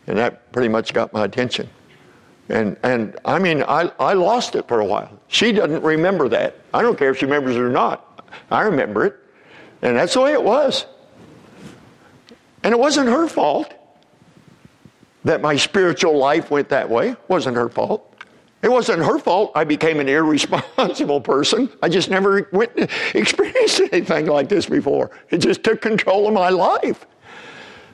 And 0.08 0.18
that 0.18 0.50
pretty 0.50 0.68
much 0.68 0.92
got 0.92 1.12
my 1.12 1.24
attention. 1.26 1.68
And, 2.50 2.76
and 2.82 3.16
I 3.24 3.38
mean, 3.38 3.62
I, 3.62 3.92
I 4.00 4.14
lost 4.14 4.56
it 4.56 4.66
for 4.66 4.80
a 4.80 4.84
while. 4.84 5.20
She 5.28 5.52
doesn't 5.52 5.82
remember 5.82 6.28
that. 6.30 6.56
I 6.74 6.82
don't 6.82 6.98
care 6.98 7.10
if 7.10 7.18
she 7.18 7.24
remembers 7.24 7.56
it 7.56 7.62
or 7.62 7.70
not. 7.70 8.28
I 8.50 8.62
remember 8.62 9.06
it. 9.06 9.16
And 9.82 9.96
that's 9.96 10.14
the 10.14 10.20
way 10.20 10.32
it 10.32 10.42
was. 10.42 10.86
And 12.62 12.72
it 12.72 12.78
wasn't 12.78 13.08
her 13.08 13.28
fault 13.28 13.72
that 15.24 15.40
my 15.40 15.56
spiritual 15.56 16.18
life 16.18 16.50
went 16.50 16.68
that 16.70 16.88
way. 16.88 17.10
It 17.10 17.18
wasn't 17.28 17.56
her 17.56 17.68
fault. 17.68 18.06
It 18.62 18.70
wasn't 18.70 19.02
her 19.02 19.18
fault 19.18 19.52
I 19.54 19.64
became 19.64 20.00
an 20.00 20.08
irresponsible 20.08 21.20
person. 21.20 21.70
I 21.82 21.88
just 21.88 22.10
never 22.10 22.48
went, 22.52 22.72
experienced 23.14 23.80
anything 23.92 24.26
like 24.26 24.48
this 24.48 24.66
before. 24.66 25.12
It 25.30 25.38
just 25.38 25.62
took 25.62 25.80
control 25.80 26.26
of 26.26 26.34
my 26.34 26.48
life. 26.48 27.06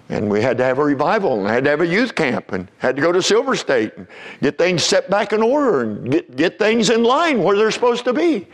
And 0.09 0.31
we 0.31 0.41
had 0.41 0.57
to 0.59 0.65
have 0.65 0.79
a 0.79 0.85
revival 0.85 1.41
and 1.41 1.49
had 1.49 1.65
to 1.65 1.71
have 1.71 1.81
a 1.81 1.87
youth 1.87 2.15
camp 2.15 2.53
and 2.53 2.71
had 2.79 2.95
to 2.97 3.03
go 3.03 3.11
to 3.11 3.21
Silver 3.21 3.57
State 3.57 3.93
and 3.97 4.07
get 4.41 4.57
things 4.57 4.85
set 4.85 5.11
back 5.11 5.33
in 5.33 5.43
order 5.43 5.83
and 5.83 6.11
get, 6.11 6.37
get 6.37 6.59
things 6.59 6.91
in 6.91 7.03
line 7.03 7.43
where 7.43 7.57
they're 7.57 7.73
supposed 7.73 8.05
to 8.05 8.13
be. 8.13 8.47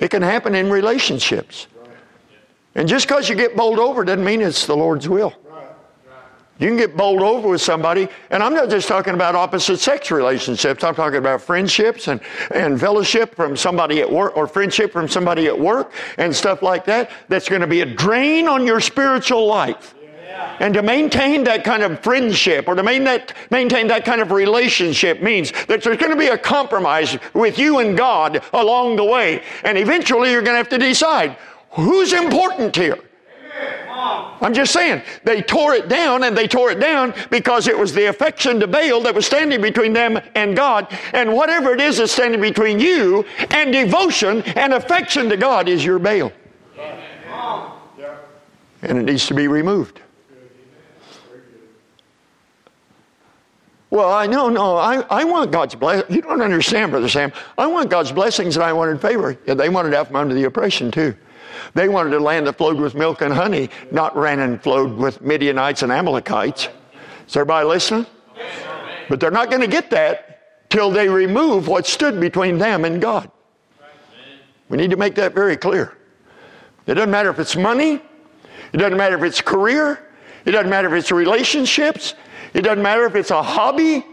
It 0.00 0.10
can 0.10 0.22
happen 0.22 0.54
in 0.54 0.70
relationships. 0.70 1.68
And 2.74 2.88
just 2.88 3.06
because 3.06 3.28
you 3.28 3.36
get 3.36 3.56
bowled 3.56 3.78
over 3.78 4.04
doesn't 4.04 4.24
mean 4.24 4.40
it's 4.40 4.66
the 4.66 4.76
Lord's 4.76 5.08
will. 5.08 5.34
You 6.58 6.66
can 6.68 6.76
get 6.76 6.94
bowled 6.94 7.22
over 7.22 7.48
with 7.48 7.62
somebody, 7.62 8.06
and 8.28 8.42
I'm 8.42 8.52
not 8.52 8.68
just 8.68 8.86
talking 8.86 9.14
about 9.14 9.34
opposite 9.34 9.78
sex 9.78 10.10
relationships. 10.10 10.84
I'm 10.84 10.94
talking 10.94 11.18
about 11.18 11.40
friendships 11.40 12.06
and, 12.06 12.20
and 12.54 12.78
fellowship 12.78 13.34
from 13.34 13.56
somebody 13.56 14.02
at 14.02 14.12
work, 14.12 14.36
or 14.36 14.46
friendship 14.46 14.92
from 14.92 15.08
somebody 15.08 15.46
at 15.46 15.58
work, 15.58 15.94
and 16.18 16.36
stuff 16.36 16.60
like 16.60 16.84
that. 16.84 17.10
That's 17.28 17.48
going 17.48 17.62
to 17.62 17.66
be 17.66 17.80
a 17.80 17.86
drain 17.86 18.46
on 18.46 18.66
your 18.66 18.80
spiritual 18.80 19.46
life. 19.46 19.94
And 20.60 20.74
to 20.74 20.82
maintain 20.82 21.44
that 21.44 21.64
kind 21.64 21.82
of 21.82 22.00
friendship 22.00 22.68
or 22.68 22.74
to 22.74 22.82
maintain 22.82 23.04
that, 23.04 23.32
maintain 23.50 23.86
that 23.88 24.04
kind 24.04 24.20
of 24.20 24.30
relationship 24.30 25.22
means 25.22 25.52
that 25.66 25.82
there's 25.82 25.96
going 25.96 26.12
to 26.12 26.18
be 26.18 26.26
a 26.26 26.38
compromise 26.38 27.18
with 27.32 27.58
you 27.58 27.78
and 27.78 27.96
God 27.96 28.42
along 28.52 28.96
the 28.96 29.04
way. 29.04 29.42
And 29.64 29.78
eventually 29.78 30.30
you're 30.30 30.42
going 30.42 30.54
to 30.54 30.58
have 30.58 30.68
to 30.68 30.78
decide 30.78 31.36
who's 31.70 32.12
important 32.12 32.76
here. 32.76 32.98
I'm 34.42 34.54
just 34.54 34.72
saying, 34.72 35.02
they 35.24 35.42
tore 35.42 35.74
it 35.74 35.88
down 35.88 36.24
and 36.24 36.36
they 36.36 36.48
tore 36.48 36.70
it 36.70 36.80
down 36.80 37.12
because 37.30 37.68
it 37.68 37.78
was 37.78 37.92
the 37.92 38.06
affection 38.06 38.58
to 38.60 38.66
Baal 38.66 39.02
that 39.02 39.14
was 39.14 39.26
standing 39.26 39.60
between 39.60 39.92
them 39.92 40.18
and 40.34 40.56
God. 40.56 40.86
And 41.12 41.34
whatever 41.34 41.74
it 41.74 41.80
is 41.80 41.98
that's 41.98 42.12
standing 42.12 42.40
between 42.40 42.80
you 42.80 43.26
and 43.50 43.72
devotion 43.72 44.42
and 44.56 44.72
affection 44.72 45.28
to 45.28 45.36
God 45.36 45.68
is 45.68 45.84
your 45.84 45.98
Baal. 45.98 46.32
And 48.82 48.98
it 48.98 49.02
needs 49.02 49.26
to 49.26 49.34
be 49.34 49.46
removed. 49.48 50.00
Well, 53.90 54.12
I 54.12 54.26
know, 54.26 54.48
no, 54.48 54.76
I, 54.76 55.00
I 55.10 55.24
want 55.24 55.50
God's 55.50 55.74
blessing. 55.74 56.14
You 56.14 56.22
don't 56.22 56.40
understand, 56.40 56.92
Brother 56.92 57.08
Sam. 57.08 57.32
I 57.58 57.66
want 57.66 57.90
God's 57.90 58.12
blessings 58.12 58.56
and 58.56 58.64
I 58.64 58.72
wanted 58.72 59.00
favor. 59.00 59.36
Yeah, 59.46 59.54
they 59.54 59.68
wanted 59.68 59.94
out 59.94 60.06
from 60.06 60.16
under 60.16 60.34
the 60.34 60.44
oppression 60.44 60.92
too. 60.92 61.16
They 61.74 61.88
wanted 61.88 62.14
a 62.14 62.20
land 62.20 62.46
that 62.46 62.56
flowed 62.56 62.78
with 62.78 62.94
milk 62.94 63.20
and 63.20 63.34
honey, 63.34 63.68
not 63.90 64.16
ran 64.16 64.38
and 64.38 64.62
flowed 64.62 64.96
with 64.96 65.20
Midianites 65.20 65.82
and 65.82 65.90
Amalekites. 65.90 66.68
Is 67.26 67.36
everybody 67.36 67.66
listening? 67.66 68.06
But 69.08 69.18
they're 69.18 69.32
not 69.32 69.50
going 69.50 69.60
to 69.60 69.66
get 69.66 69.90
that 69.90 70.68
till 70.70 70.90
they 70.92 71.08
remove 71.08 71.66
what 71.66 71.86
stood 71.86 72.20
between 72.20 72.58
them 72.58 72.84
and 72.84 73.02
God. 73.02 73.30
We 74.68 74.76
need 74.76 74.90
to 74.90 74.96
make 74.96 75.16
that 75.16 75.34
very 75.34 75.56
clear. 75.56 75.96
It 76.86 76.94
doesn't 76.94 77.10
matter 77.10 77.30
if 77.30 77.40
it's 77.40 77.56
money, 77.56 78.00
it 78.72 78.76
doesn't 78.76 78.96
matter 78.96 79.16
if 79.16 79.24
it's 79.24 79.40
career, 79.40 80.08
it 80.44 80.52
doesn't 80.52 80.70
matter 80.70 80.88
if 80.88 80.94
it's 80.94 81.10
relationships, 81.10 82.14
it 82.54 82.62
doesn't 82.62 82.82
matter 82.82 83.04
if 83.06 83.14
it's 83.14 83.30
a 83.30 83.42
hobby. 83.42 84.04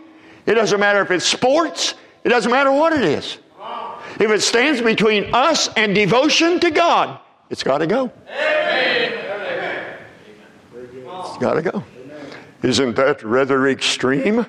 It 0.45 0.53
doesn't 0.53 0.79
matter 0.79 1.01
if 1.01 1.11
it's 1.11 1.25
sports. 1.25 1.95
It 2.23 2.29
doesn't 2.29 2.51
matter 2.51 2.71
what 2.71 2.93
it 2.93 3.03
is. 3.03 3.37
If 4.19 4.31
it 4.31 4.41
stands 4.41 4.81
between 4.81 5.33
us 5.33 5.69
and 5.75 5.93
devotion 5.93 6.59
to 6.61 6.71
God, 6.71 7.19
it's 7.49 7.63
got 7.63 7.79
to 7.79 7.87
go. 7.87 8.11
It's 11.19 11.37
got 11.37 11.53
to 11.53 11.61
go. 11.61 11.83
Isn't 12.63 12.95
that 12.95 13.21
rather 13.23 13.67
extreme? 13.67 14.45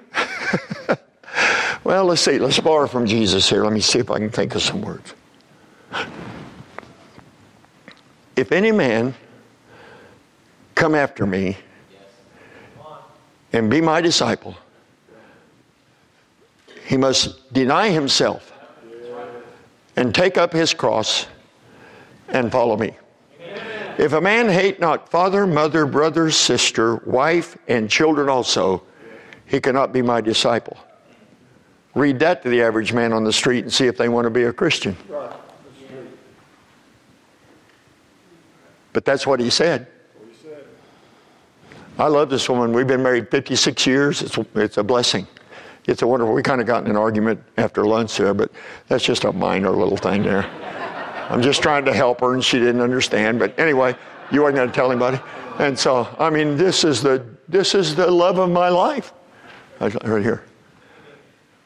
well, 1.84 2.06
let's 2.06 2.22
see. 2.22 2.38
Let's 2.38 2.58
borrow 2.58 2.86
from 2.86 3.04
Jesus 3.06 3.50
here. 3.50 3.62
Let 3.62 3.72
me 3.72 3.80
see 3.80 3.98
if 3.98 4.10
I 4.10 4.18
can 4.18 4.30
think 4.30 4.54
of 4.54 4.62
some 4.62 4.80
words. 4.80 5.12
If 8.36 8.52
any 8.52 8.72
man 8.72 9.14
come 10.74 10.94
after 10.94 11.26
me, 11.26 11.58
and 13.52 13.70
be 13.70 13.80
my 13.80 14.00
disciple, 14.00 14.56
he 16.84 16.96
must 16.96 17.52
deny 17.52 17.88
himself 17.90 18.52
and 19.96 20.14
take 20.14 20.38
up 20.38 20.52
his 20.52 20.72
cross 20.72 21.26
and 22.28 22.52
follow 22.52 22.76
me. 22.76 22.96
If 23.98 24.12
a 24.12 24.20
man 24.20 24.48
hate 24.48 24.78
not 24.78 25.10
father, 25.10 25.46
mother, 25.46 25.84
brother, 25.84 26.30
sister, 26.30 26.96
wife, 27.04 27.58
and 27.66 27.90
children 27.90 28.28
also, 28.28 28.84
he 29.44 29.60
cannot 29.60 29.92
be 29.92 30.02
my 30.02 30.20
disciple. 30.20 30.76
Read 31.94 32.20
that 32.20 32.42
to 32.42 32.48
the 32.48 32.62
average 32.62 32.92
man 32.92 33.12
on 33.12 33.24
the 33.24 33.32
street 33.32 33.64
and 33.64 33.72
see 33.72 33.86
if 33.86 33.96
they 33.96 34.08
want 34.08 34.24
to 34.24 34.30
be 34.30 34.44
a 34.44 34.52
Christian. 34.52 34.96
But 38.92 39.04
that's 39.04 39.26
what 39.26 39.40
he 39.40 39.50
said. 39.50 39.88
I 41.98 42.06
love 42.06 42.30
this 42.30 42.48
woman. 42.48 42.72
We've 42.72 42.86
been 42.86 43.02
married 43.02 43.28
56 43.28 43.86
years. 43.86 44.22
It's, 44.22 44.38
it's 44.54 44.76
a 44.76 44.84
blessing. 44.84 45.26
It's 45.86 46.02
a 46.02 46.06
wonderful. 46.06 46.32
We 46.32 46.42
kind 46.42 46.60
of 46.60 46.66
got 46.66 46.84
in 46.84 46.90
an 46.90 46.96
argument 46.96 47.42
after 47.56 47.84
lunch 47.84 48.16
there, 48.16 48.34
but 48.34 48.52
that's 48.86 49.04
just 49.04 49.24
a 49.24 49.32
minor 49.32 49.70
little 49.70 49.96
thing 49.96 50.22
there. 50.22 50.44
I'm 51.28 51.42
just 51.42 51.60
trying 51.60 51.84
to 51.86 51.92
help 51.92 52.20
her, 52.20 52.34
and 52.34 52.44
she 52.44 52.58
didn't 52.58 52.82
understand. 52.82 53.38
But 53.38 53.58
anyway, 53.58 53.96
you 54.30 54.42
weren't 54.42 54.54
going 54.54 54.68
to 54.68 54.74
tell 54.74 54.92
anybody. 54.92 55.18
And 55.58 55.76
so, 55.76 56.08
I 56.18 56.30
mean, 56.30 56.56
this 56.56 56.84
is 56.84 57.02
the 57.02 57.26
this 57.48 57.74
is 57.74 57.96
the 57.96 58.10
love 58.10 58.38
of 58.38 58.50
my 58.50 58.68
life, 58.68 59.12
right 59.80 60.22
here. 60.22 60.44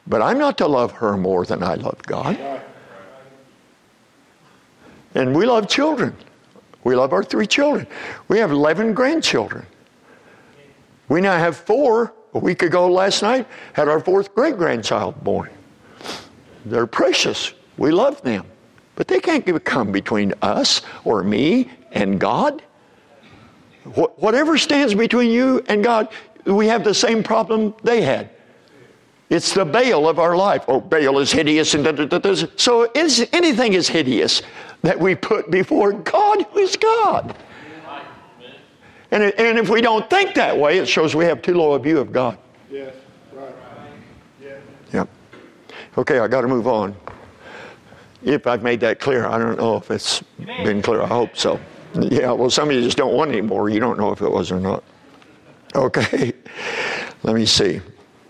But 0.07 0.21
I'm 0.21 0.39
not 0.39 0.57
to 0.57 0.67
love 0.67 0.91
her 0.93 1.15
more 1.15 1.45
than 1.45 1.61
I 1.61 1.75
love 1.75 2.01
God. 2.03 2.37
And 5.15 5.35
we 5.35 5.45
love 5.45 5.69
children. 5.69 6.15
We 6.83 6.95
love 6.95 7.13
our 7.13 7.23
three 7.23 7.45
children. 7.45 7.87
We 8.27 8.39
have 8.39 8.51
11 8.51 8.93
grandchildren. 8.93 9.65
We 11.09 11.21
now 11.21 11.37
have 11.37 11.57
four. 11.57 12.13
A 12.35 12.39
week 12.39 12.63
ago 12.63 12.91
last 12.91 13.21
night, 13.21 13.45
had 13.73 13.87
our 13.87 13.99
fourth 13.99 14.33
great 14.33 14.57
grandchild 14.57 15.23
born. 15.23 15.51
They're 16.65 16.87
precious. 16.87 17.53
We 17.77 17.91
love 17.91 18.21
them. 18.23 18.45
But 18.95 19.07
they 19.07 19.19
can't 19.19 19.63
come 19.63 19.91
between 19.91 20.33
us 20.41 20.81
or 21.03 21.23
me 21.23 21.69
and 21.91 22.19
God. 22.19 22.63
Wh- 23.83 24.17
whatever 24.17 24.57
stands 24.57 24.95
between 24.95 25.29
you 25.29 25.63
and 25.67 25.83
God, 25.83 26.09
we 26.45 26.67
have 26.67 26.83
the 26.83 26.93
same 26.93 27.21
problem 27.21 27.75
they 27.83 28.01
had. 28.01 28.31
It's 29.29 29.53
the 29.53 29.65
Baal 29.65 30.07
of 30.07 30.19
our 30.19 30.35
life. 30.35 30.65
Oh, 30.67 30.79
Baal 30.79 31.19
is 31.19 31.31
hideous, 31.31 31.73
and 31.73 31.85
so 32.59 32.91
is, 32.93 33.27
anything 33.33 33.73
is 33.73 33.87
hideous 33.87 34.41
that 34.81 34.99
we 34.99 35.15
put 35.15 35.49
before 35.49 35.93
God, 35.93 36.45
who 36.51 36.59
is 36.59 36.75
God. 36.77 37.35
And, 39.13 39.25
and 39.37 39.59
if 39.59 39.69
we 39.69 39.79
don't 39.79 40.09
think 40.09 40.33
that 40.33 40.57
way, 40.57 40.79
it 40.79 40.87
shows 40.87 41.13
we 41.13 41.23
have 41.25 41.43
too 41.43 41.53
low 41.53 41.73
a 41.73 41.79
view 41.79 41.99
of 41.99 42.11
God. 42.11 42.35
Yes, 42.71 42.95
right. 43.31 43.53
Yeah. 44.41 44.55
Yep. 44.91 45.09
Okay, 45.99 46.17
I 46.17 46.27
got 46.27 46.41
to 46.41 46.47
move 46.47 46.65
on. 46.65 46.95
If 48.23 48.47
I've 48.47 48.63
made 48.63 48.79
that 48.79 48.99
clear, 48.99 49.27
I 49.27 49.37
don't 49.37 49.55
know 49.55 49.77
if 49.77 49.91
it's 49.91 50.23
been 50.39 50.81
clear. 50.81 51.03
I 51.03 51.07
hope 51.07 51.37
so. 51.37 51.59
Yeah, 51.93 52.31
well, 52.31 52.49
some 52.49 52.69
of 52.69 52.75
you 52.75 52.81
just 52.81 52.97
don't 52.97 53.13
want 53.13 53.29
any 53.29 53.41
more. 53.41 53.69
You 53.69 53.79
don't 53.79 53.99
know 53.99 54.11
if 54.11 54.23
it 54.23 54.31
was 54.31 54.51
or 54.51 54.59
not. 54.59 54.83
Okay, 55.75 56.33
let 57.21 57.35
me 57.35 57.45
see. 57.45 57.81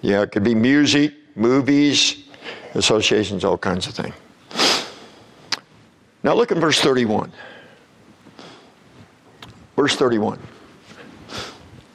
Yeah, 0.02 0.24
it 0.24 0.34
could 0.34 0.44
be 0.44 0.54
music, 0.54 1.14
movies, 1.38 2.26
associations, 2.74 3.46
all 3.46 3.58
kinds 3.58 3.88
of 3.88 3.94
things. 3.94 4.86
Now 6.24 6.34
look 6.34 6.52
at 6.52 6.58
verse 6.58 6.82
31. 6.82 7.32
Verse 9.78 9.96
31. 9.96 10.40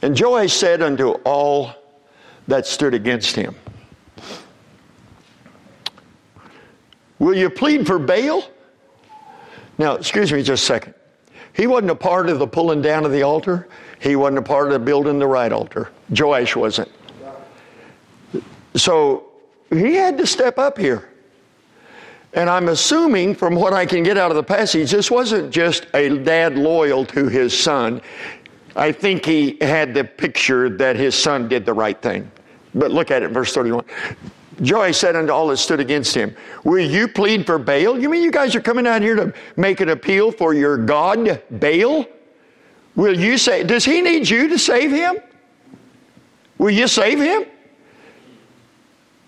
And 0.02 0.18
Joash 0.18 0.52
said 0.52 0.82
unto 0.82 1.10
all 1.24 1.72
that 2.46 2.66
stood 2.66 2.94
against 2.94 3.34
him, 3.34 3.54
Will 7.18 7.34
you 7.34 7.50
plead 7.50 7.86
for 7.86 7.98
Baal? 7.98 8.44
Now, 9.76 9.94
excuse 9.94 10.32
me 10.32 10.42
just 10.42 10.62
a 10.62 10.66
second. 10.66 10.94
He 11.52 11.66
wasn't 11.66 11.90
a 11.90 11.96
part 11.96 12.28
of 12.28 12.38
the 12.38 12.46
pulling 12.46 12.80
down 12.80 13.04
of 13.04 13.10
the 13.10 13.22
altar. 13.22 13.68
He 14.00 14.14
wasn't 14.14 14.38
a 14.38 14.42
part 14.42 14.70
of 14.70 14.84
building 14.84 15.18
the 15.18 15.26
right 15.26 15.50
altar. 15.50 15.90
Joash 16.16 16.54
wasn't. 16.54 16.90
So 18.76 19.28
he 19.70 19.94
had 19.94 20.16
to 20.18 20.26
step 20.26 20.58
up 20.58 20.78
here. 20.78 21.08
And 22.34 22.48
I'm 22.48 22.68
assuming 22.68 23.34
from 23.34 23.54
what 23.54 23.72
I 23.72 23.86
can 23.86 24.02
get 24.02 24.18
out 24.18 24.30
of 24.30 24.36
the 24.36 24.42
passage, 24.42 24.90
this 24.90 25.10
wasn't 25.10 25.50
just 25.50 25.86
a 25.94 26.18
dad 26.18 26.56
loyal 26.56 27.04
to 27.06 27.26
his 27.26 27.58
son. 27.58 28.02
I 28.76 28.92
think 28.92 29.24
he 29.24 29.58
had 29.60 29.94
the 29.94 30.04
picture 30.04 30.68
that 30.68 30.96
his 30.96 31.14
son 31.14 31.48
did 31.48 31.64
the 31.66 31.72
right 31.72 32.00
thing. 32.00 32.30
But 32.74 32.90
look 32.90 33.10
at 33.10 33.22
it, 33.22 33.30
verse 33.30 33.52
31. 33.52 33.84
Joash 34.60 34.96
said 34.96 35.14
unto 35.16 35.32
all 35.32 35.48
that 35.48 35.56
stood 35.58 35.80
against 35.80 36.14
him, 36.14 36.34
Will 36.64 36.84
you 36.84 37.08
plead 37.08 37.46
for 37.46 37.58
Baal? 37.58 37.98
You 37.98 38.08
mean 38.08 38.22
you 38.22 38.32
guys 38.32 38.54
are 38.56 38.60
coming 38.60 38.86
out 38.86 39.02
here 39.02 39.14
to 39.14 39.32
make 39.56 39.80
an 39.80 39.90
appeal 39.90 40.32
for 40.32 40.52
your 40.52 40.76
God, 40.76 41.42
Baal? 41.50 42.06
Will 42.96 43.18
you 43.18 43.38
say, 43.38 43.62
does 43.62 43.84
he 43.84 44.00
need 44.00 44.28
you 44.28 44.48
to 44.48 44.58
save 44.58 44.90
him? 44.90 45.18
Will 46.58 46.70
you 46.70 46.88
save 46.88 47.20
him? 47.20 47.44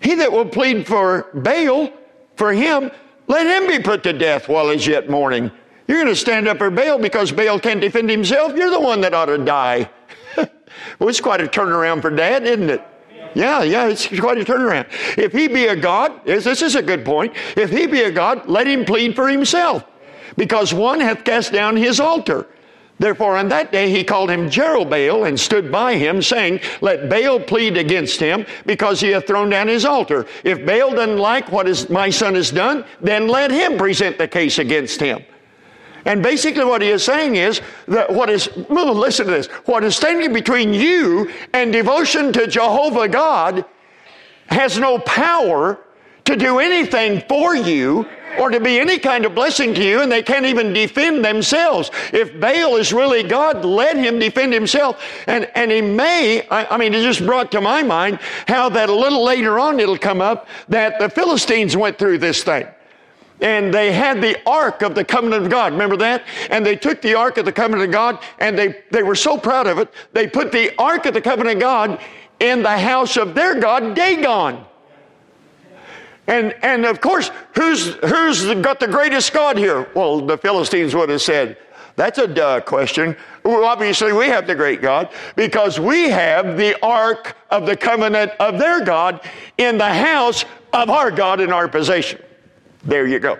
He 0.01 0.15
that 0.15 0.31
will 0.31 0.45
plead 0.45 0.85
for 0.85 1.29
Baal, 1.33 1.89
for 2.35 2.51
him, 2.51 2.91
let 3.27 3.47
him 3.47 3.69
be 3.69 3.81
put 3.81 4.03
to 4.03 4.11
death 4.11 4.49
while 4.49 4.69
he's 4.69 4.85
yet 4.85 5.09
mourning. 5.09 5.51
You're 5.87 5.97
going 5.97 6.07
to 6.07 6.15
stand 6.15 6.47
up 6.47 6.57
for 6.57 6.69
Baal 6.69 6.99
because 6.99 7.31
Baal 7.31 7.59
can't 7.59 7.81
defend 7.81 8.09
himself. 8.09 8.55
You're 8.55 8.69
the 8.69 8.79
one 8.79 9.01
that 9.01 9.13
ought 9.13 9.25
to 9.25 9.37
die. 9.37 9.89
well, 10.37 11.09
it's 11.09 11.21
quite 11.21 11.41
a 11.41 11.47
turnaround 11.47 12.01
for 12.01 12.09
dad, 12.09 12.43
isn't 12.43 12.69
it? 12.69 12.85
Yeah, 13.33 13.63
yeah, 13.63 13.87
it's 13.87 14.07
quite 14.07 14.37
a 14.37 14.43
turnaround. 14.43 14.87
If 15.17 15.31
he 15.31 15.47
be 15.47 15.65
a 15.67 15.75
God, 15.75 16.25
this 16.25 16.61
is 16.61 16.75
a 16.75 16.81
good 16.81 17.05
point. 17.05 17.33
If 17.55 17.69
he 17.69 17.87
be 17.87 18.01
a 18.01 18.11
God, 18.11 18.47
let 18.47 18.67
him 18.67 18.85
plead 18.85 19.15
for 19.15 19.29
himself, 19.29 19.85
because 20.37 20.73
one 20.73 20.99
hath 20.99 21.23
cast 21.23 21.53
down 21.53 21.77
his 21.77 21.99
altar. 21.99 22.47
Therefore, 22.99 23.35
on 23.35 23.47
that 23.47 23.71
day 23.71 23.89
he 23.89 24.03
called 24.03 24.29
him 24.29 24.47
Jerubbaal 24.47 25.27
and 25.27 25.39
stood 25.39 25.71
by 25.71 25.95
him, 25.95 26.21
saying, 26.21 26.59
Let 26.81 27.09
Baal 27.09 27.39
plead 27.39 27.77
against 27.77 28.19
him, 28.19 28.45
because 28.65 28.99
he 28.99 29.09
hath 29.09 29.25
thrown 29.25 29.49
down 29.49 29.67
his 29.67 29.85
altar. 29.85 30.27
If 30.43 30.65
Baal 30.65 30.91
doesn't 30.91 31.17
like 31.17 31.51
what 31.51 31.89
my 31.89 32.09
son 32.11 32.35
has 32.35 32.51
done, 32.51 32.85
then 32.99 33.27
let 33.27 33.49
him 33.49 33.77
present 33.77 34.17
the 34.17 34.27
case 34.27 34.59
against 34.59 34.99
him. 34.99 35.23
And 36.05 36.23
basically, 36.23 36.65
what 36.65 36.81
he 36.81 36.89
is 36.89 37.03
saying 37.03 37.35
is 37.35 37.61
that 37.87 38.11
what 38.11 38.29
is, 38.29 38.49
listen 38.69 39.25
to 39.27 39.31
this, 39.31 39.47
what 39.65 39.83
is 39.83 39.95
standing 39.95 40.33
between 40.33 40.73
you 40.73 41.31
and 41.53 41.71
devotion 41.71 42.33
to 42.33 42.47
Jehovah 42.47 43.07
God 43.07 43.65
has 44.47 44.77
no 44.77 44.99
power 44.99 45.79
to 46.25 46.35
do 46.35 46.59
anything 46.59 47.21
for 47.27 47.55
you 47.55 48.07
or 48.39 48.49
to 48.49 48.59
be 48.59 48.79
any 48.79 48.97
kind 48.97 49.25
of 49.25 49.35
blessing 49.35 49.73
to 49.73 49.83
you, 49.83 50.01
and 50.01 50.11
they 50.11 50.23
can't 50.23 50.45
even 50.45 50.71
defend 50.71 51.23
themselves. 51.23 51.91
If 52.13 52.39
Baal 52.39 52.77
is 52.77 52.93
really 52.93 53.23
God, 53.23 53.65
let 53.65 53.97
him 53.97 54.19
defend 54.19 54.53
himself. 54.53 55.03
And, 55.27 55.49
and 55.55 55.69
he 55.69 55.81
may, 55.81 56.47
I, 56.49 56.65
I 56.75 56.77
mean, 56.77 56.93
it 56.93 57.03
just 57.03 57.25
brought 57.25 57.51
to 57.51 57.61
my 57.61 57.83
mind 57.83 58.19
how 58.47 58.69
that 58.69 58.89
a 58.89 58.95
little 58.95 59.23
later 59.23 59.59
on 59.59 59.79
it'll 59.79 59.97
come 59.97 60.21
up 60.21 60.47
that 60.69 60.99
the 60.99 61.09
Philistines 61.09 61.75
went 61.75 61.97
through 61.97 62.19
this 62.19 62.43
thing 62.43 62.67
and 63.41 63.73
they 63.73 63.91
had 63.91 64.21
the 64.21 64.37
ark 64.47 64.83
of 64.83 64.95
the 64.95 65.03
covenant 65.03 65.43
of 65.43 65.49
God. 65.49 65.73
Remember 65.73 65.97
that? 65.97 66.23
And 66.49 66.65
they 66.65 66.75
took 66.75 67.01
the 67.01 67.15
ark 67.15 67.37
of 67.37 67.45
the 67.45 67.51
covenant 67.51 67.85
of 67.85 67.91
God 67.91 68.19
and 68.39 68.57
they, 68.57 68.83
they 68.91 69.03
were 69.03 69.15
so 69.15 69.37
proud 69.37 69.67
of 69.67 69.79
it, 69.79 69.91
they 70.13 70.27
put 70.27 70.51
the 70.51 70.73
ark 70.77 71.05
of 71.05 71.13
the 71.13 71.21
covenant 71.21 71.57
of 71.57 71.61
God 71.61 71.99
in 72.39 72.63
the 72.63 72.77
house 72.77 73.17
of 73.17 73.35
their 73.35 73.59
God, 73.59 73.95
Dagon. 73.95 74.63
And, 76.27 76.55
and 76.61 76.85
of 76.85 77.01
course, 77.01 77.31
who's, 77.55 77.95
who's 77.95 78.45
got 78.61 78.79
the 78.79 78.87
greatest 78.87 79.33
God 79.33 79.57
here? 79.57 79.89
Well, 79.95 80.21
the 80.21 80.37
Philistines 80.37 80.95
would 80.95 81.09
have 81.09 81.21
said, 81.21 81.57
that's 81.95 82.19
a 82.19 82.27
duh 82.27 82.61
question. 82.61 83.17
Well, 83.43 83.65
obviously, 83.65 84.13
we 84.13 84.27
have 84.27 84.47
the 84.47 84.55
great 84.55 84.81
God 84.81 85.09
because 85.35 85.79
we 85.79 86.09
have 86.09 86.57
the 86.57 86.79
ark 86.81 87.35
of 87.49 87.65
the 87.65 87.75
covenant 87.75 88.31
of 88.39 88.59
their 88.59 88.83
God 88.83 89.21
in 89.57 89.77
the 89.77 89.93
house 89.93 90.45
of 90.71 90.89
our 90.89 91.11
God 91.11 91.41
in 91.41 91.51
our 91.51 91.67
possession. 91.67 92.21
There 92.83 93.05
you 93.05 93.19
go. 93.19 93.39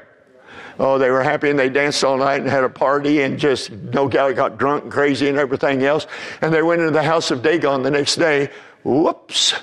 Oh, 0.80 0.98
they 0.98 1.10
were 1.12 1.22
happy 1.22 1.50
and 1.50 1.60
they 1.60 1.70
danced 1.70 2.04
all 2.04 2.18
night 2.18 2.42
and 2.42 2.50
had 2.50 2.64
a 2.64 2.70
party 2.70 3.22
and 3.22 3.38
just 3.38 3.72
no 3.72 4.08
doubt 4.08 4.36
got 4.36 4.58
drunk 4.58 4.84
and 4.84 4.92
crazy 4.92 5.30
and 5.30 5.38
everything 5.38 5.84
else. 5.84 6.08
And 6.42 6.54
they 6.54 6.64
went 6.64 6.82
into 6.82 6.92
the 6.92 7.04
house 7.04 7.30
of 7.30 7.44
Dagon 7.44 7.84
the 7.84 7.92
next 7.92 8.16
day. 8.16 8.50
Whoops. 8.84 9.54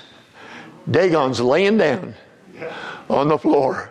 Dagon's 0.89 1.41
laying 1.41 1.77
down 1.77 2.15
on 3.09 3.27
the 3.27 3.37
floor. 3.37 3.89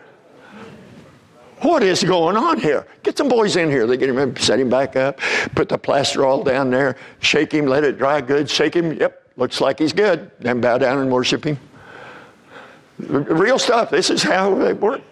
What 1.60 1.82
is 1.82 2.04
going 2.04 2.36
on 2.36 2.60
here? 2.60 2.86
Get 3.02 3.18
some 3.18 3.28
boys 3.28 3.56
in 3.56 3.68
here. 3.68 3.86
They 3.86 3.96
get 3.96 4.08
him, 4.08 4.36
set 4.36 4.60
him 4.60 4.70
back 4.70 4.94
up, 4.94 5.18
put 5.54 5.68
the 5.68 5.76
plaster 5.76 6.24
all 6.24 6.44
down 6.44 6.70
there, 6.70 6.96
shake 7.20 7.52
him, 7.52 7.66
let 7.66 7.82
it 7.82 7.98
dry 7.98 8.20
good, 8.20 8.48
shake 8.48 8.74
him. 8.74 8.92
Yep, 8.92 9.32
looks 9.36 9.60
like 9.60 9.80
he's 9.80 9.92
good. 9.92 10.30
Then 10.38 10.60
bow 10.60 10.78
down 10.78 10.98
and 10.98 11.10
worship 11.10 11.44
him. 11.44 11.58
Real 12.98 13.58
stuff. 13.58 13.90
This 13.90 14.08
is 14.08 14.22
how 14.22 14.54
they 14.54 14.72
work. 14.72 15.02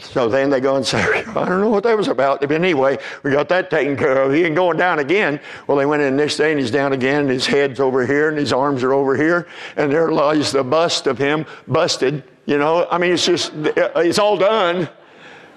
So 0.00 0.28
then 0.28 0.50
they 0.50 0.60
go 0.60 0.76
and 0.76 0.84
say, 0.84 1.00
I 1.00 1.44
don't 1.44 1.60
know 1.60 1.68
what 1.68 1.84
that 1.84 1.96
was 1.96 2.08
about. 2.08 2.40
But 2.40 2.50
anyway, 2.52 2.98
we 3.22 3.30
got 3.30 3.48
that 3.50 3.70
taken 3.70 3.96
care 3.96 4.22
of. 4.22 4.32
He 4.32 4.44
ain't 4.44 4.56
going 4.56 4.76
down 4.76 4.98
again. 4.98 5.40
Well, 5.66 5.76
they 5.76 5.86
went 5.86 6.02
in 6.02 6.16
the 6.16 6.22
next 6.22 6.36
day 6.36 6.50
and 6.50 6.60
he's 6.60 6.70
down 6.70 6.92
again. 6.92 7.22
And 7.22 7.30
his 7.30 7.46
head's 7.46 7.78
over 7.78 8.06
here 8.06 8.28
and 8.28 8.38
his 8.38 8.52
arms 8.52 8.82
are 8.82 8.92
over 8.92 9.16
here. 9.16 9.46
And 9.76 9.92
there 9.92 10.10
lies 10.10 10.52
the 10.52 10.64
bust 10.64 11.06
of 11.06 11.18
him, 11.18 11.46
busted. 11.68 12.24
You 12.46 12.58
know, 12.58 12.86
I 12.90 12.98
mean, 12.98 13.12
it's 13.12 13.24
just, 13.24 13.52
it's 13.54 14.18
all 14.18 14.36
done. 14.36 14.88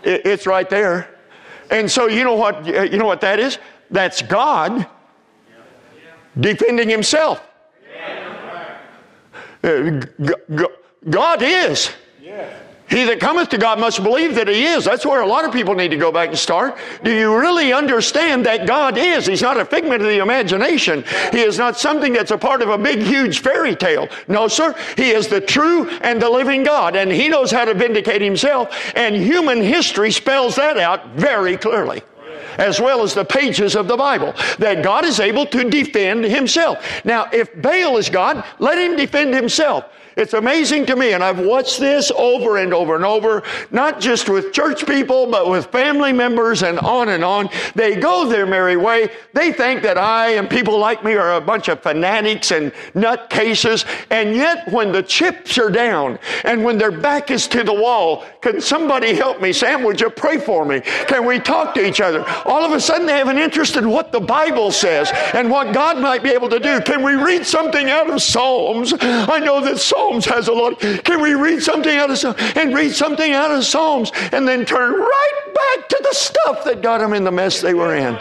It's 0.03 0.45
right 0.45 0.69
there. 0.69 1.09
And 1.71 1.89
so 1.89 2.07
you 2.07 2.23
know 2.23 2.35
what, 2.35 2.65
you 2.65 2.97
know 2.97 3.07
what 3.07 3.21
that 3.21 3.39
is? 3.39 3.57
That's 3.89 4.21
God 4.21 4.87
defending 6.39 6.89
himself. 6.89 7.41
Uh, 9.63 10.01
God 11.09 11.41
is. 11.41 11.91
He 12.89 13.05
that 13.05 13.19
cometh 13.19 13.49
to 13.49 13.57
God 13.57 13.79
must 13.79 14.03
believe 14.03 14.35
that 14.35 14.47
He 14.47 14.65
is. 14.65 14.85
That's 14.85 15.05
where 15.05 15.21
a 15.21 15.27
lot 15.27 15.45
of 15.45 15.53
people 15.53 15.73
need 15.73 15.89
to 15.89 15.97
go 15.97 16.11
back 16.11 16.29
and 16.29 16.37
start. 16.37 16.77
Do 17.03 17.11
you 17.11 17.37
really 17.37 17.73
understand 17.73 18.45
that 18.45 18.67
God 18.67 18.97
is? 18.97 19.25
He's 19.25 19.41
not 19.41 19.59
a 19.59 19.65
figment 19.65 20.01
of 20.01 20.07
the 20.07 20.21
imagination. 20.21 21.03
He 21.31 21.41
is 21.41 21.57
not 21.57 21.79
something 21.79 22.13
that's 22.13 22.31
a 22.31 22.37
part 22.37 22.61
of 22.61 22.69
a 22.69 22.77
big, 22.77 23.01
huge 23.01 23.39
fairy 23.39 23.75
tale. 23.75 24.09
No, 24.27 24.47
sir. 24.47 24.75
He 24.97 25.11
is 25.11 25.27
the 25.27 25.41
true 25.41 25.89
and 26.01 26.21
the 26.21 26.29
living 26.29 26.63
God, 26.63 26.95
and 26.95 27.11
He 27.11 27.29
knows 27.29 27.51
how 27.51 27.65
to 27.65 27.73
vindicate 27.73 28.21
Himself, 28.21 28.75
and 28.95 29.15
human 29.15 29.61
history 29.61 30.11
spells 30.11 30.55
that 30.55 30.77
out 30.77 31.07
very 31.15 31.57
clearly 31.57 32.03
as 32.57 32.79
well 32.79 33.01
as 33.01 33.13
the 33.13 33.25
pages 33.25 33.75
of 33.75 33.87
the 33.87 33.97
Bible, 33.97 34.33
that 34.59 34.83
God 34.83 35.05
is 35.05 35.19
able 35.19 35.45
to 35.47 35.69
defend 35.69 36.23
himself. 36.25 37.03
Now, 37.03 37.27
if 37.31 37.49
Baal 37.61 37.97
is 37.97 38.09
God, 38.09 38.43
let 38.59 38.77
him 38.77 38.95
defend 38.95 39.33
himself. 39.33 39.85
It's 40.15 40.33
amazing 40.33 40.85
to 40.87 40.95
me, 40.95 41.13
and 41.13 41.23
I've 41.23 41.39
watched 41.39 41.79
this 41.79 42.11
over 42.15 42.57
and 42.57 42.73
over 42.73 42.95
and 42.95 43.05
over, 43.05 43.41
not 43.71 43.99
just 43.99 44.29
with 44.29 44.53
church 44.53 44.85
people, 44.85 45.25
but 45.25 45.49
with 45.49 45.67
family 45.67 46.13
members 46.13 46.61
and 46.61 46.77
on 46.79 47.09
and 47.09 47.23
on. 47.23 47.49
They 47.73 47.95
go 47.95 48.27
their 48.27 48.45
merry 48.45 48.77
way. 48.77 49.09
They 49.33 49.51
think 49.51 49.81
that 49.81 49.97
I 49.97 50.31
and 50.35 50.47
people 50.49 50.77
like 50.77 51.03
me 51.03 51.13
are 51.15 51.35
a 51.35 51.41
bunch 51.41 51.67
of 51.67 51.81
fanatics 51.81 52.51
and 52.51 52.71
nutcases, 52.93 53.85
and 54.11 54.35
yet 54.35 54.71
when 54.71 54.91
the 54.91 55.01
chips 55.01 55.57
are 55.57 55.71
down 55.71 56.19
and 56.43 56.63
when 56.63 56.77
their 56.77 56.91
back 56.91 57.31
is 57.31 57.47
to 57.47 57.63
the 57.63 57.73
wall, 57.73 58.23
can 58.41 58.61
somebody 58.61 59.15
help 59.15 59.41
me? 59.41 59.51
Sam, 59.51 59.83
would 59.83 59.99
you 59.99 60.11
pray 60.11 60.37
for 60.37 60.63
me? 60.63 60.81
Can 61.07 61.25
we 61.25 61.39
talk 61.39 61.73
to 61.73 61.85
each 61.85 62.01
other? 62.01 62.23
All 62.45 62.63
of 62.63 62.71
a 62.71 62.79
sudden 62.79 63.07
they 63.07 63.17
have 63.17 63.29
an 63.29 63.39
interest 63.39 63.77
in 63.77 63.89
what 63.89 64.11
the 64.11 64.19
Bible 64.19 64.71
says 64.71 65.11
and 65.33 65.49
what 65.49 65.73
God 65.73 65.97
might 65.97 66.21
be 66.21 66.29
able 66.29 66.49
to 66.49 66.59
do. 66.59 66.81
Can 66.81 67.01
we 67.01 67.15
read 67.15 67.45
something 67.45 67.89
out 67.89 68.09
of 68.09 68.21
Psalms? 68.21 68.93
I 69.01 69.39
know 69.39 69.59
that 69.61 69.79
Psalms 69.79 70.02
Psalms 70.03 70.25
has 70.25 70.47
a 70.49 70.53
lot. 70.53 70.79
Can 70.79 71.21
we 71.21 71.33
read 71.33 71.63
something 71.63 71.97
out 71.97 72.09
of 72.11 72.57
and 72.57 72.75
read 72.75 72.91
something 72.91 73.31
out 73.31 73.51
of 73.51 73.63
Psalms 73.63 74.11
and 74.31 74.47
then 74.47 74.65
turn 74.65 74.93
right 74.99 75.41
back 75.53 75.87
to 75.89 75.99
the 76.03 76.13
stuff 76.13 76.63
that 76.65 76.81
got 76.81 76.97
them 76.99 77.13
in 77.13 77.23
the 77.23 77.31
mess 77.31 77.61
they 77.61 77.73
were 77.73 77.95
in? 77.95 78.13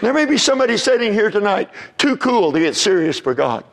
There 0.00 0.12
may 0.12 0.24
be 0.24 0.38
somebody 0.38 0.76
sitting 0.76 1.12
here 1.12 1.30
tonight 1.30 1.70
too 1.98 2.16
cool 2.16 2.52
to 2.52 2.60
get 2.60 2.76
serious 2.76 3.18
for 3.18 3.34
God. 3.34 3.64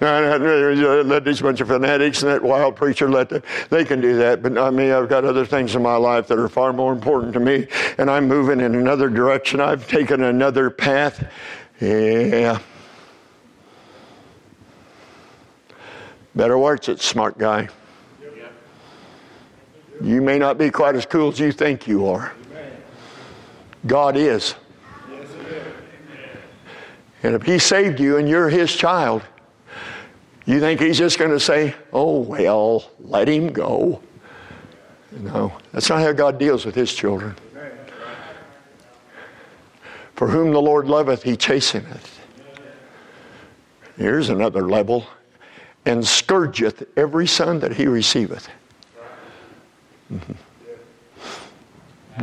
Let 0.00 1.24
these 1.24 1.40
bunch 1.40 1.60
of 1.60 1.68
fanatics 1.68 2.22
and 2.22 2.32
that 2.32 2.42
wild 2.42 2.76
preacher 2.76 3.08
let 3.10 3.28
them, 3.28 3.42
they 3.70 3.84
can 3.84 4.00
do 4.00 4.16
that. 4.16 4.42
But 4.42 4.58
I 4.58 4.70
mean, 4.70 4.92
I've 4.92 5.08
got 5.08 5.24
other 5.24 5.46
things 5.46 5.74
in 5.74 5.82
my 5.82 5.96
life 5.96 6.28
that 6.28 6.38
are 6.38 6.48
far 6.48 6.72
more 6.72 6.92
important 6.92 7.32
to 7.34 7.40
me, 7.40 7.66
and 7.98 8.10
I'm 8.10 8.28
moving 8.28 8.60
in 8.60 8.74
another 8.74 9.08
direction. 9.08 9.60
I've 9.60 9.88
taken 9.88 10.22
another 10.22 10.70
path. 10.70 11.24
Yeah. 11.80 12.60
Better 16.34 16.56
watch 16.56 16.88
it, 16.88 17.00
smart 17.00 17.38
guy. 17.38 17.68
You 20.00 20.20
may 20.20 20.38
not 20.38 20.58
be 20.58 20.70
quite 20.70 20.96
as 20.96 21.06
cool 21.06 21.28
as 21.28 21.38
you 21.38 21.52
think 21.52 21.86
you 21.86 22.08
are. 22.08 22.32
God 23.86 24.16
is. 24.16 24.54
And 27.22 27.34
if 27.34 27.42
He 27.42 27.58
saved 27.58 28.00
you 28.00 28.16
and 28.16 28.28
you're 28.28 28.48
His 28.48 28.74
child, 28.74 29.22
you 30.44 30.58
think 30.58 30.80
He's 30.80 30.98
just 30.98 31.18
going 31.18 31.30
to 31.30 31.38
say, 31.38 31.74
oh, 31.92 32.20
well, 32.20 32.90
let 33.00 33.28
Him 33.28 33.52
go. 33.52 34.02
No, 35.12 35.52
that's 35.72 35.88
not 35.88 36.00
how 36.00 36.12
God 36.12 36.38
deals 36.38 36.64
with 36.64 36.74
His 36.74 36.92
children. 36.92 37.36
For 40.14 40.26
whom 40.26 40.52
the 40.52 40.62
Lord 40.62 40.86
loveth, 40.86 41.22
He 41.22 41.36
chasteneth. 41.36 42.18
Here's 43.96 44.30
another 44.30 44.68
level. 44.68 45.06
And 45.84 46.06
scourgeth 46.06 46.84
every 46.96 47.26
son 47.26 47.58
that 47.60 47.72
He 47.72 47.86
receiveth. 47.86 48.48
Mm-hmm. 50.12 50.32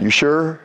You 0.02 0.10
sure? 0.10 0.62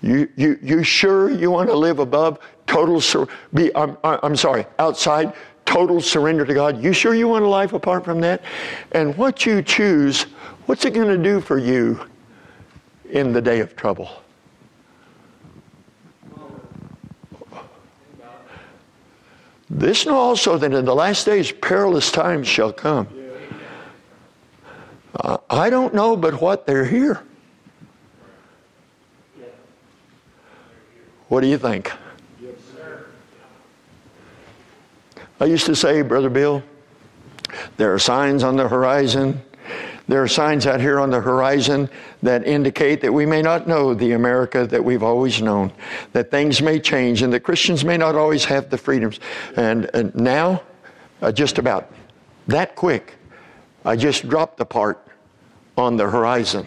You, 0.00 0.28
you, 0.36 0.58
you 0.62 0.82
sure 0.82 1.30
you 1.30 1.50
want 1.50 1.68
to 1.68 1.76
live 1.76 1.98
above 1.98 2.38
total, 2.66 3.00
sur- 3.00 3.28
be, 3.54 3.74
I'm, 3.76 3.96
I'm 4.04 4.36
sorry, 4.36 4.66
outside 4.78 5.34
total 5.64 6.00
surrender 6.00 6.44
to 6.44 6.54
God? 6.54 6.82
You 6.82 6.92
sure 6.92 7.14
you 7.14 7.28
want 7.28 7.44
a 7.44 7.48
life 7.48 7.72
apart 7.72 8.04
from 8.04 8.20
that? 8.20 8.42
And 8.92 9.16
what 9.16 9.44
you 9.44 9.62
choose, 9.62 10.22
what's 10.66 10.84
it 10.84 10.94
going 10.94 11.08
to 11.08 11.18
do 11.18 11.40
for 11.40 11.58
you 11.58 12.00
in 13.10 13.32
the 13.32 13.42
day 13.42 13.60
of 13.60 13.76
trouble? 13.76 14.22
This 19.70 20.06
know 20.06 20.16
also 20.16 20.56
that 20.56 20.72
in 20.72 20.84
the 20.84 20.94
last 20.94 21.26
days 21.26 21.52
perilous 21.52 22.10
times 22.10 22.48
shall 22.48 22.72
come. 22.72 23.08
Uh, 25.14 25.38
I 25.50 25.68
don't 25.68 25.94
know 25.94 26.16
but 26.16 26.40
what 26.40 26.66
they're 26.66 26.84
here. 26.84 27.22
What 31.28 31.42
do 31.42 31.46
you 31.46 31.58
think? 31.58 31.92
I 35.40 35.44
used 35.44 35.66
to 35.66 35.76
say, 35.76 36.02
Brother 36.02 36.30
Bill, 36.30 36.64
there 37.76 37.94
are 37.94 37.98
signs 37.98 38.42
on 38.42 38.56
the 38.56 38.66
horizon. 38.66 39.40
There 40.08 40.22
are 40.22 40.28
signs 40.28 40.66
out 40.66 40.80
here 40.80 40.98
on 40.98 41.10
the 41.10 41.20
horizon 41.20 41.90
that 42.22 42.46
indicate 42.46 43.02
that 43.02 43.12
we 43.12 43.26
may 43.26 43.42
not 43.42 43.68
know 43.68 43.92
the 43.92 44.12
America 44.12 44.66
that 44.66 44.82
we've 44.82 45.02
always 45.02 45.42
known, 45.42 45.70
that 46.14 46.30
things 46.30 46.62
may 46.62 46.80
change, 46.80 47.20
and 47.20 47.30
that 47.34 47.40
Christians 47.40 47.84
may 47.84 47.98
not 47.98 48.14
always 48.14 48.46
have 48.46 48.70
the 48.70 48.78
freedoms. 48.78 49.20
And, 49.56 49.90
and 49.92 50.14
now, 50.14 50.62
uh, 51.20 51.30
just 51.30 51.58
about 51.58 51.92
that 52.46 52.74
quick, 52.74 53.16
I 53.84 53.96
just 53.96 54.26
dropped 54.26 54.56
the 54.56 54.64
part 54.64 55.06
on 55.76 55.98
the 55.98 56.08
horizon. 56.08 56.66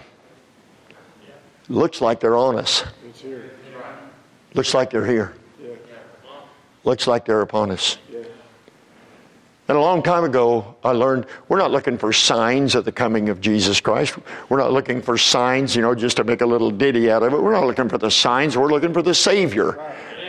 Looks 1.68 2.00
like 2.00 2.20
they're 2.20 2.38
on 2.38 2.58
us. 2.58 2.84
Looks 4.54 4.74
like 4.76 4.92
they're 4.92 5.06
here. 5.06 5.34
Looks 6.84 7.08
like 7.08 7.26
they're 7.26 7.42
upon 7.42 7.72
us. 7.72 7.98
And 9.72 9.78
a 9.78 9.82
long 9.82 10.04
time 10.04 10.26
ago, 10.26 10.76
I 10.84 10.92
learned 10.92 11.28
we're 11.48 11.58
not 11.58 11.72
looking 11.72 11.98
for 11.98 12.12
signs 12.12 12.76
of 12.76 12.84
the 12.84 12.92
coming 12.92 13.30
of 13.30 13.40
Jesus 13.40 13.80
Christ. 13.80 14.18
We're 14.50 14.58
not 14.58 14.74
looking 14.74 15.02
for 15.02 15.18
signs, 15.18 15.78
you 15.78 15.82
know, 15.82 15.96
just 15.96 16.18
to 16.18 16.26
make 16.26 16.42
a 16.42 16.46
little 16.46 16.72
ditty 16.72 17.10
out 17.10 17.24
of 17.24 17.32
it. 17.32 17.42
We're 17.42 17.54
not 17.54 17.66
looking 17.66 17.88
for 17.88 17.98
the 17.98 18.12
signs. 18.12 18.58
We're 18.58 18.68
looking 18.68 18.92
for 18.92 19.02
the 19.02 19.16
Savior. 19.16 19.80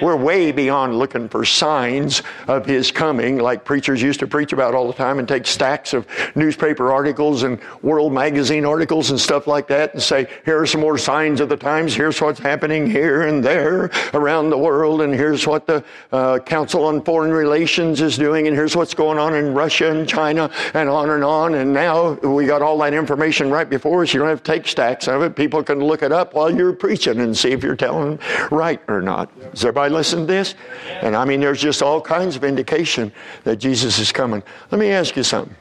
We're 0.02 0.16
way 0.16 0.50
beyond 0.50 0.98
looking 0.98 1.28
for 1.28 1.44
signs 1.44 2.24
of 2.48 2.66
His 2.66 2.90
coming, 2.90 3.38
like 3.38 3.64
preachers 3.64 4.02
used 4.02 4.18
to 4.18 4.26
preach 4.26 4.52
about 4.52 4.74
all 4.74 4.88
the 4.88 4.92
time 4.92 5.20
and 5.20 5.28
take 5.28 5.46
stacks 5.46 5.94
of 5.94 6.08
newspaper 6.34 6.92
articles 6.92 7.44
and 7.44 7.60
world 7.82 8.12
magazine 8.12 8.64
articles 8.64 9.10
and 9.10 9.20
stuff 9.20 9.46
like 9.46 9.68
that 9.68 9.94
and 9.94 10.02
say, 10.02 10.26
here 10.44 10.60
are 10.60 10.66
some 10.66 10.80
more 10.80 10.98
signs 10.98 11.40
of 11.40 11.48
the 11.48 11.56
times. 11.56 11.94
Here's 11.94 12.20
what's 12.20 12.40
happening 12.40 12.90
here 12.90 13.22
and 13.28 13.44
there 13.44 13.92
around 14.12 14.50
the 14.50 14.58
world. 14.58 15.02
And 15.02 15.14
here's 15.14 15.46
what 15.46 15.68
the 15.68 15.84
uh, 16.10 16.40
Council 16.40 16.86
on 16.86 17.04
Foreign 17.04 17.30
Relations 17.30 18.00
is 18.00 18.18
doing. 18.18 18.48
And 18.48 18.56
here's 18.56 18.74
what's 18.74 18.94
going 18.94 19.20
on 19.20 19.36
in 19.36 19.54
Russia 19.54 19.92
and 19.92 20.08
China 20.08 20.50
and 20.74 20.88
on 20.88 21.10
and 21.10 21.22
on. 21.22 21.54
And 21.54 21.72
now 21.72 22.14
we 22.14 22.44
got 22.44 22.60
all 22.60 22.76
that 22.78 22.92
information 22.92 23.52
right 23.52 23.70
before 23.70 24.02
us. 24.02 24.12
You 24.12 24.18
don't 24.18 24.30
have 24.30 24.42
to 24.42 24.52
take 24.52 24.66
stacks 24.66 25.06
of 25.06 25.22
it. 25.22 25.36
People 25.36 25.62
can 25.62 25.78
look 25.78 26.02
it 26.02 26.10
up 26.10 26.34
while 26.34 26.52
you're 26.52 26.72
preaching 26.72 27.20
and 27.20 27.36
see 27.36 27.52
if 27.52 27.62
you're 27.62 27.76
telling 27.76 28.18
right 28.50 28.80
or 28.88 29.00
not. 29.00 29.30
Is 29.52 29.64
everybody 29.64 29.91
listen 29.92 30.20
to 30.20 30.26
this? 30.26 30.54
And 31.00 31.14
I 31.14 31.24
mean, 31.24 31.40
there's 31.40 31.60
just 31.60 31.82
all 31.82 32.00
kinds 32.00 32.36
of 32.36 32.44
indication 32.44 33.12
that 33.44 33.56
Jesus 33.56 33.98
is 33.98 34.12
coming. 34.12 34.42
Let 34.70 34.78
me 34.78 34.90
ask 34.90 35.16
you 35.16 35.22
something. 35.22 35.54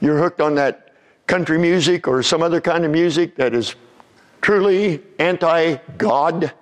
You're 0.00 0.18
hooked 0.18 0.40
on 0.40 0.54
that 0.56 0.94
country 1.26 1.58
music 1.58 2.08
or 2.08 2.22
some 2.22 2.42
other 2.42 2.60
kind 2.60 2.84
of 2.84 2.90
music 2.90 3.36
that 3.36 3.54
is 3.54 3.74
truly 4.40 5.02
anti 5.18 5.76
God, 5.96 6.52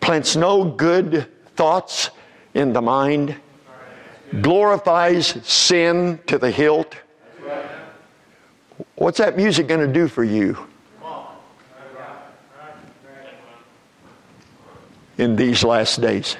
plants 0.00 0.36
no 0.36 0.64
good 0.64 1.26
thoughts 1.56 2.10
in 2.54 2.72
the 2.72 2.82
mind, 2.82 3.36
glorifies 4.42 5.38
sin 5.48 6.18
to 6.26 6.38
the 6.38 6.50
hilt. 6.50 6.96
What's 8.96 9.18
that 9.18 9.36
music 9.36 9.68
going 9.68 9.80
to 9.80 9.92
do 9.92 10.08
for 10.08 10.24
you? 10.24 10.66
In 15.18 15.36
these 15.36 15.64
last 15.64 16.00
days. 16.00 16.36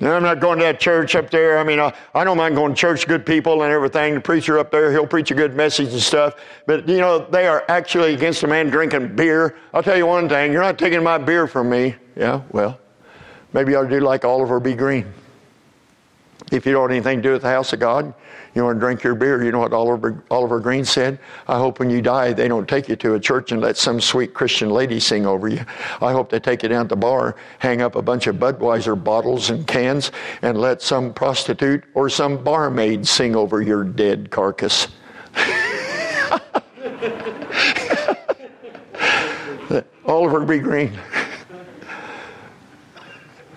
Now, 0.00 0.16
I'm 0.16 0.22
not 0.24 0.40
going 0.40 0.58
to 0.58 0.64
that 0.64 0.80
church 0.80 1.14
up 1.14 1.30
there. 1.30 1.58
I 1.58 1.62
mean, 1.62 1.78
I, 1.78 1.94
I 2.12 2.24
don't 2.24 2.36
mind 2.36 2.56
going 2.56 2.74
to 2.74 2.76
church, 2.80 3.06
good 3.06 3.24
people 3.24 3.62
and 3.62 3.72
everything. 3.72 4.14
The 4.14 4.20
preacher 4.20 4.58
up 4.58 4.72
there, 4.72 4.90
he'll 4.90 5.06
preach 5.06 5.30
a 5.30 5.34
good 5.34 5.54
message 5.54 5.92
and 5.92 6.02
stuff. 6.02 6.34
But, 6.66 6.88
you 6.88 6.98
know, 6.98 7.20
they 7.20 7.46
are 7.46 7.64
actually 7.68 8.12
against 8.12 8.42
a 8.42 8.48
man 8.48 8.68
drinking 8.68 9.14
beer. 9.14 9.56
I'll 9.72 9.82
tell 9.82 9.96
you 9.96 10.06
one 10.06 10.28
thing 10.28 10.52
you're 10.52 10.60
not 10.60 10.76
taking 10.76 11.04
my 11.04 11.18
beer 11.18 11.46
from 11.46 11.70
me. 11.70 11.94
Yeah, 12.16 12.42
well, 12.50 12.80
maybe 13.52 13.74
to 13.74 13.88
do 13.88 14.00
like 14.00 14.24
Oliver 14.24 14.58
B. 14.58 14.74
Greene. 14.74 15.06
If 16.50 16.66
you 16.66 16.72
don't 16.72 16.82
want 16.82 16.92
anything 16.92 17.18
to 17.18 17.22
do 17.22 17.32
with 17.32 17.42
the 17.42 17.48
house 17.48 17.72
of 17.72 17.80
God, 17.80 18.12
you 18.54 18.64
want 18.64 18.76
to 18.76 18.80
drink 18.80 19.02
your 19.02 19.14
beer. 19.14 19.42
You 19.42 19.52
know 19.52 19.60
what 19.60 19.72
Oliver, 19.72 20.22
Oliver 20.30 20.60
Greene 20.60 20.84
said? 20.84 21.18
I 21.48 21.56
hope 21.56 21.78
when 21.78 21.88
you 21.88 22.02
die, 22.02 22.32
they 22.32 22.48
don't 22.48 22.68
take 22.68 22.88
you 22.88 22.96
to 22.96 23.14
a 23.14 23.20
church 23.20 23.52
and 23.52 23.60
let 23.60 23.76
some 23.78 24.00
sweet 24.00 24.34
Christian 24.34 24.68
lady 24.70 25.00
sing 25.00 25.24
over 25.24 25.48
you. 25.48 25.64
I 26.00 26.12
hope 26.12 26.28
they 26.28 26.40
take 26.40 26.62
you 26.62 26.68
down 26.68 26.84
to 26.86 26.88
the 26.90 26.96
bar, 26.96 27.36
hang 27.58 27.80
up 27.80 27.96
a 27.96 28.02
bunch 28.02 28.26
of 28.26 28.36
Budweiser 28.36 29.02
bottles 29.02 29.48
and 29.50 29.66
cans, 29.66 30.12
and 30.42 30.60
let 30.60 30.82
some 30.82 31.14
prostitute 31.14 31.84
or 31.94 32.10
some 32.10 32.42
barmaid 32.44 33.06
sing 33.06 33.34
over 33.34 33.62
your 33.62 33.84
dead 33.84 34.30
carcass. 34.30 34.88
Oliver 40.04 40.44
B. 40.44 40.58
Greene. 40.58 40.92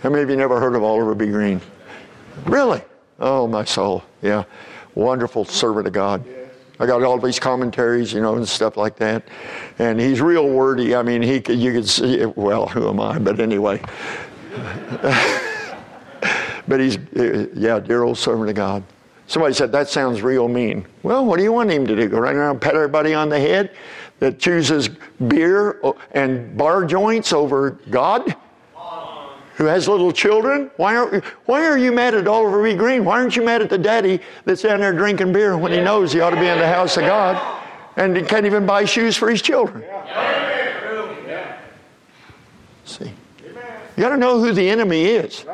How 0.01 0.09
many 0.09 0.21
of 0.21 0.29
you 0.29 0.35
never 0.35 0.59
heard 0.59 0.75
of 0.75 0.83
Oliver 0.83 1.15
B. 1.15 1.25
Greene? 1.25 1.59
Really? 2.45 2.81
Oh, 3.19 3.47
my 3.47 3.63
soul. 3.63 4.03
Yeah 4.21 4.43
wonderful 4.95 5.45
servant 5.45 5.85
of 5.87 5.93
God. 5.93 6.25
I 6.79 6.85
got 6.85 7.03
all 7.03 7.19
these 7.19 7.39
commentaries, 7.39 8.11
you 8.11 8.21
know, 8.21 8.35
and 8.35 8.47
stuff 8.47 8.75
like 8.75 8.97
that. 8.97 9.23
And 9.79 9.99
he's 9.99 10.19
real 10.19 10.49
wordy. 10.49 10.95
I 10.95 11.03
mean, 11.03 11.21
he 11.21 11.39
could, 11.39 11.59
you 11.59 11.71
could 11.71 11.87
see, 11.87 12.25
well, 12.25 12.67
who 12.67 12.89
am 12.89 12.99
I? 12.99 13.17
But 13.19 13.39
anyway. 13.39 13.81
but 16.67 16.79
he's, 16.79 16.97
yeah, 17.53 17.79
dear 17.79 18.03
old 18.03 18.17
servant 18.17 18.49
of 18.49 18.55
God. 18.55 18.83
Somebody 19.27 19.53
said, 19.53 19.71
that 19.71 19.87
sounds 19.87 20.21
real 20.21 20.47
mean. 20.49 20.85
Well, 21.01 21.25
what 21.25 21.37
do 21.37 21.43
you 21.43 21.53
want 21.53 21.71
him 21.71 21.87
to 21.87 21.95
do? 21.95 22.09
Go 22.09 22.19
right 22.19 22.35
around 22.35 22.51
and 22.51 22.61
pat 22.61 22.75
everybody 22.75 23.13
on 23.13 23.29
the 23.29 23.39
head 23.39 23.71
that 24.19 24.37
chooses 24.37 24.89
beer 25.27 25.81
and 26.11 26.57
bar 26.57 26.85
joints 26.85 27.31
over 27.31 27.71
God? 27.89 28.35
Who 29.55 29.65
has 29.65 29.87
little 29.87 30.11
children? 30.11 30.69
Why, 30.77 30.95
are 30.97 31.21
why 31.45 31.65
are 31.65 31.77
you 31.77 31.91
mad 31.91 32.13
at 32.13 32.27
Oliver 32.27 32.61
B. 32.61 32.75
Greene? 32.75 33.05
Why 33.05 33.19
aren't 33.19 33.35
you 33.35 33.43
mad 33.43 33.61
at 33.61 33.69
the 33.69 33.77
daddy 33.77 34.19
that's 34.43 34.61
down 34.61 34.81
there 34.81 34.91
drinking 34.91 35.31
beer 35.31 35.57
when 35.57 35.71
he 35.71 35.79
knows 35.79 36.11
he 36.11 36.19
ought 36.19 36.31
to 36.31 36.39
be 36.39 36.47
in 36.47 36.59
the 36.59 36.67
house 36.67 36.97
of 36.97 37.03
God 37.03 37.61
and 37.95 38.15
he 38.17 38.23
can't 38.23 38.45
even 38.45 38.65
buy 38.65 38.83
shoes 38.83 39.15
for 39.15 39.29
his 39.29 39.41
children? 39.41 39.83
See, 42.83 43.11
you 43.95 44.01
got 44.01 44.09
to 44.09 44.17
know 44.17 44.39
who 44.39 44.51
the 44.51 44.69
enemy 44.69 45.05
is. 45.05 45.45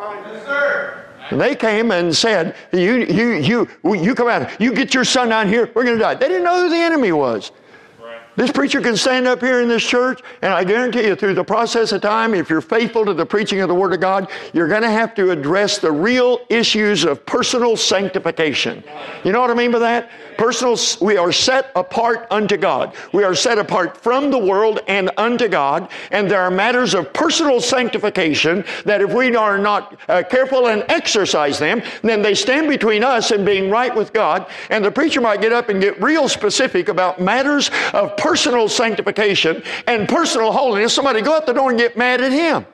And 1.30 1.40
they 1.40 1.56
came 1.56 1.92
and 1.92 2.14
said, 2.14 2.56
you, 2.74 3.06
you, 3.06 3.34
you, 3.36 3.68
you 3.96 4.16
come 4.16 4.28
out, 4.28 4.60
you 4.60 4.74
get 4.74 4.94
your 4.94 5.06
son 5.06 5.30
down 5.30 5.48
here, 5.48 5.72
we're 5.74 5.86
going 5.86 5.96
to 5.96 6.02
die. 6.02 6.16
They 6.16 6.28
didn't 6.28 6.44
know 6.44 6.64
who 6.64 6.70
the 6.70 6.76
enemy 6.76 7.14
was. 7.14 7.52
This 8.38 8.52
preacher 8.52 8.80
can 8.80 8.96
stand 8.96 9.28
up 9.28 9.42
here 9.42 9.60
in 9.60 9.68
this 9.68 9.84
church, 9.84 10.22
and 10.42 10.54
I 10.54 10.64
guarantee 10.64 11.06
you, 11.06 11.16
through 11.16 11.34
the 11.34 11.44
process 11.44 11.92
of 11.92 12.02
time, 12.02 12.34
if 12.34 12.50
you're 12.50 12.62
faithful 12.62 13.06
to 13.06 13.14
the 13.14 13.26
preaching 13.26 13.60
of 13.60 13.68
the 13.68 13.76
Word 13.76 13.94
of 13.94 14.00
God, 14.00 14.32
you're 14.54 14.70
going 14.70 14.84
to 14.84 14.90
have 14.90 15.14
to 15.16 15.32
address 15.32 15.80
the 15.80 15.92
real 15.92 16.40
issues 16.50 17.04
of 17.04 17.26
personal 17.26 17.76
sanctification. 17.76 18.84
You 19.26 19.34
know 19.34 19.42
what 19.42 19.52
I 19.52 19.54
mean 19.54 19.72
by 19.72 19.80
that? 19.80 20.10
Personal, 20.38 20.78
we 21.02 21.18
are 21.18 21.32
set 21.32 21.72
apart 21.76 22.26
unto 22.32 22.56
God. 22.58 22.96
We 23.14 23.24
are 23.24 23.36
set 23.36 23.60
apart 23.60 23.98
from 23.98 24.32
the 24.32 24.38
world 24.38 24.80
and 24.88 25.12
unto 25.18 25.48
God, 25.48 25.90
and 26.10 26.32
there 26.32 26.42
are 26.42 26.50
matters 26.50 26.94
of 26.94 27.12
personal 27.12 27.60
sanctification 27.60 28.64
that 28.86 29.02
if 29.02 29.14
we 29.14 29.36
are 29.36 29.58
not 29.58 30.00
uh, 30.08 30.24
careful 30.28 30.70
and 30.70 30.84
exercise 30.88 31.60
them, 31.60 31.84
then 32.02 32.22
they 32.22 32.34
stand 32.34 32.70
between 32.70 33.04
us 33.04 33.32
and 33.32 33.46
being 33.46 33.70
right 33.70 33.94
with 33.94 34.14
God. 34.14 34.48
And 34.70 34.84
the 34.84 34.92
preacher 34.92 35.20
might 35.22 35.42
get 35.42 35.52
up 35.52 35.70
and 35.70 35.82
get 35.82 36.02
real 36.02 36.30
specific 36.30 36.88
about 36.88 37.20
matters 37.20 37.70
of 37.94 38.16
personal 38.18 38.31
personal 38.32 38.70
sanctification 38.70 39.62
and 39.88 40.08
personal 40.08 40.54
holiness, 40.54 40.94
somebody 40.94 41.22
go 41.22 41.36
out 41.36 41.46
the 41.46 41.52
door 41.52 41.70
and 41.70 41.78
get 41.78 41.98
mad 41.98 42.22
at 42.22 42.32
him. 42.32 42.66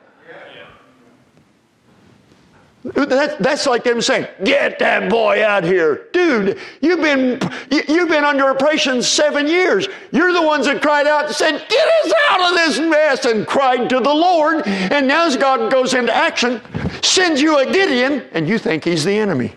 That, 2.84 3.40
that's 3.40 3.66
like 3.66 3.82
them 3.82 4.00
saying, 4.00 4.28
"Get 4.44 4.78
that 4.78 5.10
boy 5.10 5.44
out 5.44 5.64
here, 5.64 6.06
dude. 6.12 6.58
You've 6.80 7.00
been 7.00 7.40
you've 7.70 8.08
been 8.08 8.22
under 8.22 8.48
oppression 8.50 9.02
seven 9.02 9.48
years. 9.48 9.88
You're 10.12 10.32
the 10.32 10.42
ones 10.42 10.66
that 10.66 10.80
cried 10.80 11.08
out 11.08 11.26
and 11.26 11.34
said, 11.34 11.66
"Get 11.68 11.86
us 12.04 12.12
out 12.30 12.40
of 12.40 12.56
this 12.56 12.78
mess!" 12.78 13.24
and 13.24 13.44
cried 13.44 13.90
to 13.90 13.98
the 13.98 14.14
Lord. 14.14 14.64
And 14.64 15.08
now, 15.08 15.26
as 15.26 15.36
God 15.36 15.72
goes 15.72 15.92
into 15.92 16.14
action, 16.14 16.62
sends 17.02 17.42
you 17.42 17.58
a 17.58 17.66
Gideon, 17.66 18.22
and 18.30 18.48
you 18.48 18.58
think 18.58 18.84
he's 18.84 19.02
the 19.02 19.18
enemy. 19.18 19.56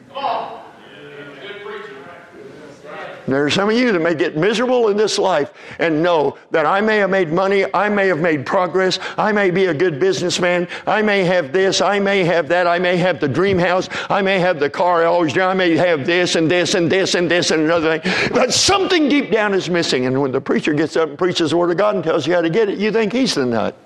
There 3.32 3.45
are 3.45 3.49
some 3.49 3.69
of 3.69 3.75
you 3.75 3.91
that 3.91 3.99
may 3.99 4.13
get 4.13 4.38
miserable 4.38 4.89
in 4.89 4.97
this 4.97 5.17
life 5.17 5.53
and 5.79 6.03
know 6.03 6.38
that 6.51 6.65
I 6.65 6.82
may 6.82 6.97
have 6.97 7.09
made 7.09 7.29
money, 7.29 7.65
I 7.73 7.89
may 7.89 8.07
have 8.07 8.19
made 8.19 8.45
progress, 8.45 8.99
I 9.17 9.32
may 9.32 9.51
be 9.51 9.65
a 9.65 9.73
good 9.73 9.99
businessman, 9.99 10.67
I 10.86 11.01
may 11.01 11.23
have 11.23 11.51
this, 11.51 11.82
I 11.82 11.99
may 11.99 12.23
have 12.23 12.47
that, 12.49 12.67
I 12.67 12.79
may 12.79 12.97
have 12.97 13.19
the 13.19 13.27
dream 13.27 13.57
house, 13.57 13.89
I 14.09 14.21
may 14.21 14.39
have 14.39 14.59
the 14.59 14.69
car 14.69 15.03
I 15.03 15.05
always 15.05 15.34
do, 15.34 15.41
I 15.41 15.53
may 15.53 15.75
have 15.75 16.05
this 16.05 16.36
and 16.36 16.49
this 16.49 16.73
and 16.73 16.91
this 16.91 17.15
and 17.15 17.29
this 17.29 17.51
and 17.51 17.63
another 17.63 17.99
thing. 17.99 18.32
But 18.34 18.53
something 18.53 19.07
deep 19.09 19.32
down 19.32 19.53
is 19.53 19.69
missing. 19.69 20.05
And 20.05 20.21
when 20.21 20.32
the 20.32 20.41
preacher 20.41 20.73
gets 20.73 20.95
up 20.95 21.09
and 21.09 21.17
preaches 21.17 21.51
the 21.51 21.57
Word 21.57 21.71
of 21.71 21.77
God 21.77 21.95
and 21.95 22.03
tells 22.03 22.27
you 22.27 22.34
how 22.34 22.41
to 22.41 22.49
get 22.49 22.69
it, 22.69 22.79
you 22.79 22.91
think 22.91 23.13
he's 23.13 23.36
the 23.36 23.45
nut. 23.45 23.77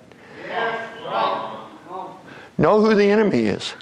Know 2.57 2.79
who 2.79 2.95
the 2.95 3.05
enemy 3.05 3.45
is. 3.45 3.73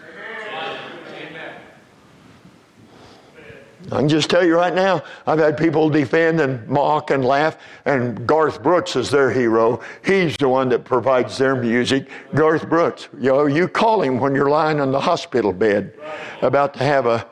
I 3.93 3.99
can 3.99 4.09
just 4.09 4.27
tell 4.27 4.43
you 4.43 4.55
right 4.55 4.73
now, 4.73 5.03
I've 5.27 5.37
had 5.37 5.55
people 5.55 5.87
defend 5.87 6.41
and 6.41 6.67
mock 6.67 7.11
and 7.11 7.23
laugh, 7.23 7.57
and 7.85 8.25
Garth 8.25 8.63
Brooks 8.63 8.95
is 8.95 9.11
their 9.11 9.29
hero. 9.29 9.81
He's 10.03 10.35
the 10.35 10.49
one 10.49 10.69
that 10.69 10.83
provides 10.83 11.37
their 11.37 11.55
music. 11.55 12.09
Garth 12.33 12.67
Brooks. 12.67 13.07
You 13.19 13.29
know, 13.29 13.45
you 13.45 13.67
call 13.67 14.01
him 14.01 14.19
when 14.19 14.33
you're 14.33 14.49
lying 14.49 14.81
on 14.81 14.91
the 14.91 14.99
hospital 14.99 15.53
bed 15.53 15.93
about 16.41 16.73
to 16.73 16.83
have 16.83 17.05
a, 17.05 17.27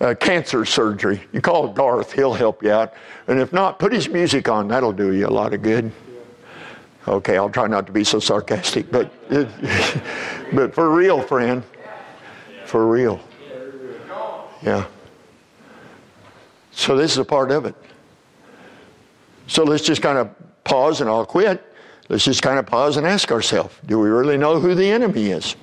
a 0.00 0.14
cancer 0.14 0.64
surgery. 0.64 1.20
You 1.32 1.42
call 1.42 1.68
Garth, 1.68 2.12
he'll 2.12 2.32
help 2.32 2.62
you 2.62 2.70
out. 2.70 2.94
And 3.28 3.38
if 3.38 3.52
not, 3.52 3.78
put 3.78 3.92
his 3.92 4.08
music 4.08 4.48
on. 4.48 4.68
That'll 4.68 4.92
do 4.92 5.12
you 5.12 5.26
a 5.26 5.28
lot 5.28 5.52
of 5.52 5.60
good. 5.60 5.92
Okay, 7.06 7.36
I'll 7.36 7.50
try 7.50 7.66
not 7.66 7.86
to 7.86 7.92
be 7.92 8.04
so 8.04 8.20
sarcastic, 8.20 8.90
but, 8.90 9.12
it, 9.28 9.48
but 10.54 10.74
for 10.74 10.94
real, 10.94 11.20
friend, 11.20 11.62
for 12.64 12.86
real. 12.86 13.20
Yeah. 14.62 14.86
So 16.76 16.94
this 16.94 17.12
is 17.12 17.18
a 17.18 17.24
part 17.24 17.50
of 17.50 17.64
it. 17.64 17.74
So 19.46 19.64
let's 19.64 19.82
just 19.82 20.02
kind 20.02 20.18
of 20.18 20.30
pause 20.62 21.00
and 21.00 21.08
I'll 21.08 21.24
quit. 21.24 21.64
Let's 22.08 22.24
just 22.24 22.42
kind 22.42 22.58
of 22.58 22.66
pause 22.66 22.98
and 22.98 23.06
ask 23.06 23.32
ourselves 23.32 23.74
do 23.86 23.98
we 23.98 24.08
really 24.08 24.36
know 24.36 24.60
who 24.60 24.74
the 24.74 24.88
enemy 24.88 25.30
is? 25.30 25.56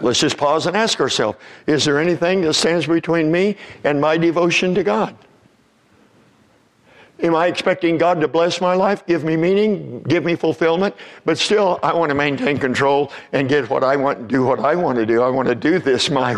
Let's 0.00 0.20
just 0.20 0.36
pause 0.36 0.66
and 0.66 0.76
ask 0.76 1.00
ourselves 1.00 1.38
is 1.66 1.84
there 1.84 2.00
anything 2.00 2.42
that 2.42 2.54
stands 2.54 2.86
between 2.86 3.30
me 3.30 3.56
and 3.84 4.00
my 4.00 4.18
devotion 4.18 4.74
to 4.74 4.82
God? 4.82 5.16
Am 7.20 7.34
I 7.34 7.46
expecting 7.46 7.96
God 7.96 8.20
to 8.20 8.28
bless 8.28 8.60
my 8.60 8.74
life, 8.74 9.06
give 9.06 9.24
me 9.24 9.36
meaning, 9.36 10.02
give 10.02 10.24
me 10.24 10.34
fulfillment? 10.34 10.94
But 11.24 11.38
still, 11.38 11.78
I 11.82 11.94
want 11.94 12.10
to 12.10 12.14
maintain 12.14 12.58
control 12.58 13.10
and 13.32 13.48
get 13.48 13.70
what 13.70 13.84
I 13.84 13.96
want 13.96 14.18
and 14.18 14.28
do 14.28 14.44
what 14.44 14.58
I 14.58 14.74
want 14.74 14.98
to 14.98 15.06
do. 15.06 15.22
I 15.22 15.30
want 15.30 15.48
to 15.48 15.54
do 15.54 15.78
this 15.78 16.10
my 16.10 16.34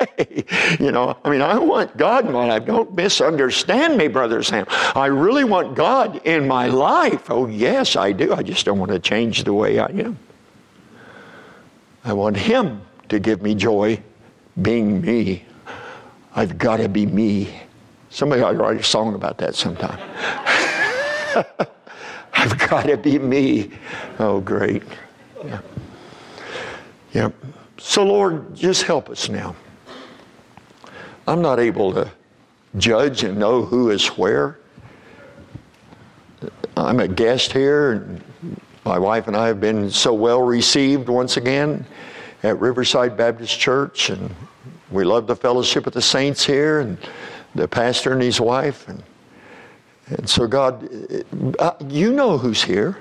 way. 0.00 0.44
You 0.80 0.92
know, 0.92 1.16
I 1.24 1.30
mean, 1.30 1.42
I 1.42 1.58
want 1.58 1.96
God 1.96 2.26
in 2.26 2.32
my 2.32 2.46
life. 2.46 2.66
Don't 2.66 2.94
misunderstand 2.94 3.96
me, 3.96 4.08
Brother 4.08 4.42
Sam. 4.42 4.66
I 4.68 5.06
really 5.06 5.44
want 5.44 5.74
God 5.74 6.20
in 6.26 6.46
my 6.46 6.66
life. 6.66 7.30
Oh, 7.30 7.46
yes, 7.46 7.96
I 7.96 8.12
do. 8.12 8.34
I 8.34 8.42
just 8.42 8.66
don't 8.66 8.78
want 8.78 8.90
to 8.90 8.98
change 8.98 9.44
the 9.44 9.52
way 9.52 9.78
I 9.78 9.86
am. 9.86 10.18
I 12.04 12.12
want 12.12 12.36
Him 12.36 12.82
to 13.08 13.18
give 13.18 13.42
me 13.42 13.54
joy 13.54 14.02
being 14.60 15.00
me. 15.00 15.44
I've 16.34 16.58
got 16.58 16.78
to 16.78 16.88
be 16.88 17.06
me. 17.06 17.52
Somebody 18.10 18.42
ought 18.42 18.52
to 18.52 18.58
write 18.58 18.80
a 18.80 18.84
song 18.84 19.14
about 19.14 19.38
that 19.38 19.54
sometime. 19.54 19.98
I've 22.32 22.58
got 22.68 22.84
to 22.84 22.96
be 22.96 23.18
me. 23.18 23.70
Oh, 24.18 24.40
great. 24.40 24.82
Yeah. 25.44 25.60
Yeah. 27.12 27.30
So, 27.78 28.04
Lord, 28.04 28.54
just 28.54 28.82
help 28.82 29.10
us 29.10 29.28
now. 29.28 29.56
I'm 31.28 31.42
not 31.42 31.58
able 31.58 31.92
to 31.94 32.10
judge 32.76 33.24
and 33.24 33.38
know 33.38 33.64
who 33.64 33.90
is 33.90 34.06
where. 34.08 34.58
I'm 36.76 37.00
a 37.00 37.08
guest 37.08 37.52
here, 37.52 37.92
and 37.92 38.22
my 38.84 38.98
wife 38.98 39.26
and 39.26 39.36
I 39.36 39.48
have 39.48 39.60
been 39.60 39.90
so 39.90 40.14
well 40.14 40.42
received 40.42 41.08
once 41.08 41.36
again 41.36 41.84
at 42.42 42.60
Riverside 42.60 43.16
Baptist 43.16 43.58
Church, 43.58 44.10
and 44.10 44.32
we 44.90 45.02
love 45.02 45.26
the 45.26 45.34
fellowship 45.34 45.86
of 45.86 45.94
the 45.94 46.02
saints 46.02 46.44
here, 46.44 46.80
and 46.80 46.98
the 47.54 47.66
pastor 47.66 48.12
and 48.12 48.22
his 48.22 48.40
wife, 48.40 48.86
and 48.88 49.02
and 50.08 50.28
so 50.28 50.46
God, 50.46 50.88
uh, 51.58 51.72
you 51.88 52.12
know 52.12 52.38
who's 52.38 52.62
here. 52.62 52.98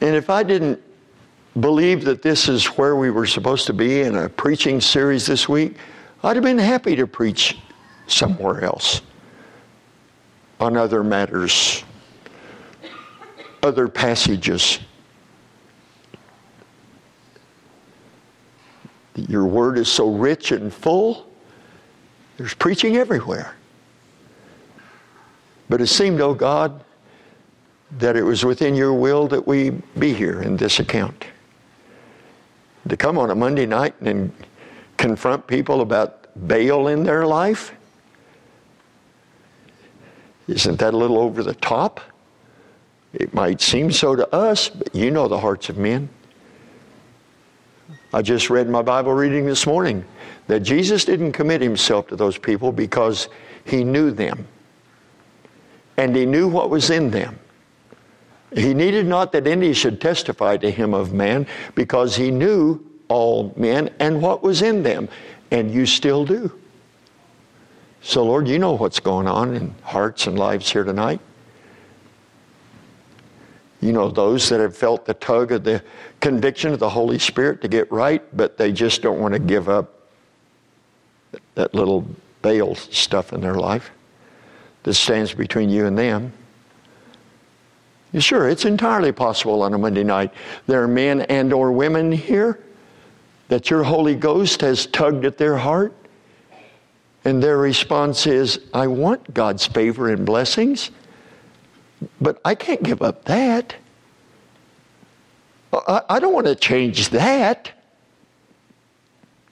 And 0.00 0.14
if 0.14 0.28
I 0.28 0.42
didn't 0.42 0.80
believed 1.60 2.04
that 2.04 2.22
this 2.22 2.48
is 2.48 2.66
where 2.66 2.96
we 2.96 3.10
were 3.10 3.26
supposed 3.26 3.66
to 3.66 3.72
be 3.72 4.02
in 4.02 4.16
a 4.16 4.28
preaching 4.28 4.80
series 4.80 5.26
this 5.26 5.48
week, 5.48 5.76
I'd 6.22 6.36
have 6.36 6.44
been 6.44 6.58
happy 6.58 6.96
to 6.96 7.06
preach 7.06 7.58
somewhere 8.06 8.62
else 8.62 9.02
on 10.60 10.76
other 10.76 11.04
matters, 11.04 11.84
other 13.62 13.88
passages. 13.88 14.80
Your 19.14 19.46
word 19.46 19.78
is 19.78 19.88
so 19.88 20.12
rich 20.14 20.52
and 20.52 20.72
full, 20.72 21.26
there's 22.36 22.54
preaching 22.54 22.96
everywhere. 22.96 23.54
But 25.68 25.80
it 25.80 25.88
seemed, 25.88 26.20
oh 26.20 26.34
God, 26.34 26.84
that 27.98 28.16
it 28.16 28.22
was 28.22 28.44
within 28.44 28.74
your 28.74 28.92
will 28.92 29.26
that 29.28 29.46
we 29.46 29.70
be 29.98 30.12
here 30.12 30.42
in 30.42 30.56
this 30.56 30.78
account 30.78 31.24
to 32.88 32.96
come 32.96 33.18
on 33.18 33.30
a 33.30 33.34
Monday 33.34 33.66
night 33.66 33.94
and 34.00 34.32
confront 34.96 35.46
people 35.46 35.80
about 35.80 36.26
Baal 36.48 36.88
in 36.88 37.04
their 37.04 37.26
life? 37.26 37.72
Isn't 40.46 40.78
that 40.78 40.94
a 40.94 40.96
little 40.96 41.18
over 41.18 41.42
the 41.42 41.54
top? 41.54 42.00
It 43.12 43.32
might 43.34 43.60
seem 43.60 43.90
so 43.90 44.16
to 44.16 44.28
us, 44.34 44.68
but 44.68 44.94
you 44.94 45.10
know 45.10 45.28
the 45.28 45.38
hearts 45.38 45.68
of 45.68 45.78
men. 45.78 46.08
I 48.12 48.22
just 48.22 48.48
read 48.48 48.68
my 48.68 48.82
Bible 48.82 49.12
reading 49.12 49.44
this 49.44 49.66
morning 49.66 50.04
that 50.46 50.60
Jesus 50.60 51.04
didn't 51.04 51.32
commit 51.32 51.60
himself 51.60 52.06
to 52.08 52.16
those 52.16 52.38
people 52.38 52.72
because 52.72 53.28
he 53.64 53.84
knew 53.84 54.10
them 54.10 54.46
and 55.98 56.16
he 56.16 56.24
knew 56.24 56.48
what 56.48 56.70
was 56.70 56.90
in 56.90 57.10
them. 57.10 57.38
He 58.54 58.72
needed 58.72 59.06
not 59.06 59.32
that 59.32 59.46
any 59.46 59.72
should 59.74 60.00
testify 60.00 60.56
to 60.58 60.70
him 60.70 60.94
of 60.94 61.12
man, 61.12 61.46
because 61.74 62.16
he 62.16 62.30
knew 62.30 62.84
all 63.08 63.52
men 63.56 63.90
and 64.00 64.22
what 64.22 64.42
was 64.42 64.62
in 64.62 64.82
them, 64.82 65.08
and 65.50 65.72
you 65.72 65.86
still 65.86 66.24
do. 66.24 66.52
So, 68.00 68.24
Lord, 68.24 68.48
you 68.48 68.58
know 68.58 68.72
what's 68.72 69.00
going 69.00 69.26
on 69.26 69.54
in 69.54 69.74
hearts 69.82 70.26
and 70.26 70.38
lives 70.38 70.70
here 70.70 70.84
tonight. 70.84 71.20
You 73.80 73.92
know 73.92 74.08
those 74.08 74.48
that 74.48 74.60
have 74.60 74.76
felt 74.76 75.04
the 75.04 75.14
tug 75.14 75.52
of 75.52 75.64
the 75.64 75.82
conviction 76.20 76.72
of 76.72 76.78
the 76.78 76.90
Holy 76.90 77.18
Spirit 77.18 77.60
to 77.62 77.68
get 77.68 77.90
right, 77.92 78.24
but 78.36 78.56
they 78.56 78.72
just 78.72 79.02
don't 79.02 79.20
want 79.20 79.34
to 79.34 79.40
give 79.40 79.68
up 79.68 80.08
that 81.54 81.74
little 81.74 82.06
Baal 82.42 82.74
stuff 82.74 83.32
in 83.32 83.40
their 83.40 83.54
life 83.54 83.90
that 84.84 84.94
stands 84.94 85.34
between 85.34 85.70
you 85.70 85.86
and 85.86 85.98
them. 85.98 86.32
Sure, 88.16 88.48
it's 88.48 88.64
entirely 88.64 89.12
possible 89.12 89.62
on 89.62 89.74
a 89.74 89.78
Monday 89.78 90.04
night. 90.04 90.32
There 90.66 90.82
are 90.82 90.88
men 90.88 91.22
and 91.22 91.52
or 91.52 91.72
women 91.72 92.10
here 92.10 92.58
that 93.48 93.70
your 93.70 93.82
Holy 93.82 94.14
Ghost 94.14 94.62
has 94.62 94.86
tugged 94.86 95.24
at 95.24 95.36
their 95.36 95.56
heart 95.56 95.92
and 97.24 97.42
their 97.42 97.58
response 97.58 98.26
is, 98.26 98.60
I 98.72 98.86
want 98.86 99.34
God's 99.34 99.66
favor 99.66 100.08
and 100.08 100.24
blessings, 100.24 100.90
but 102.20 102.40
I 102.44 102.54
can't 102.54 102.82
give 102.82 103.02
up 103.02 103.24
that. 103.24 103.74
I, 105.72 106.02
I 106.08 106.20
don't 106.20 106.32
want 106.32 106.46
to 106.46 106.54
change 106.54 107.10
that. 107.10 107.72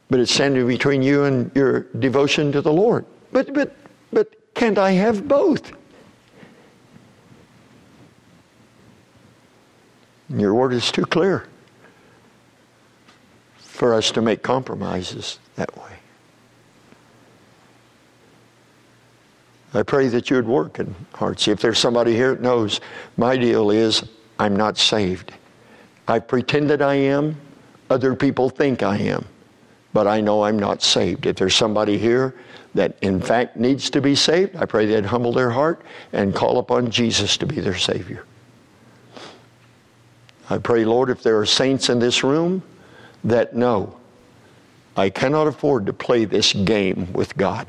But 0.09 0.21
it's 0.21 0.33
standing 0.33 0.67
between 0.67 1.03
you 1.03 1.25
and 1.25 1.51
your 1.55 1.81
devotion 1.99 2.53
to 2.53 2.63
the 2.63 2.73
Lord. 2.73 3.05
But, 3.33 3.53
but, 3.53 3.77
but 4.13 4.55
can't 4.55 4.79
I 4.79 4.93
have 4.93 5.27
both? 5.29 5.73
Your 10.29 10.55
word 10.55 10.73
is 10.73 10.91
too 10.91 11.07
clear 11.07 11.47
for 13.59 13.95
us 13.95 14.11
to 14.13 14.23
make 14.23 14.43
compromises 14.43 15.39
that 15.57 15.77
way. 15.77 15.93
I 19.75 19.83
pray 19.83 20.09
that 20.09 20.31
you 20.31 20.37
would 20.37 20.47
work 20.47 20.79
in 20.79 20.95
hearts. 21.15 21.47
If 21.49 21.61
there's 21.61 21.79
somebody 21.79 22.15
here 22.15 22.35
that 22.35 22.43
knows, 22.43 22.81
my 23.17 23.37
deal 23.37 23.71
is 23.71 24.03
I'm 24.39 24.57
not 24.57 24.79
saved. 24.79 25.33
I 26.09 26.19
pretend 26.19 26.71
that 26.71 26.81
I 26.81 26.95
am. 26.95 27.37
Other 27.91 28.15
people 28.15 28.49
think 28.49 28.83
I 28.83 28.97
am. 28.97 29.27
But 29.93 30.07
I 30.07 30.21
know 30.21 30.45
I'm 30.45 30.59
not 30.59 30.83
saved. 30.83 31.27
If 31.27 31.37
there's 31.37 31.55
somebody 31.55 31.99
here 31.99 32.35
that 32.75 32.97
in 33.03 33.21
fact 33.21 33.57
needs 33.57 33.91
to 33.91 34.01
be 34.01 34.15
saved, 34.15 34.57
I 34.57 34.65
pray 34.65 34.87
they'd 34.87 35.07
humble 35.07 35.33
their 35.33 35.51
heart 35.51 35.83
and 36.13 36.35
call 36.35 36.59
upon 36.59 36.91
Jesus 36.91 37.37
to 37.39 37.47
be 37.47 37.61
their 37.61 37.77
Savior. 37.77 38.25
I 40.49 40.59
pray, 40.59 40.85
Lord, 40.85 41.11
if 41.11 41.23
there 41.23 41.39
are 41.39 41.47
saints 41.47 41.89
in 41.89 41.99
this 41.99 42.23
room 42.23 42.63
that 43.25 43.55
know 43.57 43.97
I 44.97 45.11
cannot 45.11 45.47
afford 45.47 45.87
to 45.87 45.93
play 45.93 46.25
this 46.25 46.53
game 46.53 47.13
with 47.13 47.37
God. 47.37 47.67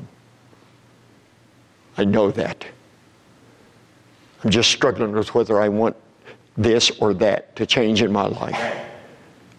I 1.96 2.04
know 2.04 2.30
that. 2.30 2.64
I'm 4.42 4.50
just 4.50 4.70
struggling 4.70 5.12
with 5.12 5.34
whether 5.34 5.60
I 5.60 5.68
want 5.68 5.96
this 6.56 6.90
or 7.00 7.12
that 7.14 7.54
to 7.56 7.66
change 7.66 8.02
in 8.02 8.12
my 8.12 8.26
life. 8.26 8.86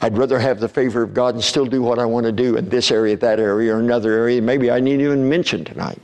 I'd 0.02 0.18
rather 0.18 0.40
have 0.40 0.60
the 0.60 0.70
favor 0.70 1.04
of 1.04 1.14
God 1.14 1.36
and 1.36 1.44
still 1.44 1.66
do 1.66 1.82
what 1.82 2.00
I 2.00 2.06
want 2.06 2.26
to 2.26 2.32
do 2.32 2.56
in 2.56 2.70
this 2.70 2.90
area, 2.90 3.18
that 3.18 3.40
area, 3.40 3.76
or 3.76 3.80
another 3.80 4.14
area. 4.14 4.42
Maybe 4.42 4.72
I 4.72 4.80
need 4.80 5.02
even 5.02 5.28
mention 5.28 5.66
tonight. 5.66 6.02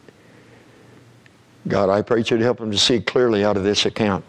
God, 1.67 1.89
I 1.89 2.01
pray 2.01 2.19
you 2.19 2.37
to 2.37 2.43
help 2.43 2.59
them 2.59 2.69
to 2.69 2.77
see 2.77 2.99
clearly 2.99 3.43
out 3.45 3.57
of 3.57 3.63
this 3.63 3.85
account. 3.85 4.23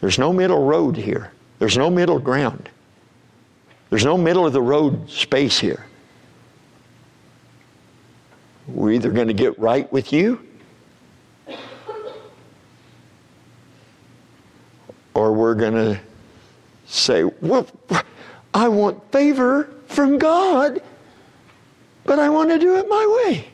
There's 0.00 0.18
no 0.18 0.32
middle 0.32 0.64
road 0.64 0.96
here. 0.96 1.32
There's 1.62 1.78
no 1.78 1.90
middle 1.90 2.18
ground. 2.18 2.68
There's 3.88 4.04
no 4.04 4.18
middle 4.18 4.44
of 4.44 4.52
the 4.52 4.60
road 4.60 5.08
space 5.08 5.60
here. 5.60 5.86
We're 8.66 8.90
either 8.90 9.12
going 9.12 9.28
to 9.28 9.32
get 9.32 9.56
right 9.60 9.90
with 9.92 10.12
you 10.12 10.44
or 15.14 15.32
we're 15.32 15.54
going 15.54 15.74
to 15.74 16.00
say, 16.86 17.22
well, 17.22 17.68
I 18.52 18.66
want 18.66 19.12
favor 19.12 19.72
from 19.86 20.18
God, 20.18 20.82
but 22.02 22.18
I 22.18 22.28
want 22.28 22.50
to 22.50 22.58
do 22.58 22.74
it 22.74 22.88
my 22.88 23.22
way. 23.24 23.46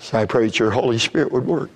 So 0.00 0.18
I 0.18 0.26
pray 0.26 0.46
that 0.46 0.58
your 0.58 0.72
Holy 0.72 0.98
Spirit 0.98 1.30
would 1.30 1.46
work. 1.46 1.70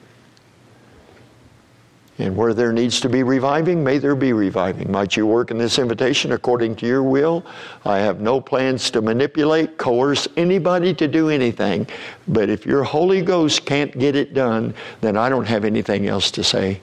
And 2.21 2.37
where 2.37 2.53
there 2.53 2.73
needs 2.73 3.01
to 3.03 3.09
be 3.09 3.23
reviving, 3.23 3.85
may 3.85 3.99
there 3.99 4.16
be 4.16 4.33
reviving. 4.33 4.91
Might 4.91 5.16
you 5.16 5.25
work 5.25 5.53
in 5.53 5.59
this 5.59 5.79
invitation 5.79 6.33
according 6.33 6.75
to 6.77 6.87
your 6.87 7.05
will? 7.05 7.47
I 7.85 7.99
have 7.99 8.21
no 8.21 8.41
plans 8.41 8.91
to 8.91 9.01
manipulate, 9.01 9.79
coerce 9.79 10.27
anybody 10.37 10.93
to 10.95 11.07
do 11.07 11.29
anything. 11.29 11.87
But 12.27 12.51
if 12.51 12.66
your 12.66 12.83
Holy 12.83 13.23
Ghost 13.23 13.64
can't 13.64 13.97
get 13.97 14.16
it 14.16 14.35
done, 14.35 14.75
then 15.01 15.16
I 15.16 15.29
don't 15.29 15.47
have 15.47 15.64
anything 15.64 16.09
else 16.09 16.33
to 16.33 16.43
say. 16.43 16.81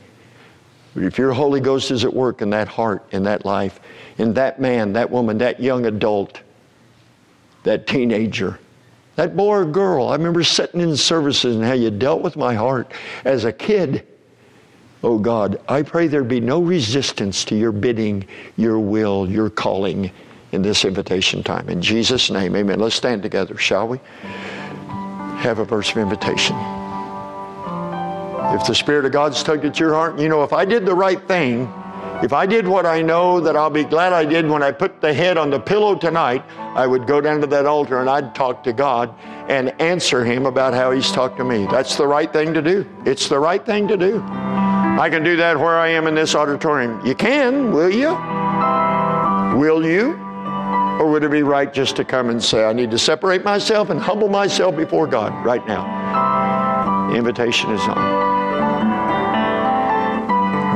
But 0.94 1.04
if 1.04 1.18
your 1.18 1.34
Holy 1.34 1.60
Ghost 1.60 1.92
is 1.92 2.06
at 2.06 2.14
work 2.14 2.42
in 2.42 2.50
that 2.52 2.70
heart, 2.70 3.06
in 3.12 3.24
that 3.24 3.44
life, 3.44 3.82
in 4.18 4.34
that 4.36 4.62
man, 4.62 4.94
that 4.94 5.12
woman, 5.12 5.38
that 5.40 5.60
young 5.60 5.86
adult, 5.86 6.40
that 7.64 7.88
teenager, 7.88 8.58
that 9.18 9.36
boy 9.36 9.58
or 9.58 9.66
girl, 9.66 10.08
I 10.08 10.16
remember 10.16 10.46
sitting 10.46 10.80
in 10.80 10.96
services 10.96 11.58
and 11.58 11.66
how 11.66 11.74
you 11.74 11.92
dealt 11.92 12.22
with 12.22 12.38
my 12.38 12.54
heart 12.54 12.94
as 13.26 13.44
a 13.44 13.52
kid 13.52 14.08
Oh 15.06 15.20
God, 15.20 15.62
I 15.70 15.84
pray 15.84 16.08
there 16.08 16.24
be 16.24 16.40
no 16.40 16.60
resistance 16.60 17.46
to 17.46 17.56
your 17.56 17.72
bidding, 17.72 18.26
your 18.58 18.80
will, 18.80 19.30
your 19.30 19.52
calling 19.52 20.10
in 20.52 20.64
this 20.64 20.84
invitation 20.84 21.44
time. 21.44 21.70
In 21.70 21.80
Jesus' 21.80 22.32
name, 22.32 22.56
amen. 22.56 22.80
Let's 22.80 22.96
stand 22.96 23.22
together, 23.22 23.56
shall 23.56 23.88
we? 23.88 24.00
Have 25.44 25.60
a 25.60 25.64
verse 25.64 25.92
of 25.92 25.98
invitation. 25.98 26.56
If 28.56 28.66
the 28.66 28.74
Spirit 28.74 29.06
of 29.06 29.12
God's 29.12 29.44
tugged 29.44 29.64
at 29.66 29.80
your 29.80 29.94
heart, 29.94 30.18
you 30.18 30.28
know, 30.28 30.42
if 30.42 30.54
I 30.54 30.66
did 30.66 30.88
the 30.88 30.96
right 30.96 31.22
thing, 31.28 31.72
if 32.24 32.34
I 32.34 32.48
did 32.48 32.68
what 32.68 32.88
I 32.88 33.04
know 33.04 33.40
that 33.42 33.56
I'll 33.56 33.70
be 33.70 33.84
glad 33.84 34.12
I 34.12 34.26
did 34.26 34.50
when 34.50 34.64
I 34.64 34.72
put 34.72 35.02
the 35.02 35.14
head 35.14 35.38
on 35.38 35.52
the 35.52 35.60
pillow 35.60 35.94
tonight, 35.94 36.44
I 36.58 36.88
would 36.88 37.06
go 37.06 37.22
down 37.22 37.42
to 37.42 37.48
that 37.48 37.68
altar 37.68 38.00
and 38.00 38.10
I'd 38.10 38.34
talk 38.34 38.64
to 38.64 38.74
God 38.74 39.14
and 39.50 39.80
answer 39.80 40.26
Him 40.26 40.48
about 40.48 40.74
how 40.74 40.90
He's 40.90 41.12
talked 41.12 41.38
to 41.38 41.44
me. 41.44 41.68
That's 41.68 41.96
the 41.96 42.08
right 42.08 42.34
thing 42.34 42.56
to 42.56 42.62
do. 42.64 42.90
It's 43.06 43.30
the 43.30 43.38
right 43.38 43.64
thing 43.64 43.88
to 43.88 43.98
do. 43.98 44.65
I 44.98 45.10
can 45.10 45.24
do 45.24 45.36
that 45.36 45.60
where 45.60 45.78
I 45.78 45.90
am 45.90 46.08
in 46.08 46.16
this 46.16 46.36
auditorium. 46.36 47.06
You 47.06 47.16
can, 47.16 47.72
will 47.74 47.92
you? 47.92 48.12
Will 49.60 49.86
you? 49.86 50.14
Or 51.00 51.12
would 51.12 51.24
it 51.24 51.32
be 51.32 51.44
right 51.44 51.74
just 51.74 51.98
to 51.98 52.06
come 52.06 52.30
and 52.30 52.42
say, 52.42 52.64
I 52.64 52.72
need 52.72 52.92
to 52.92 52.98
separate 52.98 53.44
myself 53.44 53.90
and 53.90 54.00
humble 54.00 54.30
myself 54.30 54.78
before 54.78 55.06
God 55.06 55.46
right 55.46 55.68
now? 55.68 57.10
The 57.12 57.18
invitation 57.18 57.72
is 57.72 57.82
on. 57.82 58.36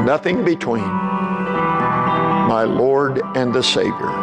Nothing 0.05 0.43
between 0.43 0.83
my 0.83 2.63
Lord 2.63 3.21
and 3.35 3.53
the 3.53 3.63
Savior. 3.63 4.18